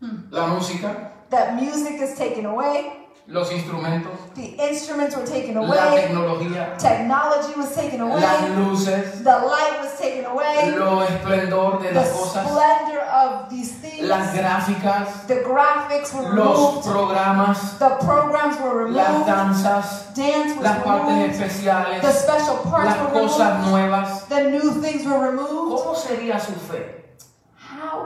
hmm. 0.00 0.30
la 0.30 0.46
música, 0.48 1.12
That 1.30 1.54
music 1.54 1.98
is 2.02 2.14
taken 2.18 2.44
away, 2.44 3.01
los 3.26 3.52
instrumentos, 3.52 4.12
the 4.34 4.56
instruments 4.58 5.16
were 5.16 5.24
taken 5.24 5.54
la 5.54 5.60
away, 5.62 6.02
tecnología, 6.02 6.76
technology 6.76 7.54
was 7.56 7.74
taken 7.74 8.00
las 8.00 8.42
away, 8.42 8.56
luces, 8.56 9.22
the 9.22 9.30
light 9.30 9.78
was 9.80 9.96
taken 9.98 10.24
away, 10.24 10.72
lo 10.76 11.02
esplendor 11.02 11.80
de 11.80 11.88
the 11.88 11.94
las 11.94 12.10
cosas, 12.10 12.48
splendor 12.48 13.00
of 13.00 13.48
these 13.48 13.72
things, 13.80 14.08
las 14.08 14.34
gráficas, 14.34 15.26
the 15.28 15.36
graphics 15.44 16.12
were 16.12 16.34
los 16.34 16.58
removed, 16.58 16.88
programas, 16.88 17.78
the 17.78 17.90
programs 18.04 18.56
were 18.60 18.90
las 18.90 19.08
removed, 19.08 19.28
danzas, 19.28 20.14
dance 20.14 20.56
was 20.56 20.64
las 20.64 20.82
partes 20.82 21.38
removed, 21.38 22.02
the 22.02 22.12
special 22.12 22.56
parts 22.64 22.86
las 22.86 23.00
were 23.00 23.20
cosas 23.20 23.52
removed, 23.52 23.70
nuevas. 23.70 24.24
the 24.28 24.50
new 24.50 24.82
things 24.82 25.06
were 25.06 25.30
removed. 25.30 25.82
¿Cómo 25.82 25.94
sería 25.94 26.40
su 26.40 26.52
fe 26.52 27.01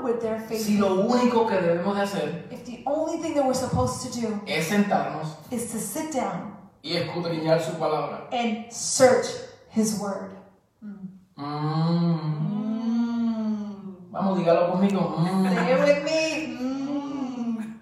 Would 0.02 0.20
their 0.20 0.38
faith 0.40 0.62
si 0.64 0.78
lo 0.78 1.04
único 1.06 1.46
que 1.46 1.56
debemos 1.56 1.96
de 1.96 2.02
hacer 2.02 2.44
if 2.50 2.64
the 2.64 2.82
only 2.86 3.18
thing 3.20 3.34
that 3.34 3.44
we're 3.44 3.54
supposed 3.54 4.02
to 4.02 4.08
do 4.20 4.40
es 4.46 4.68
sentarnos 4.68 5.36
is 5.50 5.70
to 5.72 5.78
sit 5.78 6.12
down 6.14 6.56
y 6.82 6.96
escudriñar 6.96 7.60
su 7.60 7.72
palabra? 7.78 8.26
and 8.32 8.70
search 8.72 9.26
His 9.70 9.98
Word? 10.00 10.30
Mm. 11.36 14.12
Vamos, 14.12 14.38
dígalo 14.38 14.70
conmigo. 14.72 15.16
Mm. 15.18 15.44
With 15.84 16.04
me. 16.04 16.56
Mm. 16.60 17.80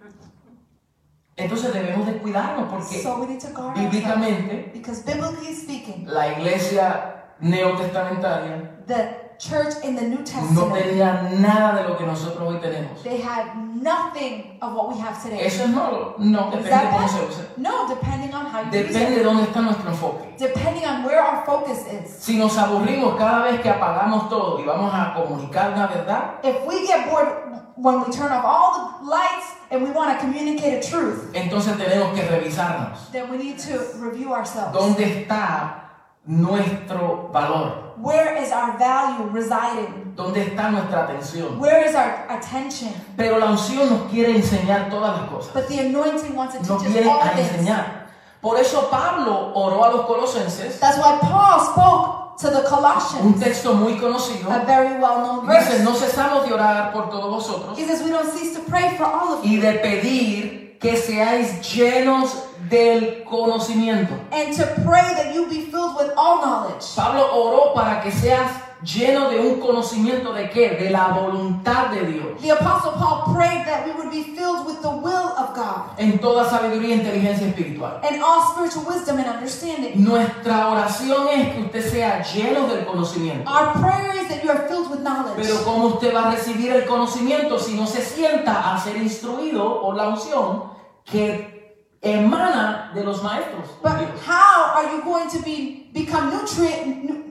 Entonces 1.36 1.72
debemos 1.72 2.06
de 2.06 2.18
cuidarnos 2.18 2.68
porque 2.70 3.02
So 3.02 3.18
we 3.20 3.26
need 3.26 3.40
to 3.40 3.48
guard 3.48 3.76
ourselves. 3.76 3.90
bíblicamente 3.92 4.70
Because 4.72 5.02
biblically 5.04 5.54
speaking, 5.54 6.06
la 6.06 6.28
iglesia 6.32 7.24
neotestamentaria 7.40 8.70
the 8.86 9.23
church 9.38 9.74
in 9.84 9.96
the 9.96 10.02
New 10.02 10.18
no 10.18 10.24
Testament, 10.24 10.84
tenía 10.84 11.30
nada 11.40 11.82
de 11.82 11.88
lo 11.88 11.96
que 11.96 12.06
nosotros 12.06 12.42
hoy 12.42 12.60
tenemos. 12.60 13.02
they 13.02 13.20
had 13.20 13.56
nothing 13.80 14.56
of 14.62 14.74
what 14.74 14.88
we 14.88 14.98
have 14.98 15.20
today. 15.22 15.40
¿Eso 15.40 15.64
es 15.64 15.70
malo? 15.70 16.14
No, 16.18 16.50
depende 16.50 16.70
de 16.70 16.90
cómo 16.90 17.08
se. 17.08 17.60
No, 17.60 17.88
depending 17.88 18.34
on 18.34 18.46
how 18.46 18.62
you 18.64 18.70
Depende 18.70 19.16
de 19.16 19.24
dónde 19.24 19.42
está 19.44 19.60
nuestro 19.60 19.90
enfoque. 19.90 20.34
Depending 20.38 20.84
on 20.84 21.04
where 21.04 21.20
our 21.20 21.44
focus 21.44 21.86
is. 21.86 22.10
Si 22.10 22.36
nos 22.38 22.56
aburrimos 22.56 23.16
cada 23.16 23.42
vez 23.44 23.60
que 23.60 23.70
apagamos 23.70 24.28
todo 24.28 24.58
y 24.60 24.64
vamos 24.64 24.92
a 24.94 25.14
comunicar 25.14 25.72
una 25.72 25.86
verdad, 25.86 26.40
If 26.42 26.66
we 26.66 26.86
get 26.86 27.10
bored 27.10 27.28
when 27.76 28.00
we 28.00 28.12
turn 28.12 28.30
off 28.30 28.44
all 28.44 28.98
the 29.00 29.10
lights 29.10 29.52
and 29.70 29.82
we 29.82 29.90
want 29.90 30.16
to 30.16 30.24
communicate 30.24 30.84
a 30.84 30.88
truth, 30.88 31.30
entonces 31.34 31.76
tenemos 31.76 32.14
que 32.14 32.22
revisarnos. 32.22 33.10
then 33.12 33.30
we 33.30 33.36
need 33.36 33.58
to 33.58 33.78
review 33.98 34.32
ourselves. 34.32 34.72
¿Dónde 34.72 35.04
está 35.22 35.83
nuestro 36.26 37.30
valor? 37.32 37.94
Where 37.96 38.36
is 38.42 38.50
our 38.52 38.76
value 38.78 39.28
residing? 39.32 40.12
¿Dónde 40.16 40.42
está 40.42 40.70
nuestra 40.70 41.04
atención? 41.04 41.58
Where 41.58 41.84
is 41.88 41.94
our 41.94 42.26
attention? 42.28 42.92
Pero 43.16 43.38
la 43.38 43.46
unción 43.46 43.88
nos 43.90 44.10
quiere 44.10 44.34
enseñar 44.36 44.88
todas 44.90 45.20
las 45.20 45.30
cosas. 45.30 45.52
But 45.54 45.68
the 45.68 45.80
anointing 45.80 46.34
wants 46.36 46.54
to 46.54 46.60
Nos 46.60 46.82
teach 46.82 46.88
us 46.90 46.94
viene 46.94 47.08
all 47.08 47.20
a 47.22 47.30
things. 47.30 47.50
enseñar. 47.50 48.04
Por 48.40 48.58
eso 48.58 48.88
Pablo 48.90 49.52
oró 49.54 49.84
a 49.84 49.90
los 49.90 50.06
colosenses, 50.06 50.78
That's 50.78 50.98
why 50.98 51.18
Paul 51.20 51.60
spoke 51.64 52.36
to 52.38 52.50
the 52.50 52.58
un 52.58 52.64
Colossians, 52.66 53.40
texto 53.40 53.74
muy 53.74 53.96
conocido. 53.96 54.50
a 54.50 54.64
very 54.66 55.00
well-known 55.00 55.46
Dice, 55.46 55.70
verse. 55.78 55.82
no 55.84 55.94
cesamos 55.94 56.46
de 56.46 56.52
orar 56.52 56.92
por 56.92 57.08
todos 57.08 57.30
vosotros 57.30 57.78
He 57.78 57.86
says 57.86 58.02
we 58.02 58.10
don't 58.10 58.28
cease 58.30 58.54
to 58.54 58.60
pray 58.68 58.96
for 58.98 59.04
all 59.06 59.32
of 59.38 59.44
you 59.44 59.58
y 59.58 59.60
de 59.62 59.78
pedir 59.78 60.63
que 60.84 60.98
seáis 60.98 61.62
llenos 61.74 62.30
del 62.68 63.24
conocimiento. 63.24 64.12
and 64.32 64.54
to 64.54 64.66
pray 64.84 65.14
that 65.16 65.32
you 65.34 65.46
be 65.48 65.62
filled 65.70 65.96
with 65.96 66.12
all 66.14 66.42
knowledge. 66.44 66.84
Pablo 66.94 67.24
oró 67.32 67.72
para 67.74 68.02
que 68.02 68.10
seas 68.10 68.50
lleno 68.84 69.30
de 69.30 69.40
un 69.40 69.60
conocimiento 69.60 70.32
de 70.32 70.50
qué? 70.50 70.70
De 70.70 70.90
la 70.90 71.08
voluntad 71.08 71.86
de 71.86 72.06
Dios. 72.06 72.40
The 72.40 72.52
Apostle 72.52 72.92
Paul 72.98 73.34
prayed 73.34 73.64
that 73.66 73.86
we 73.86 73.92
would 73.92 74.10
be 74.10 74.22
filled 74.36 74.66
with 74.66 74.80
the 74.82 74.88
will 74.90 75.32
of 75.38 75.54
God 75.54 75.98
En 75.98 76.18
toda 76.18 76.48
sabiduría 76.48 76.94
e 76.94 76.98
inteligencia 76.98 77.46
espiritual. 77.48 78.00
and 78.02 78.22
all 78.22 78.42
spiritual 78.52 78.84
wisdom 78.86 79.18
and 79.18 79.26
understanding. 79.28 79.92
Nuestra 80.04 80.68
oración 80.68 81.28
es 81.32 81.54
que 81.54 81.60
usted 81.62 81.90
sea 81.90 82.22
lleno 82.22 82.66
del 82.68 82.84
conocimiento. 82.84 83.50
Our 83.50 83.72
prayer 83.80 84.14
is 84.22 84.28
that 84.28 84.42
you 84.44 84.50
are 84.50 84.68
filled 84.68 84.90
with 84.90 85.00
knowledge. 85.00 85.36
Pero 85.36 85.64
¿cómo 85.64 85.86
usted 85.86 86.14
va 86.14 86.28
a 86.28 86.30
recibir 86.32 86.70
el 86.72 86.84
conocimiento 86.86 87.58
si 87.58 87.74
no 87.74 87.86
se 87.86 88.02
sienta 88.02 88.74
a 88.74 88.78
ser 88.78 88.96
instruido 88.98 89.80
por 89.80 89.94
la 89.96 90.08
unción 90.08 90.64
que 91.04 91.54
emana 92.02 92.90
de 92.94 93.02
los 93.04 93.22
maestros? 93.22 93.68
But 93.82 93.92
how 94.26 94.74
are 94.76 94.90
you 94.92 95.02
going 95.02 95.28
to 95.30 95.38
be 95.42 95.88
become 95.94 96.30
nutrient, 96.30 97.23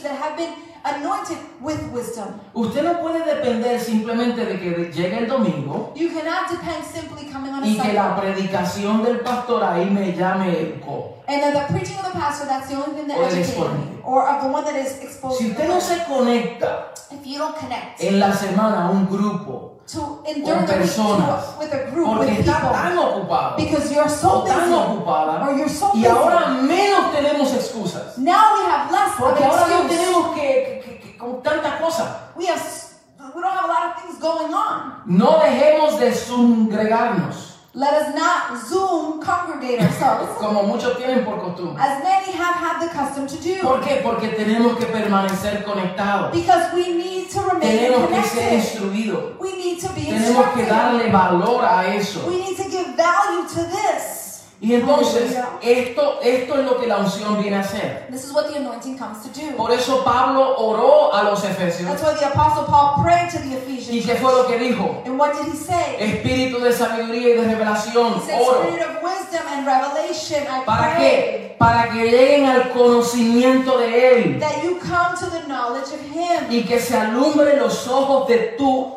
teachers 0.00 0.02
that 0.02 0.18
have 0.18 0.36
been 0.36 0.54
anointed 0.84 1.38
with 1.60 1.80
wisdom? 1.92 2.40
Usted 2.54 2.82
no 2.84 3.00
puede 3.00 3.24
depender 3.24 3.78
simplemente 3.78 4.44
de 4.44 4.58
que 4.58 4.92
llegue 4.92 5.18
el 5.18 5.26
domingo 5.28 5.92
You 5.94 6.08
cannot 6.10 6.50
depend 6.50 6.84
simply 6.84 7.24
coming 7.30 7.52
on 7.52 7.62
a 7.62 7.66
y 7.66 7.78
que 7.78 7.92
la 7.92 8.16
predicación 8.16 9.02
del 9.04 9.20
pastor 9.20 9.62
ahí 9.62 9.90
me 9.90 10.12
llame 10.12 10.58
educó. 10.58 11.16
and 11.28 11.42
then 11.42 11.54
the 11.54 11.60
preaching 11.72 11.96
of 11.98 12.12
the 12.12 12.18
pastor 12.18 12.46
that's 12.46 12.68
the 12.68 12.76
only 12.76 12.94
thing 12.96 13.08
that 13.08 13.18
O 13.18 13.22
el 13.22 13.26
educates 13.26 13.56
me. 13.56 13.99
Or 14.04 14.28
of 14.28 14.42
the 14.42 14.48
one 14.48 14.64
that 14.64 14.76
is 14.76 15.00
exposed. 15.02 15.38
Si 15.38 15.50
usted 15.50 15.68
no 15.68 15.80
se 15.80 16.04
conecta 16.08 16.92
if 17.10 17.24
you 17.26 17.38
don't 17.38 17.56
connect 17.58 18.00
en 18.02 18.18
la 18.20 18.32
semana 18.32 18.86
a 18.86 18.90
un 18.90 19.06
grupo 19.08 19.78
to 19.86 20.22
the 20.24 20.34
week 20.34 20.66
personas 20.68 21.58
with 21.58 21.72
a 21.74 21.90
group 21.90 22.06
porque 22.06 22.26
with 22.30 22.38
está 22.40 22.60
people 22.60 22.70
tan 22.70 22.96
ocupado 22.98 23.56
because 23.56 23.92
you're 23.92 24.08
so 24.08 24.42
o 24.42 24.44
tan 24.46 24.60
busy 24.70 24.74
ocupada 24.74 25.42
or 25.48 25.56
you're 25.56 25.68
so 25.68 25.90
y 25.94 26.02
busy. 26.02 26.06
ahora 26.06 26.48
menos 26.62 27.12
tenemos 27.12 27.52
excusas. 27.54 28.16
now 28.18 28.54
we 28.56 28.64
have 28.70 28.90
less 28.92 29.10
Porque 29.18 29.42
ahora 29.44 29.66
no 29.66 29.88
tenemos 29.88 30.34
que, 30.34 30.82
que- 30.84 30.98
que- 31.00 31.16
con 31.18 31.42
tanta 31.42 31.78
cosa. 31.78 32.30
We 32.36 32.46
have 32.46 32.58
s- 32.60 32.94
we 33.34 33.40
don't 33.42 33.52
have 33.52 33.64
a 33.64 33.68
lot 33.68 33.84
of 33.96 34.02
things 34.02 34.18
going 34.20 34.54
on. 34.54 35.02
No 35.06 35.38
dejemos 35.40 35.98
de 35.98 36.12
congregarnos, 36.28 37.49
Let 37.72 37.94
us 37.94 38.14
not 38.16 38.58
Zoom 38.66 39.20
congregate 39.22 39.80
ourselves, 39.84 40.36
como 40.38 40.64
muchos 40.64 40.96
tienen 40.98 41.24
por 41.24 41.38
costumbre. 41.40 41.80
as 41.80 42.02
many 42.02 42.32
have 42.32 42.56
had 42.56 42.80
the 42.80 42.88
custom 42.88 43.28
to 43.28 43.36
do. 43.36 43.60
¿Por 43.62 43.80
qué? 43.80 44.00
Porque 44.02 44.28
tenemos 44.30 44.76
que 44.76 44.86
permanecer 44.86 45.62
conectados. 45.64 46.32
Because 46.32 46.74
we 46.74 46.88
need 46.94 47.30
to 47.30 47.40
remain 47.42 47.60
Tenemos 47.78 48.08
que 48.08 48.22
ser 48.24 48.48
connected. 48.48 48.52
instruidos. 48.58 49.38
We 49.38 49.52
need 49.56 49.80
to 49.80 49.88
be 49.94 50.02
Tenemos 50.02 50.46
que 50.52 50.64
darle 50.66 51.10
valor 51.12 51.64
a 51.64 51.94
eso. 51.94 52.26
We 52.26 52.38
need 52.40 52.56
to 52.56 52.64
give 52.68 52.96
value 52.96 53.46
to 53.46 53.62
this. 53.70 54.29
Y 54.62 54.74
entonces, 54.74 55.38
esto, 55.62 56.20
esto 56.22 56.54
es 56.58 56.64
lo 56.66 56.78
que 56.78 56.86
la 56.86 56.98
unción 56.98 57.40
viene 57.40 57.56
a 57.56 57.60
hacer. 57.60 58.06
This 58.10 58.24
is 58.24 58.32
what 58.32 58.44
the 58.48 58.58
anointing 58.58 58.98
comes 58.98 59.22
to 59.22 59.28
do. 59.30 59.56
Por 59.56 59.72
eso 59.72 60.04
Pablo 60.04 60.54
oró 60.58 61.14
a 61.14 61.22
los 61.22 61.42
efesios. 61.44 61.88
That's 61.88 62.02
why 62.02 62.12
the 62.18 62.26
Apostle 62.26 62.64
Paul 62.66 63.02
prayed 63.02 63.30
to 63.30 63.38
the 63.38 63.48
¿Y 63.48 63.54
Ephesians. 63.54 64.06
qué 64.06 64.16
fue 64.16 64.30
lo 64.32 64.46
que 64.46 64.58
dijo? 64.58 65.02
And 65.06 65.18
what 65.18 65.32
did 65.32 65.50
he 65.50 65.56
say? 65.56 65.96
Espíritu 65.98 66.60
de 66.60 66.72
sabiduría 66.74 67.30
y 67.30 67.38
de 67.38 67.44
revelación, 67.54 68.20
said, 68.22 68.38
oro. 68.38 68.60
Spirit 68.64 68.82
of 68.82 69.02
wisdom 69.02 69.46
and 69.50 69.66
revelation, 69.66 70.42
I 70.42 70.64
¿Para 70.66 70.94
pray 70.94 71.00
qué? 71.00 71.56
Para 71.58 71.90
que 71.90 72.04
lleguen 72.10 72.44
al 72.46 72.70
conocimiento 72.72 73.78
de 73.78 74.14
Él 74.14 74.40
that 74.40 74.62
you 74.62 74.78
come 74.78 75.16
to 75.18 75.26
the 75.30 75.46
knowledge 75.48 75.88
of 75.92 76.00
Him. 76.14 76.50
y 76.50 76.64
que 76.64 76.78
se 76.80 76.96
alumbre 76.98 77.56
los 77.56 77.88
ojos 77.88 78.28
de 78.28 78.56
tu 78.58 78.94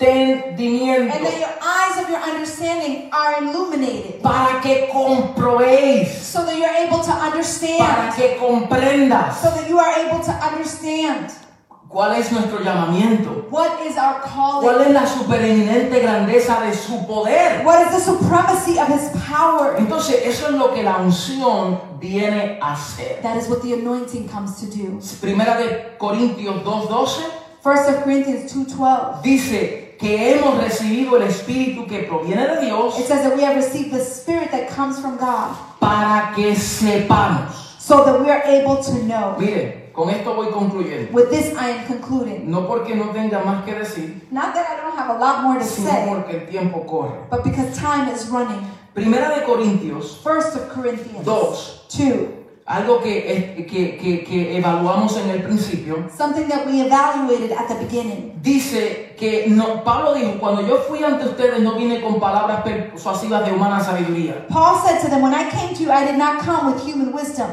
entendimiento. 0.00 1.14
And 1.14 1.24
that 1.26 1.38
your 1.38 1.50
eyes 1.62 2.02
of 2.02 2.08
your 2.10 2.20
understanding 2.20 3.10
are 3.12 3.42
illuminated. 3.42 4.22
Para 4.22 4.60
que 4.60 4.88
comprobéis, 4.92 6.08
So 6.22 6.44
that 6.44 6.56
you're 6.56 6.68
able 6.86 7.00
to 7.00 7.10
para 7.12 7.30
understand. 7.30 8.14
que 8.16 8.36
comprendas 8.38 9.40
So 9.40 9.50
that 9.50 9.68
you 9.68 9.78
are 9.78 9.92
able 10.00 10.20
to 10.24 10.30
understand. 10.32 11.30
cuál 11.88 12.14
es 12.14 12.30
nuestro 12.30 12.60
llamamiento, 12.60 13.46
What 13.50 13.80
is 13.84 13.96
our 13.98 14.20
cuál 14.62 14.80
es 14.82 14.92
la 14.92 15.06
supereminente 15.06 15.98
grandeza 16.00 16.60
de 16.60 16.72
su 16.72 17.04
poder. 17.06 17.64
What 17.64 17.80
is 17.86 17.90
the 17.92 18.00
supremacy 18.00 18.78
of 18.78 18.88
His 18.88 19.10
power? 19.28 19.74
Entonces, 19.76 20.20
eso 20.24 20.46
es 20.46 20.52
lo 20.54 20.72
que 20.72 20.84
la 20.84 20.98
unción 20.98 21.80
viene 21.98 22.58
a 22.62 22.74
hacer. 22.74 23.20
That 23.22 23.36
is 23.36 23.48
what 23.48 23.60
the 23.62 23.74
anointing 23.74 24.28
comes 24.28 24.56
to 24.60 24.66
do. 24.66 25.00
Primera 25.20 25.56
de 25.56 25.96
Corintios 25.98 26.62
2:12 26.62 27.24
First 27.62 27.88
of 27.90 28.04
Corinthians 28.04 28.50
2.12. 28.54 29.20
dice 29.22 29.89
que 30.00 30.32
hemos 30.34 30.56
recibido 30.62 31.16
el 31.16 31.24
Espíritu 31.24 31.86
que 31.86 32.04
proviene 32.04 32.46
de 32.48 32.64
Dios 32.66 32.98
It 32.98 33.06
says 33.06 33.22
that 33.22 33.36
we 33.36 33.42
have 33.44 33.54
received 33.56 33.92
the 33.92 34.00
Spirit 34.02 34.50
that 34.50 34.68
comes 34.74 34.98
from 34.98 35.18
God. 35.18 35.54
para 35.78 36.32
que 36.34 36.54
sepamos. 36.56 37.52
So 37.78 38.04
that 38.04 38.20
we 38.20 38.30
are 38.30 38.42
able 38.44 38.76
to 38.82 38.92
know. 39.04 39.36
Mire, 39.38 39.90
con 39.92 40.08
esto 40.10 40.34
voy 40.34 40.46
concluyendo. 40.50 41.12
With 41.12 41.30
this 41.30 41.54
I 41.56 41.70
am 41.70 41.86
concluding. 41.86 42.50
No 42.50 42.66
porque 42.66 42.94
no 42.94 43.10
tenga 43.12 43.42
más 43.44 43.64
que 43.64 43.74
decir, 43.74 44.20
Not 44.30 44.54
that 44.54 44.66
I 44.70 44.76
don't 44.80 44.96
have 44.96 45.10
a 45.16 45.18
lot 45.18 45.42
more 45.42 45.58
to 45.58 45.64
sino 45.64 45.90
say, 45.90 46.06
porque 46.08 46.30
el 46.34 46.46
tiempo 46.48 46.84
corre. 46.86 47.26
but 47.30 47.42
because 47.44 47.76
time 47.76 48.08
is 48.08 48.28
running. 48.28 48.64
Primera 48.94 49.34
de 49.38 49.44
Corintios 49.46 50.16
First 50.22 50.56
of 50.56 50.68
Corinthians 50.68 51.24
2, 51.24 51.54
2. 51.88 52.39
Algo 52.70 53.00
que, 53.00 53.66
que, 53.68 54.24
que 54.24 54.56
evaluamos 54.56 55.16
en 55.16 55.28
el 55.30 55.42
principio, 55.42 56.08
Something 56.16 56.46
that 56.48 56.64
we 56.66 56.80
evaluated 56.80 57.50
at 57.52 57.66
the 57.68 57.74
beginning. 57.84 58.32
dice 58.42 59.14
que 59.18 59.46
no, 59.48 59.82
Pablo 59.82 60.14
dijo, 60.14 60.38
cuando 60.38 60.62
yo 60.62 60.78
fui 60.88 61.02
ante 61.02 61.26
ustedes 61.26 61.60
no 61.60 61.74
vine 61.74 62.00
con 62.00 62.20
palabras 62.20 62.62
persuasivas 62.62 63.44
de 63.44 63.52
humana 63.52 63.80
sabiduría. 63.80 64.46
Paul 64.48 64.78
said 64.84 65.00
to 65.02 65.08
them, 65.08 65.20
When 65.20 65.34
I 65.34 65.50
came 65.50 65.74
to 65.74 65.82
you, 65.82 65.90
I 65.90 66.04
did 66.06 66.16
not 66.16 66.38
come 66.44 66.72
with 66.72 66.80
human 66.86 67.12
wisdom, 67.12 67.48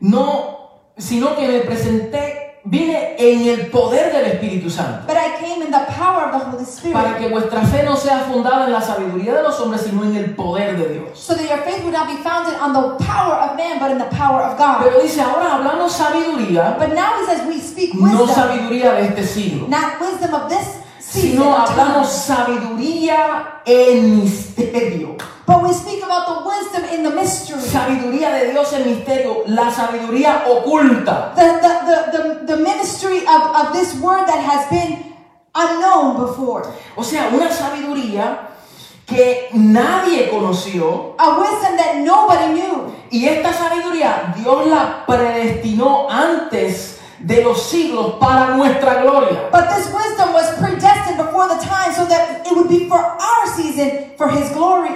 No, 0.00 0.80
sino 0.96 1.34
que 1.36 1.46
me 1.48 1.60
presenté, 1.60 2.39
vine 2.64 3.16
en 3.18 3.48
el 3.48 3.66
poder 3.70 4.12
del 4.12 4.26
Espíritu 4.26 4.68
Santo. 4.70 5.06
but 5.06 5.16
I 5.16 5.36
came 5.40 5.62
in 5.62 5.70
the 5.70 5.84
power 5.96 6.24
of 6.26 6.32
the 6.32 6.38
Holy 6.50 6.64
Para 6.92 7.10
Spirit, 7.10 7.18
que 7.18 7.28
vuestra 7.28 7.62
fe 7.62 7.82
no 7.84 7.96
sea 7.96 8.20
fundada 8.30 8.66
en 8.66 8.72
la 8.72 8.80
sabiduría 8.80 9.34
de 9.34 9.42
los 9.42 9.58
hombres, 9.60 9.82
sino 9.82 10.04
en 10.04 10.16
el 10.16 10.34
poder 10.34 10.76
de 10.76 10.88
Dios. 10.94 11.18
so 11.18 11.34
that 11.34 11.48
your 11.48 11.58
faith 11.64 11.82
would 11.84 11.94
not 11.94 12.06
be 12.06 12.16
founded 12.22 12.54
on 12.60 12.72
the 12.72 13.04
power 13.04 13.34
of 13.34 13.56
man, 13.56 13.78
but 13.78 13.90
in 13.90 13.98
the 13.98 14.10
power 14.16 14.42
of 14.42 14.58
God. 14.58 14.82
Pero 14.82 15.00
dice, 15.00 15.20
ahora 15.22 15.54
hablamos 15.56 15.92
sabiduría, 15.92 16.76
But 16.78 16.94
now 16.94 17.18
he 17.20 17.26
says 17.26 17.46
we 17.46 17.60
speak 17.60 17.94
no 17.94 18.02
wisdom, 18.10 18.28
sabiduría 18.28 18.92
de 18.92 19.06
este 19.06 19.24
siglo, 19.26 19.66
not 19.68 20.00
wisdom 20.00 20.34
of 20.34 20.48
this 20.50 20.79
sino 21.10 21.56
hablamos 21.56 22.08
sabiduría 22.08 23.62
en 23.66 24.20
misterio. 24.20 25.16
but 25.46 25.62
we 25.62 25.72
speak 25.72 26.02
about 26.04 26.28
the 26.28 26.48
wisdom 26.48 26.84
in 26.94 27.02
the 27.02 27.10
mystery, 27.10 27.58
Sabiduría 27.60 28.30
de 28.32 28.52
Dios 28.52 28.72
en 28.72 28.84
misterio, 28.88 29.42
la 29.46 29.70
sabiduría 29.70 30.44
oculta. 30.46 31.34
the, 31.34 31.42
the, 31.42 31.72
the, 31.86 31.98
the, 32.12 32.46
the 32.46 32.56
ministry 32.62 33.18
of, 33.26 33.56
of 33.56 33.72
this 33.72 33.94
word 34.00 34.26
that 34.26 34.38
has 34.38 34.68
been 34.70 35.10
unknown 35.54 36.16
before. 36.26 36.62
O 36.96 37.02
sea, 37.02 37.28
una 37.32 37.50
sabiduría 37.50 38.46
que 39.06 39.48
nadie 39.54 40.30
conoció. 40.30 41.16
A 41.18 41.40
wisdom 41.40 41.76
that 41.76 41.96
nobody 41.98 42.52
knew. 42.54 42.94
Y 43.10 43.26
esta 43.26 43.52
sabiduría 43.52 44.32
Dios 44.36 44.68
la 44.68 45.04
predestinó 45.04 46.08
antes 46.08 46.89
de 47.20 47.42
los 47.42 47.62
siglos 47.62 48.14
para 48.18 48.56
nuestra 48.56 49.02
gloria. 49.02 49.48
But 49.52 49.68
this 49.68 49.92
wisdom 49.92 50.32
was 50.32 50.50
predestined 50.58 51.18
before 51.18 51.48
the 51.48 51.60
time 51.64 51.92
so 51.92 52.06
that 52.06 52.46
it 52.46 52.52
would 52.56 52.68
be 52.68 52.88
for 52.88 52.98
our 52.98 53.46
season, 53.54 54.12
for 54.16 54.28
his 54.28 54.50
glory. 54.52 54.90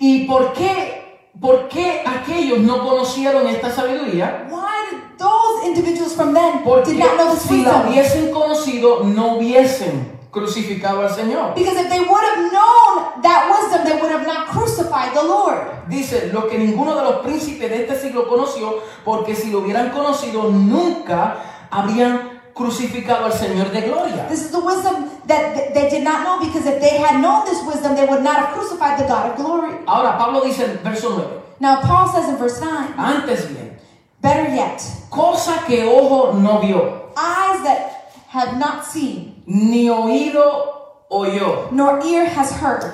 ¿Y 0.00 0.26
por 0.26 0.52
qué 0.54 1.04
¿por 1.40 1.68
qué 1.68 2.02
aquellos 2.04 2.58
no 2.60 2.84
conocieron 2.84 3.46
esta 3.46 3.70
sabiduría? 3.70 4.46
Why 4.50 4.90
did 4.90 5.18
those 5.18 5.66
individuals 5.66 6.14
from 6.14 6.32
then 6.34 6.62
Porque 6.64 6.86
did 6.92 6.98
not 6.98 7.16
know 7.16 7.30
this 7.34 7.42
si 7.42 7.62
la 7.64 7.82
wisdom? 7.82 7.92
hubiesen 7.92 8.30
conocido, 8.32 9.04
no 9.04 9.36
hubiesen 9.36 10.18
crucificado 10.30 11.02
al 11.02 11.10
Señor. 11.10 11.54
Because 11.54 11.76
if 11.76 11.88
they 11.88 12.00
would 12.00 12.22
have 12.22 12.52
known 12.52 13.22
that 13.22 13.48
wisdom, 13.50 13.84
they 13.84 14.00
would 14.00 14.10
have 14.10 14.26
not 14.26 14.48
crucified 14.48 15.14
the 15.14 15.22
Lord. 15.22 15.58
Dice, 15.88 16.30
lo 16.32 16.48
que 16.48 16.58
ninguno 16.58 16.94
de 16.96 17.02
los 17.02 17.20
príncipes 17.22 17.70
de 17.70 17.82
este 17.84 17.96
siglo 18.00 18.28
conoció, 18.28 18.82
porque 19.04 19.34
si 19.34 19.50
lo 19.50 19.60
hubieran 19.60 19.90
conocido, 19.90 20.44
nunca 20.50 21.36
habrían 21.70 22.40
crucificado 22.54 23.26
al 23.26 23.32
Señor 23.32 23.70
de 23.70 23.82
gloria. 23.82 24.26
This 24.28 24.42
is 24.46 24.50
the 24.50 24.58
wisdom 24.60 25.08
that 25.26 25.54
th- 25.54 25.74
they 25.74 25.88
did 25.88 26.02
not 26.02 26.24
know 26.24 26.40
because 26.44 26.66
if 26.66 26.80
they 26.80 26.98
had 26.98 27.20
known 27.20 27.44
this 27.44 27.62
wisdom, 27.64 27.94
they 27.94 28.04
would 28.06 28.22
not 28.22 28.36
have 28.36 28.54
crucified 28.54 28.98
the 28.98 29.06
God 29.06 29.30
of 29.30 29.36
glory. 29.36 29.74
Ahora, 29.86 30.16
Pablo 30.18 30.42
dice 30.44 30.60
en 30.64 30.78
verso 30.82 31.16
9, 31.16 31.26
Now, 31.60 31.80
Paul 31.80 32.08
says 32.08 32.28
in 32.28 32.36
verse 32.36 32.60
9, 32.60 32.94
antes 32.96 33.46
bien, 33.46 33.76
better 34.20 34.48
yet, 34.54 34.82
cosa 35.10 35.62
que 35.66 35.84
ojo 35.84 36.32
no 36.38 36.60
vio, 36.60 37.10
eyes 37.16 37.62
that 37.62 38.12
have 38.28 38.58
not 38.58 38.84
seen, 38.84 39.42
ni 39.46 39.88
oído 39.88 40.74
oyó, 41.10 41.70
nor 41.72 42.00
ear 42.04 42.26
has 42.26 42.52
heard, 42.52 42.92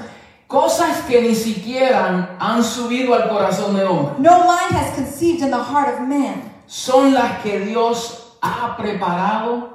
cosas 0.49 1.01
que 1.07 1.21
ni 1.21 1.35
siquiera 1.35 2.37
han 2.39 2.63
subido 2.63 3.15
al 3.15 3.29
corazón 3.29 3.75
de 3.75 3.85
hombre, 3.85 4.15
no 4.19 4.47
mind 4.47 4.73
has 4.73 4.95
conceived 4.95 5.43
in 5.43 5.51
the 5.51 5.63
heart 5.63 5.89
of 5.95 6.01
man, 6.09 6.51
son 6.67 7.13
las 7.13 7.43
que 7.43 7.59
Dios 7.61 8.24
ha 8.45 8.77
preparado 8.77 9.71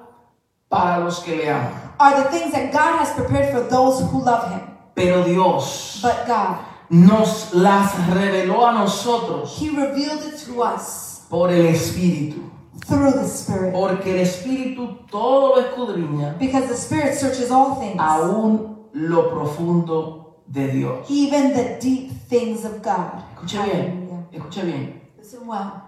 para 0.70 1.00
los 1.00 1.20
que 1.24 1.36
le 1.36 1.50
aman. 1.50 1.74
are 2.00 2.24
the 2.24 2.30
things 2.30 2.52
that 2.54 2.72
God 2.72 3.00
has 3.00 3.12
prepared 3.14 3.52
for 3.52 3.62
those 3.70 4.00
who 4.12 4.24
love 4.24 4.50
him. 4.52 4.62
Pero 4.96 5.24
Dios 5.24 6.00
But 6.02 6.28
God, 6.28 6.58
nos 6.90 7.54
las 7.54 7.94
reveló 8.10 8.66
a 8.68 8.74
nosotros 8.74 9.58
he 9.60 9.70
revealed 9.70 10.24
it 10.26 10.38
to 10.46 10.62
us 10.64 11.26
por 11.30 11.50
el 11.52 11.66
Espíritu. 11.68 12.50
through 12.86 13.12
the 13.14 13.28
Spirit. 13.28 13.74
Porque 13.74 14.08
el 14.12 14.20
Espíritu 14.26 14.98
todo 15.12 15.56
lo 15.56 15.62
escudriña, 15.62 16.38
Because 16.40 16.68
the 16.68 16.76
Spirit 16.76 17.14
searches 17.16 17.52
all 17.52 17.76
things, 17.80 18.00
aún 18.00 18.88
lo 18.94 19.30
profundo 19.30 20.36
de 20.48 20.68
Dios. 20.72 21.06
even 21.10 21.54
the 21.54 21.78
deep 21.80 22.12
things 22.30 22.66
of 22.66 22.82
God. 22.82 23.22
Escuche 23.36 23.64
bien, 23.64 24.28
escuche 24.32 24.64
bien. 24.64 25.02
Listen 25.18 25.46
well. 25.48 25.84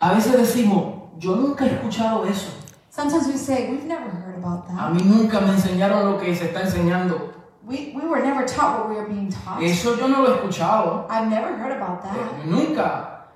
A 0.00 0.12
veces 0.14 0.32
decimos, 0.32 0.99
yo 1.20 1.36
nunca 1.36 1.64
he 1.66 1.70
escuchado 1.74 2.24
eso. 2.24 2.50
Sometimes 2.90 3.28
we 3.28 3.36
say, 3.36 3.70
we've 3.70 3.84
never 3.86 4.10
heard 4.10 4.36
about 4.38 4.64
A 4.70 4.72
that. 4.74 4.92
mí 4.92 5.02
nunca 5.04 5.40
me 5.40 5.52
enseñaron 5.52 6.10
lo 6.12 6.18
que 6.18 6.34
se 6.34 6.46
está 6.46 6.62
enseñando. 6.62 7.32
We, 7.62 7.92
we 7.94 8.04
were 8.08 8.20
never 8.22 8.44
taught 8.44 8.80
what 8.80 8.88
we 8.90 8.96
are 8.98 9.06
being 9.06 9.30
taught. 9.30 9.62
Eso 9.62 9.94
yo 9.96 10.08
no 10.08 10.22
lo 10.22 10.28
he 10.32 10.34
escuchado. 10.38 11.06
I've 11.08 11.28
never 11.28 11.54
heard 11.56 11.76
about 11.80 12.02
that. 12.02 12.16
Eh, 12.16 12.46
Nunca 12.46 13.28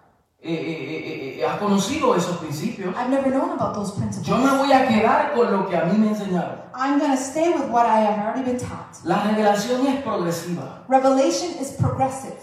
eh, 0.42 0.52
eh, 0.52 0.56
eh, 0.56 1.40
eh, 1.40 1.46
ha 1.46 1.58
conocido 1.58 2.16
esos 2.16 2.38
principios. 2.38 2.94
I've 2.96 3.10
never 3.10 3.30
known 3.30 3.50
about 3.52 3.74
those 3.74 3.92
principles. 3.92 4.26
Yo 4.26 4.36
me 4.38 4.50
voy 4.58 4.72
a 4.72 4.88
quedar 4.88 5.34
con 5.34 5.52
lo 5.52 5.68
que 5.68 5.76
a 5.76 5.84
mí 5.84 5.96
me 5.98 6.08
enseñaron. 6.08 6.58
I'm 6.74 6.98
going 6.98 7.12
to 7.12 7.16
stay 7.16 7.50
with 7.52 7.68
what 7.70 7.86
I 7.86 8.00
have 8.00 8.18
already 8.18 8.42
been 8.42 8.58
taught. 8.58 8.96
La 9.04 9.22
revelación 9.22 9.86
es 9.86 10.02
progresiva. 10.02 10.82
Revelation 10.88 11.50
is 11.60 11.70
progressive. 11.78 12.34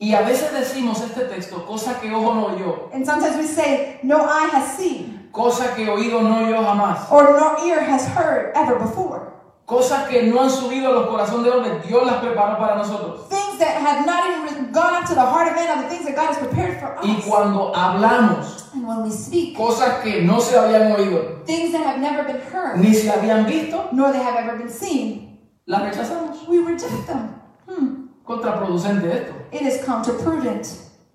Y 0.00 0.14
a 0.14 0.20
veces 0.22 0.52
decimos 0.52 1.00
este 1.00 1.22
texto, 1.24 1.66
cosa 1.66 1.98
que 2.00 2.12
ojo 2.12 2.32
no 2.34 2.46
oyó, 2.46 2.88
And 2.94 3.04
sometimes 3.04 3.36
we 3.36 3.44
say, 3.48 3.98
no 4.04 4.18
eye 4.28 4.48
has 4.52 4.76
seen, 4.76 5.28
cosa 5.32 5.74
que 5.74 5.88
oído 5.88 6.22
no 6.22 6.38
oyó 6.46 6.62
jamás, 6.62 7.10
or 7.10 7.32
no 7.38 7.56
ear 7.66 7.80
has 7.80 8.06
heard 8.16 8.52
ever 8.54 8.78
before. 8.78 9.32
cosas 9.66 10.08
que 10.08 10.22
no 10.22 10.40
han 10.42 10.50
subido 10.50 10.88
a 10.88 10.92
los 10.94 11.08
corazones 11.08 11.44
de 11.44 11.50
hombres, 11.50 11.86
Dios 11.88 12.06
las 12.06 12.16
preparó 12.22 12.56
para 12.58 12.76
nosotros. 12.76 13.28
Things 13.28 13.58
that 13.58 13.76
have 13.82 14.06
not 14.06 14.24
even 14.30 14.70
gone 14.72 14.94
up 14.94 15.04
to 15.08 15.14
the 15.14 15.20
heart 15.20 15.48
of 15.48 15.56
man 15.56 15.68
are 15.68 15.82
the 15.82 15.88
things 15.90 16.04
that 16.06 16.14
God 16.14 16.28
has 16.28 16.38
prepared 16.38 16.78
for 16.78 16.96
Y 17.04 17.16
us. 17.18 17.24
cuando 17.26 17.72
hablamos 17.74 18.70
And 18.74 18.86
when 18.86 19.02
we 19.02 19.10
speak, 19.10 19.56
cosas 19.56 20.00
que 20.04 20.22
no 20.22 20.38
se 20.40 20.56
habían 20.56 20.92
oído, 20.92 21.44
things 21.44 21.72
that 21.72 21.84
have 21.84 21.98
never 21.98 22.22
been 22.24 22.40
heard, 22.40 22.78
ni 22.78 22.94
se 22.94 23.10
habían 23.10 23.46
visto, 23.46 23.88
nor 23.92 24.12
they 24.12 24.22
have 24.22 24.36
ever 24.36 24.56
been 24.56 24.70
seen, 24.70 25.40
las 25.66 25.82
rechazamos. 25.82 26.46
we 26.46 26.58
reject 26.60 27.06
them. 27.08 27.34
Hmm. 27.66 28.07
Contraproducente 28.28 29.10
esto. 29.10 29.32
It 29.52 29.62
is 29.62 29.82
counterprudent. 29.84 30.66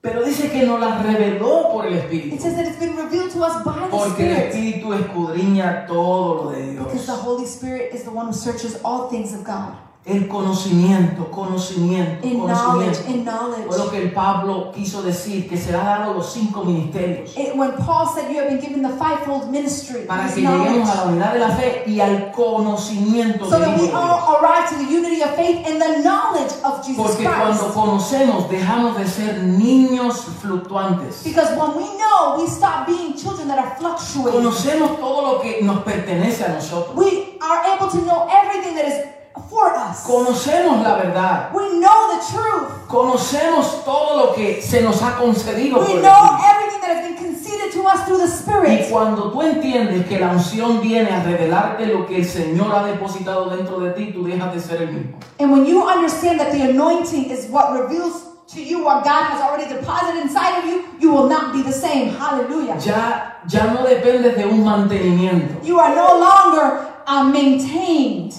Pero 0.02 0.24
dice 0.26 0.50
que 0.50 0.66
nos 0.66 0.80
las 0.82 1.02
reveló 1.06 1.72
por 1.72 1.86
el 1.86 1.94
It 1.94 2.04
Espíritu. 2.06 2.42
says 2.42 2.56
that 2.58 2.66
it's 2.68 2.80
been 2.80 2.96
revealed 2.98 3.32
to 3.32 3.40
us 3.44 3.64
by 3.64 3.74
the 3.86 3.88
Porque 3.90 4.26
el. 4.26 4.38
Espíritu 4.50 4.94
escudriña 4.94 5.86
todo 5.88 6.46
lo 6.46 6.52
de 6.52 6.74
Because 6.74 7.06
the 7.06 7.14
Dios. 7.14 7.22
Holy 7.22 7.46
Spirit 7.46 7.94
is 7.94 8.04
the 8.04 8.10
one 8.12 8.26
who 8.26 8.34
searches 8.34 8.80
all 8.84 9.08
things 9.10 9.34
of 9.34 9.46
God. 9.46 9.76
El 10.06 10.28
conocimiento, 10.28 11.32
conocimiento, 11.32 12.28
In 12.28 12.40
knowledge, 12.46 12.98
conocimiento. 13.00 13.10
in 13.10 13.24
knowledge. 13.24 13.68
Fue 13.68 13.78
lo 13.78 13.90
que 13.90 14.02
el 14.02 14.12
Pablo 14.12 14.72
quiso 14.76 15.02
decir, 15.02 15.48
que 15.48 15.56
se 15.58 15.74
ha 15.74 15.82
dado 15.82 16.14
los 16.16 16.30
cinco 16.34 16.66
ministerios. 16.66 17.32
It- 17.38 17.56
when 17.56 17.72
Paul 17.86 18.06
said 18.14 18.30
you 18.30 18.38
have 18.38 18.50
been 18.50 18.60
given 18.60 18.82
the 18.84 18.90
fivefold 18.98 19.50
ministry, 19.50 20.02
Para 20.06 20.28
que 20.28 20.42
lleguemos 20.42 20.90
a 20.90 20.96
la 20.96 21.04
unidad 21.06 21.34
de 21.34 21.40
la 21.40 21.56
fe 21.56 21.84
y 21.88 22.02
al 22.02 22.34
conocimiento 22.34 23.46
so 23.46 23.52
del 23.58 23.62
that 23.62 23.78
Hijo 23.78 23.82
we 23.82 23.88
de 23.88 23.92
Dios. 23.92 24.04
all 24.04 24.36
arrive 24.42 24.70
to 24.70 24.76
the 24.76 24.92
unity 24.94 25.22
of 25.22 25.30
faith 25.38 25.66
and 25.66 25.82
the 25.82 26.02
knowledge 26.04 26.52
of 26.66 26.86
Jesus 26.86 26.98
Porque 27.02 27.24
cuando 27.24 27.74
conocemos 27.74 28.50
dejamos 28.50 28.98
de 28.98 29.08
ser 29.08 29.42
niños 29.44 30.16
fluctuantes. 30.42 31.24
Because 31.24 31.56
when 31.58 31.78
we 31.78 31.86
know, 31.98 32.36
we 32.38 32.48
stop 32.48 32.86
being 32.86 33.14
children 33.16 33.48
that 33.48 33.58
are 33.58 33.76
fluctuating. 33.80 34.34
Conocemos 34.42 35.00
todo 35.00 35.22
lo 35.36 35.40
que 35.42 35.62
nos 35.64 35.78
pertenece 35.86 36.44
a 36.44 36.50
nosotros. 36.50 36.94
We 36.98 37.38
are 37.42 37.64
able 37.74 37.88
to 37.90 38.00
know 38.06 38.28
everything 38.30 38.76
that 38.76 38.86
is 38.86 39.06
for 39.54 39.72
us. 39.78 40.04
Conocemos 40.04 40.82
la 40.84 40.96
verdad. 40.96 41.52
We 41.54 41.80
know 41.80 42.10
the 42.10 42.20
truth. 42.26 42.88
Conocemos 42.88 43.84
todo 43.86 44.18
lo 44.18 44.34
que 44.34 44.62
se 44.62 44.82
nos 44.82 45.02
ha 45.02 45.16
concedido 45.18 45.78
por 45.78 45.88
We 45.88 45.94
el 45.98 46.02
know 46.02 46.38
everything 46.52 46.82
that 46.82 46.98
has 46.98 47.08
been 47.08 47.18
conceded 47.18 47.72
to 47.74 47.84
us 47.88 48.04
through 48.06 48.18
the 48.18 48.26
Y 48.26 48.30
Spirit. 48.30 48.90
cuando 48.90 49.32
tú 49.32 49.42
entiendes 49.42 50.06
que 50.08 50.20
la 50.20 50.32
unción 50.32 50.82
viene 50.82 51.12
a 51.12 51.24
revelarte 51.24 51.86
lo 51.88 52.06
que 52.08 52.18
el 52.18 52.26
Señor 52.26 52.74
ha 52.76 52.84
depositado 52.86 53.50
dentro 53.50 53.80
de 53.80 53.92
ti, 53.92 54.12
tú 54.12 54.24
dejas 54.26 54.54
de 54.54 54.60
ser 54.60 54.82
el 54.82 54.92
mismo. 54.92 55.18
And 55.40 55.52
when 55.52 55.66
you 55.66 55.84
understand 55.88 56.40
that 56.40 56.52
the 56.52 56.62
anointing 56.64 57.30
is 57.32 57.48
what 57.50 57.72
reveals 57.74 58.24
to 58.54 58.62
you 58.62 58.84
what 58.84 59.04
God 59.04 59.24
has 59.32 59.42
already 59.42 59.68
deposited 59.74 60.22
inside 60.22 60.60
of 60.60 60.66
you, 60.66 60.84
you 61.00 61.12
will 61.12 61.28
not 61.28 61.54
be 61.54 61.64
the 61.64 61.72
same. 61.72 62.10
Hallelujah. 62.14 62.78
Ya, 62.80 63.40
ya 63.48 63.74
no 63.74 63.84
dependes 63.88 64.36
de 64.36 64.46
un 64.46 64.64
mantenimiento. 64.64 65.64
You 65.66 65.80
are 65.80 65.96
no 65.96 66.20
longer 66.20 66.86
uh, 67.08 67.24
maintained. 67.24 68.36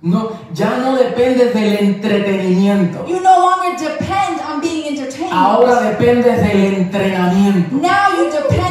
No, 0.00 0.30
ya 0.54 0.76
no 0.78 0.96
dependes 0.96 1.52
del 1.52 1.76
entretenimiento. 1.76 3.04
You 3.08 3.20
no 3.20 3.40
longer 3.40 3.76
depend 3.76 4.40
on 4.48 4.60
being 4.60 4.96
entertained. 4.96 5.32
Ahora 5.32 5.80
dependes 5.80 6.40
del 6.40 6.74
entrenamiento. 6.74 7.74
Now 7.76 8.10
you 8.16 8.30
depend 8.30 8.67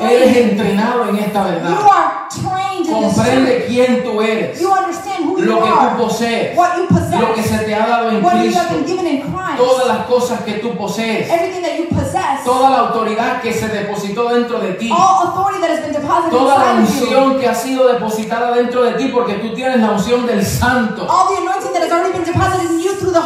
Eres 0.00 0.36
entrenado 0.36 1.08
en 1.08 1.16
esta 1.16 1.40
You 1.44 1.52
verdad. 1.52 1.78
are 1.90 2.28
trained 2.30 2.86
Spirit. 2.86 3.14
Comprende 3.14 3.64
quién 3.68 4.04
tú 4.04 4.20
eres, 4.22 4.60
You 4.60 4.70
understand 4.72 5.24
who 5.24 5.38
you 5.38 5.44
lo 5.44 5.62
que 5.62 5.68
are, 5.68 5.90
tú 5.90 6.02
posees, 6.02 6.56
what 6.56 6.76
you 6.76 6.86
lo 7.20 7.34
que 7.34 7.42
se 7.42 7.58
te 7.58 7.74
ha 7.74 7.86
dado 7.86 8.10
en 8.10 8.24
what 8.24 8.34
you 8.42 8.52
have 8.54 8.68
been 8.70 8.84
Cristo, 8.84 8.86
given 8.86 9.06
in 9.06 9.20
Christ, 9.22 9.56
todas 9.58 9.86
las 9.86 10.06
cosas 10.06 10.40
que 10.42 10.54
tú 10.54 10.76
posees, 10.76 11.28
everything 11.30 11.62
that 11.62 11.76
you 11.78 11.86
possess, 11.88 12.42
toda 12.44 12.70
la 12.70 12.78
autoridad 12.88 13.40
que 13.42 13.52
se 13.52 13.68
depositó 13.68 14.28
dentro 14.30 14.58
de 14.60 14.72
ti, 14.74 14.90
all 14.90 15.28
authority 15.28 15.60
that 15.60 15.70
has 15.70 15.80
been 15.80 15.92
deposited 15.92 16.30
toda 16.30 16.58
la 16.58 16.72
you, 16.74 16.80
unción 16.80 17.38
que 17.38 17.48
ha 17.48 17.54
sido 17.54 17.86
depositada 17.88 18.52
dentro 18.52 18.82
de 18.82 18.92
ti, 18.92 19.08
porque 19.08 19.34
tú 19.34 19.54
tienes 19.54 19.78
la 19.80 19.90
unción 19.92 20.26
del 20.26 20.44
Santo. 20.44 21.06
all 21.08 21.28
the 21.34 21.40
anointing 21.42 21.72
that 21.72 21.82
has 21.82 21.92
already 21.92 22.12
been 22.12 22.24
deposited 22.24 22.70
in 22.70 22.80
you 22.80 22.94
through 22.96 23.12
the 23.12 23.20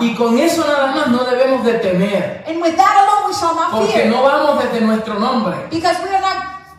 Y 0.00 0.14
con 0.14 0.38
eso 0.38 0.64
nada 0.66 0.92
más 0.94 1.08
no 1.08 1.24
debemos 1.24 1.64
de 1.64 1.74
temer, 1.74 2.44
And 2.48 2.60
with 2.60 2.76
that 2.76 2.96
alone 2.96 3.28
we 3.28 3.34
shall 3.34 3.54
not 3.54 3.70
porque 3.70 3.92
fear, 3.92 4.06
no 4.06 4.22
vamos 4.22 4.62
desde 4.62 4.80
nuestro 4.84 5.14
nombre, 5.18 5.54
because 5.70 5.96
we 6.02 6.08
are 6.14 6.20
not 6.20 6.36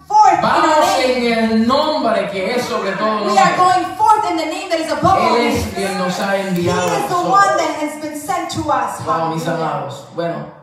forth 0.07 0.41
vamos 0.41 0.85
en 1.03 1.23
el 1.33 1.67
nombre 1.67 2.29
que 2.31 2.55
es 2.55 2.63
sobre 2.65 2.91
todo 2.93 3.25
We 3.25 3.37
are 3.37 3.55
nombre. 3.55 3.57
going 3.57 3.85
forth 3.97 4.29
in 4.31 4.37
the 4.37 4.45
name 4.45 4.69
that 4.69 4.79
is 4.79 4.91
above 4.91 5.17
all 5.17 5.35
Él 5.37 5.47
es 5.53 5.65
quien 5.75 5.97
nos 5.97 6.19
ha 6.19 6.35
He 6.35 6.47
enviado. 6.49 6.81
a 6.89 6.97
is 6.99 7.07
the 7.09 7.15
one 7.29 7.57
that 7.57 7.75
has 7.81 8.01
been 8.01 8.19
sent 8.19 8.49
to 8.51 8.69
us. 8.71 8.99
Wow, 9.05 9.33
mis 9.35 9.47
amados. 9.47 10.05
Bueno, 10.15 10.58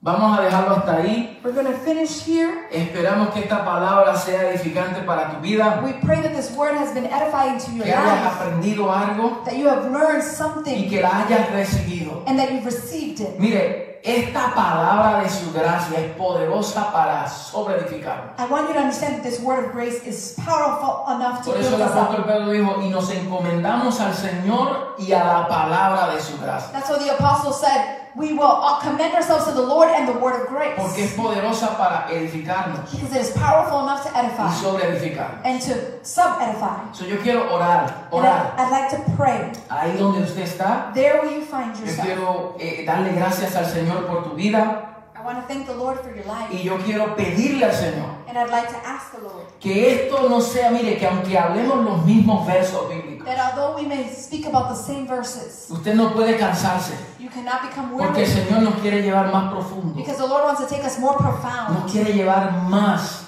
vamos 0.00 0.38
a 0.38 0.42
dejarlo 0.42 0.76
hasta 0.76 0.96
ahí. 0.96 1.38
We're 1.42 1.52
going 1.54 1.66
to 1.72 1.78
finish 1.78 2.22
here. 2.26 2.68
Esperamos 2.70 3.30
que 3.32 3.40
esta 3.40 3.64
palabra 3.64 4.16
sea 4.16 4.50
edificante 4.50 5.00
para 5.02 5.30
tu 5.30 5.40
vida, 5.40 5.80
We 5.82 5.94
pray 6.04 6.20
that 6.22 6.34
this 6.34 6.50
word 6.56 6.76
has 6.76 6.92
been 6.94 7.06
edifying 7.06 7.58
to 7.58 7.70
your 7.72 7.84
que 7.84 7.92
hayas 7.94 8.24
life, 8.24 8.34
aprendido 8.34 8.92
algo 8.92 9.42
that 9.44 9.56
you 9.56 9.68
have 9.68 9.90
learned 9.90 10.22
y 10.22 10.22
something 10.22 10.88
que 10.88 11.00
la 11.02 11.24
hayas 11.24 11.50
recibido. 11.52 12.22
and 12.26 12.38
that 12.38 12.50
you've 12.52 12.66
received 12.66 13.20
it. 13.20 13.38
Mire, 13.38 13.97
esta 14.02 14.54
palabra 14.54 15.20
de 15.22 15.28
su 15.28 15.52
gracia 15.52 15.98
es 16.00 16.12
poderosa 16.16 16.92
para 16.92 17.28
sobreedificarnos. 17.28 18.38
I 18.38 18.44
want 18.50 18.68
you 18.68 18.74
to 18.74 18.80
understand 18.80 19.16
that 19.16 19.22
this 19.22 19.40
word 19.40 19.64
of 19.66 19.72
grace 19.72 20.02
is 20.06 20.34
powerful 20.44 21.04
enough 21.14 21.42
to 21.44 21.50
Por 21.52 21.60
eso 21.60 21.74
el 21.76 21.82
apóstol. 21.82 22.24
Pedro 22.24 22.50
dijo, 22.50 22.82
y 22.82 22.88
nos 22.90 23.10
encomendamos 23.10 24.00
al 24.00 24.14
Señor 24.14 24.94
y 24.98 25.12
a 25.12 25.24
la 25.24 25.48
palabra 25.48 26.14
de 26.14 26.20
su 26.20 26.36
gracia. 26.38 26.70
That's 26.72 26.88
what 26.90 27.00
the 27.00 27.10
apostle 27.14 27.52
said. 27.52 27.96
We 28.16 28.32
will 28.32 28.42
uh, 28.64 28.80
commend 28.80 29.14
ourselves 29.14 29.44
to 29.44 29.52
the 29.52 29.62
Lord 29.62 29.90
and 29.90 30.08
the 30.08 30.18
word 30.18 30.34
of 30.42 30.48
Porque 30.48 31.04
es 31.04 31.14
grace. 31.14 31.16
poderosa 31.16 31.76
para 31.76 32.08
edificarnos 32.10 32.90
Because 32.90 33.14
it 33.14 33.20
is 33.20 33.30
powerful 33.30 33.82
enough 33.82 34.02
to 34.02 34.10
y 34.12 34.18
edify 34.24 34.50
sobreedificarnos. 34.60 35.44
and 35.44 35.60
to 35.62 35.74
sub-edify. 36.04 36.92
So, 36.94 37.04
yo 37.04 37.18
quiero 37.22 37.46
orar, 37.54 38.08
orar. 38.10 38.54
I, 38.58 38.64
I'd 38.64 38.70
like 38.72 38.90
to 38.96 39.12
pray. 39.16 39.52
Ahí 39.68 39.96
donde 39.98 40.22
usted 40.24 40.42
está, 40.42 40.90
There 40.94 41.20
where 41.20 41.30
you 41.30 41.42
find 41.44 41.76
yo 41.76 41.84
yourself. 41.84 42.06
quiero 42.06 42.56
eh, 42.58 42.84
darle 42.84 43.12
gracias 43.12 43.54
al 43.54 43.66
Señor 43.66 43.87
Señor 43.88 44.06
por 44.06 44.24
tu 44.24 44.34
vida 44.36 44.84
I 45.20 45.24
want 45.24 45.40
to 45.40 45.46
thank 45.52 45.66
the 45.66 45.74
Lord 45.74 45.98
for 46.00 46.14
your 46.14 46.24
life. 46.26 46.48
y 46.52 46.62
yo 46.62 46.76
quiero 46.78 47.16
pedirle 47.16 47.64
al 47.64 47.72
Señor 47.74 48.18
And 48.28 48.36
I'd 48.38 48.50
like 48.50 48.68
to 48.68 48.76
ask 48.86 49.10
the 49.12 49.20
Lord 49.22 49.46
que 49.58 49.92
esto 49.92 50.28
no 50.28 50.40
sea, 50.40 50.70
mire, 50.70 50.96
que 50.98 51.06
aunque 51.06 51.36
hablemos 51.36 51.84
los 51.84 52.04
mismos 52.04 52.46
versos 52.46 52.88
bíblicos, 52.88 53.24
that 53.26 53.38
although 53.52 53.74
we 53.76 53.82
may 53.88 54.08
speak 54.14 54.46
about 54.46 54.68
the 54.68 54.76
same 54.76 55.06
verses, 55.06 55.66
usted 55.70 55.94
no 55.94 56.12
puede 56.12 56.36
cansarse 56.38 56.92
you 57.18 57.28
cannot 57.30 57.62
become 57.62 57.90
porque 57.90 58.22
el 58.22 58.28
weary 58.28 58.46
Señor 58.46 58.62
nos 58.62 58.74
quiere 58.80 59.02
llevar 59.02 59.32
más 59.32 59.50
profundo, 59.50 59.94
because 59.96 60.18
the 60.18 60.26
Lord 60.26 60.44
wants 60.44 60.60
to 60.60 60.66
take 60.68 60.84
us 60.86 60.98
more 61.00 61.16
nos 61.20 61.22
profound. 61.40 61.90
quiere 61.90 62.12
llevar 62.12 62.52
más 62.68 63.24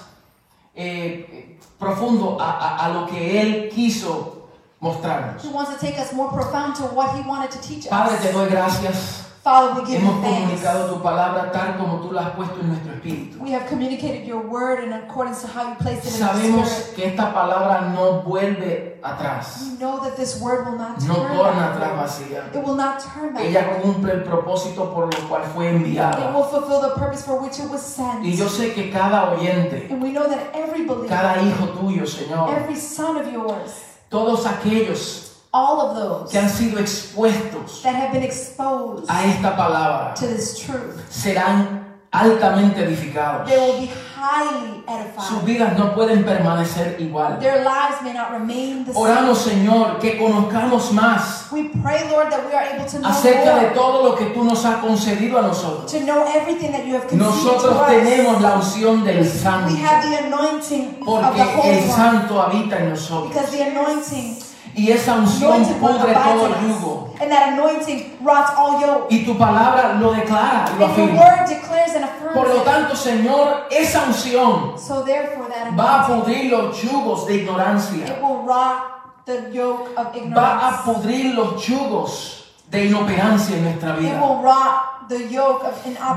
eh, 0.75 1.59
profundo 1.77 2.37
a, 2.39 2.51
a- 2.51 2.85
a 2.85 2.89
lo 2.89 3.07
que 3.07 3.41
Él 3.41 3.69
quiso 3.69 4.47
mostrarnos. 4.79 5.43
He 5.43 5.49
wants 5.49 5.71
to 5.73 5.77
take 5.77 5.99
us 5.99 6.13
more 6.13 6.31
profound 6.31 6.75
to 6.77 6.83
what 6.95 7.13
He 7.15 7.21
wanted 7.27 7.51
to 7.51 7.59
teach 7.59 7.89
Padre, 7.89 8.15
te 8.21 8.31
doy 8.31 8.47
gracias. 8.49 9.20
Father, 9.43 9.81
we 9.81 9.87
give 9.87 10.01
Hemos 10.01 10.21
thanks. 10.21 10.61
comunicado 10.61 10.93
tu 10.93 11.01
palabra 11.01 11.51
tal 11.51 11.75
como 11.75 11.99
tú 11.99 12.11
la 12.11 12.27
has 12.27 12.35
puesto 12.35 12.59
en 12.61 12.67
nuestro 12.67 12.93
espíritu. 12.93 13.39
We 13.41 13.49
have 13.53 13.65
communicated 13.67 14.27
your 14.27 14.41
word 14.45 14.83
in 14.83 14.93
accordance 14.93 15.41
to 15.41 15.47
how 15.47 15.67
you 15.69 15.75
placed 15.79 16.05
it 16.05 16.15
in 16.15 16.21
our 16.21 16.35
Sabemos 16.35 16.67
spirit. 16.67 16.95
que 16.95 17.05
esta 17.07 17.33
palabra 17.33 17.89
no 17.91 18.21
vuelve 18.21 18.99
atrás, 19.01 19.63
We 19.63 19.79
know 19.79 19.99
that 20.03 20.15
this 20.15 20.39
word 20.39 20.67
will 20.67 20.77
not 20.77 21.01
no 21.07 21.15
turn 21.15 21.35
torna 21.35 21.73
atrás 21.73 21.79
back. 21.89 21.95
vacía. 21.97 22.51
It 22.53 22.63
will 22.63 22.75
not 22.75 22.99
turn 23.01 23.33
back. 23.33 23.43
Ella 23.43 23.81
cumple 23.81 24.11
el 24.13 24.23
propósito 24.23 24.93
por 24.93 25.05
lo 25.11 25.27
cual 25.27 25.41
fue 25.55 25.69
It 25.71 25.75
enviada. 25.77 26.31
will 26.35 26.43
fulfill 26.43 26.79
the 26.79 26.93
purpose 26.99 27.23
for 27.25 27.41
which 27.41 27.57
it 27.57 27.67
was 27.71 27.81
sent. 27.81 28.23
Y 28.23 28.35
yo 28.35 28.47
sé 28.47 28.75
que 28.75 28.91
cada 28.91 29.31
oyente, 29.31 29.87
And 29.89 30.03
we 30.03 30.11
know 30.11 30.27
that 30.29 30.53
every 30.53 30.85
believer, 30.85 31.07
cada 31.09 31.41
hijo 31.41 31.65
tuyo, 31.79 32.05
Señor, 32.05 32.47
every 32.55 32.75
son 32.75 33.17
of 33.17 33.25
yours, 33.33 33.71
todos 34.07 34.45
aquellos 34.45 35.30
all 35.53 35.81
of 35.81 35.95
those 35.95 36.31
que 36.31 36.39
han 36.39 36.49
sido 36.49 36.79
expuestos 36.79 37.81
that 37.83 37.95
have 37.95 38.11
been 38.13 38.23
exposed 38.23 39.05
a 39.09 39.25
esta 39.25 39.55
palabra 39.55 40.13
to 40.15 40.25
this 40.27 40.57
truth, 40.59 41.01
serán 41.09 41.81
altamente 42.11 42.83
edificados. 42.83 43.47
they 43.49 43.57
will 43.57 43.79
be 43.79 43.89
highly 44.15 44.81
Sus 45.27 45.43
vidas 45.45 45.77
no 45.77 45.93
pueden 45.95 46.23
permanecer 46.25 46.97
igual. 46.99 47.39
Their 47.39 47.63
lives 47.63 48.01
may 48.03 48.13
not 48.13 48.31
remain 48.31 48.83
the 48.85 48.91
Oramos, 48.93 49.37
same. 49.37 49.55
Señor, 49.65 49.99
que 49.99 50.17
conozcamos 50.17 50.91
más 50.91 51.47
We 51.51 51.69
pray, 51.81 52.09
Lord, 52.11 52.29
that 52.31 52.45
we 52.45 52.53
are 52.53 52.65
able 52.75 52.85
to 52.85 52.99
know 52.99 53.09
acerca 53.09 53.55
de 53.59 53.67
todo 53.73 54.03
lo 54.09 54.15
que 54.15 54.25
tú 54.33 54.43
nos 54.43 54.63
has 54.65 54.77
concedido 54.81 55.37
a 55.39 55.43
nosotros. 55.43 55.89
to 55.91 55.99
know 56.01 56.23
everything 56.35 56.71
that 56.71 56.85
you 56.85 56.93
have 56.95 57.07
to 57.07 57.15
Nosotros 57.15 57.75
us. 57.75 57.87
tenemos 57.87 58.41
la 58.41 58.55
unción 58.55 59.03
del 59.05 59.25
Santo, 59.25 59.73
We 59.73 59.79
have 59.81 60.03
the 60.03 60.17
anointing 60.27 60.87
of 60.89 60.95
the 60.99 61.03
porque 61.05 61.41
Holy 61.41 61.69
el 61.69 61.83
One. 61.83 61.91
Santo 61.93 62.41
habita 62.41 62.77
en 62.79 62.89
nosotros. 62.89 63.29
Because 63.33 63.51
the 63.51 63.61
anointing, 63.63 64.37
Y 64.75 64.91
esa 64.91 65.15
unción 65.15 65.63
pudre 65.79 66.13
todo 66.13 66.49
yugo. 66.67 67.07
And 67.21 67.29
that 67.31 67.53
anointing 67.53 68.17
rots 68.23 68.51
all 68.57 68.79
yoke. 68.81 69.07
Y 69.11 69.23
tu 69.25 69.37
palabra 69.37 69.99
lo 69.99 70.11
declara 70.13 70.65
lo 70.79 70.85
And 70.85 70.93
afirma. 70.93 71.19
word 71.19 71.47
declares 71.49 71.95
and 71.95 72.05
affirms 72.05 72.33
Por 72.33 72.47
lo 72.47 72.61
tanto, 72.63 72.95
Señor, 72.95 73.67
esa 73.69 74.03
unción 74.07 74.79
So 74.79 75.03
therefore 75.03 75.47
that 75.49 75.75
va 75.77 76.01
a 76.03 76.07
pudrir 76.07 76.49
los 76.51 76.81
yugos 76.81 77.27
de 77.27 77.35
ignorancia. 77.43 78.05
it 78.07 78.21
will 78.21 78.43
rot 78.43 79.25
the 79.25 79.49
yoke 79.53 79.89
of 79.97 80.07
Va 80.07 80.11
a 80.13 80.17
ignorance. 80.17 80.83
pudrir 80.85 81.35
los 81.35 81.67
yugos 81.67 82.40
de 82.71 82.85
inoperancia 82.85 83.57
en 83.57 83.63
nuestra 83.65 83.95
It 83.95 83.99
vida. 83.99 84.21
will 84.21 84.41
rot 84.41 85.09
the 85.09 85.27
yoke 85.29 85.65
of 85.65 85.75
Va, 86.07 86.13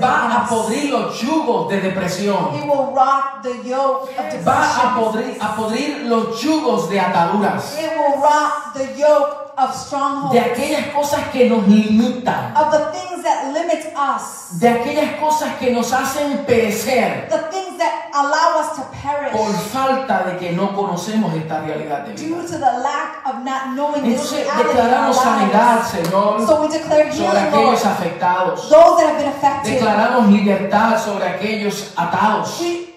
va 0.00 0.36
a 0.36 0.46
podrir 0.48 0.90
los 0.90 1.20
yugos 1.20 1.68
de 1.68 1.80
depresión. 1.80 2.54
It 2.54 2.64
will 2.64 2.94
rot 2.94 3.42
the 3.42 3.68
yoke 3.68 4.08
of 4.16 4.44
Va 4.46 4.92
a 4.92 4.94
podrir, 4.94 5.36
a 5.40 5.56
podrir 5.56 6.02
los 6.06 6.40
yugos 6.40 6.88
de 6.88 7.00
ataduras. 7.00 7.76
It 7.76 7.90
will 7.98 8.22
rot 8.22 8.72
the 8.74 8.96
yoke 8.96 9.52
of. 9.56 10.30
De 10.30 10.38
aquellas 10.38 10.86
cosas 10.94 11.28
que 11.32 11.48
nos 11.48 11.66
limitan. 11.66 12.54
Of 12.56 12.70
the 12.70 12.92
things 12.92 13.24
that 13.24 13.52
limit 13.52 13.92
us. 13.96 14.60
De 14.60 14.68
aquellas 14.68 15.18
cosas 15.18 15.56
que 15.58 15.72
nos 15.72 15.92
hacen 15.92 16.44
perecer. 16.46 17.28
The 17.28 17.50
things 17.76 17.78
that 17.78 18.10
allow 18.14 18.60
us 18.60 18.76
to 18.76 18.82
perish. 18.92 19.32
Por 19.32 19.52
falta 19.52 20.24
de 20.24 20.38
que 20.38 20.52
no 20.52 20.74
conocemos 20.74 21.34
esta 21.34 21.60
realidad 21.60 22.04
de 22.06 22.12
vida. 22.14 22.36
Due 22.36 22.46
to 22.46 22.58
the 22.58 22.78
lack 22.82 23.22
of 23.26 23.44
not 23.44 23.74
knowing 23.74 24.02
this 24.04 24.32
Entonces 24.32 24.44
reality 24.44 24.70
in 24.70 24.78
our 24.78 24.88
declaramos 24.88 25.16
sanidad. 25.16 25.82
Señor, 25.84 26.46
So 26.46 26.62
we 26.62 26.68
declare 26.68 27.12
sobre 27.12 27.26
healing, 27.28 27.52
Lord. 27.52 27.54
aquellos 27.54 27.84
afectados. 27.86 28.68
Those 28.68 28.96
that 28.98 29.06
have 29.10 29.18
been 29.18 29.28
affected. 29.28 29.72
Declaramos 29.74 30.28
libertad 30.28 30.98
sobre 30.98 31.24
aquellos 31.28 31.92
atados. 31.96 32.60
We 32.60 32.94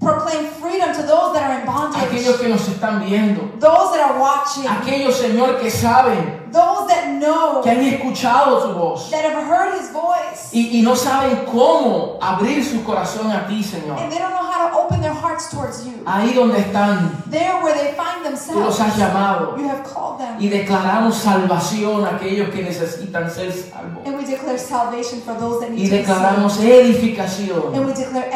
proclaim 0.00 0.46
freedom 0.60 0.92
to 0.94 1.02
those 1.02 1.34
that 1.34 1.42
are 1.42 1.60
in 1.60 1.66
bondage. 1.66 2.02
Aquellos 2.02 2.36
que 2.40 2.48
nos 2.48 2.66
están 2.68 3.00
viendo. 3.04 3.50
Those 3.58 3.92
that 3.96 4.10
are 4.10 4.18
watching. 4.18 4.64
Aquellos, 4.66 5.16
Señor, 5.16 5.60
que 5.60 5.70
saben, 5.70 6.50
Those 6.52 6.88
that 6.88 7.08
know. 7.18 7.60
que 7.62 7.70
han 7.70 7.80
escuchado 7.80 8.62
tu 8.62 8.72
voz. 8.78 9.10
That 9.10 9.24
have 9.24 9.42
heard 9.44 9.78
his 9.80 9.90
voice. 9.92 10.50
Y, 10.52 10.78
y 10.78 10.82
no 10.82 10.94
saben 10.96 11.44
cómo 11.46 12.18
abrir 12.20 12.64
su 12.64 12.82
corazón 12.84 13.30
a 13.32 13.46
ti, 13.46 13.62
Señor. 13.62 13.98
And 13.98 14.10
they 14.10 14.18
don't 14.18 14.30
know 14.32 14.42
how 14.42 14.68
to 14.68 14.76
open 14.78 15.00
their 15.00 15.14
hearts 15.28 15.50
towards 15.50 15.84
you. 15.84 15.92
Ahí 16.06 16.32
donde 16.34 16.58
están, 16.60 17.22
There 17.30 17.60
where 17.62 17.74
they 17.74 17.92
find 17.94 18.24
tú 18.24 18.30
los 18.60 18.76
themselves. 18.76 18.80
has 18.80 18.96
llamado. 18.96 19.56
You 19.58 19.68
have 19.68 19.82
called 19.84 20.18
them. 20.18 20.36
Y 20.40 20.48
declaramos 20.48 21.16
salvación 21.16 22.04
a 22.06 22.16
aquellos 22.16 22.48
que 22.50 22.62
necesitan 22.62 23.30
ser 23.30 23.52
salvos. 23.52 24.06
And 24.06 24.16
we 24.16 24.24
declare 24.24 24.58
salvation 24.58 25.20
for 25.22 25.34
those 25.38 25.60
that 25.60 25.70
Y 25.72 25.82
need 25.82 25.90
saved. 25.90 26.06
declaramos 26.06 26.58
edificación 26.60 27.74
And 27.74 27.86
we 27.86 27.92
declare 27.92 28.30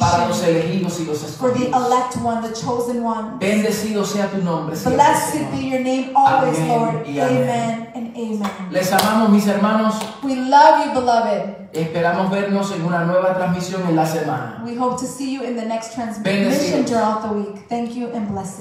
para 0.00 0.26
los 0.28 0.42
edification 0.42 0.56
elegidos 0.56 1.00
y 1.00 1.04
los 1.04 1.18
for 1.36 1.52
the 1.52 1.66
escogidos. 1.66 1.86
elect 1.86 2.16
one, 2.24 2.40
the 2.42 2.54
chosen 2.54 3.02
one. 3.04 3.38
Bendecido 3.38 4.04
sea 4.04 4.28
tu 4.28 4.38
nombre. 4.38 4.76
Blessed 4.76 5.50
be 5.52 5.68
your 5.68 5.80
name 5.80 6.10
always, 6.14 6.58
Amén 6.58 6.68
Lord. 6.68 7.06
y 7.06 7.20
amén. 7.20 7.42
Amen 7.42 7.92
and 7.94 8.16
amen. 8.16 8.50
Les 8.70 8.92
amamos, 8.92 9.30
mis 9.30 9.46
hermanos. 9.46 9.96
We 10.22 10.36
love 10.36 10.86
you, 10.86 10.92
beloved. 11.00 11.56
Esperamos 11.72 12.28
vernos 12.30 12.72
en 12.72 12.84
una 12.84 13.04
nueva 13.04 13.32
transmisión 13.36 13.82
en 13.88 13.94
la 13.94 14.04
semana. 14.04 14.60
We 14.66 14.76
hope 14.76 14.98
to 15.00 15.06
see 15.06 15.32
you 15.32 15.44
in 15.44 15.54
the 15.56 15.64
next 15.64 15.94
transmission 15.94 16.22
Bendecidos. 16.30 16.86
throughout 16.88 17.22
the 17.22 17.32
week. 17.32 17.56
Thank 17.68 17.96
you 17.96 18.08
and 18.08 18.28
blessed. 18.28 18.58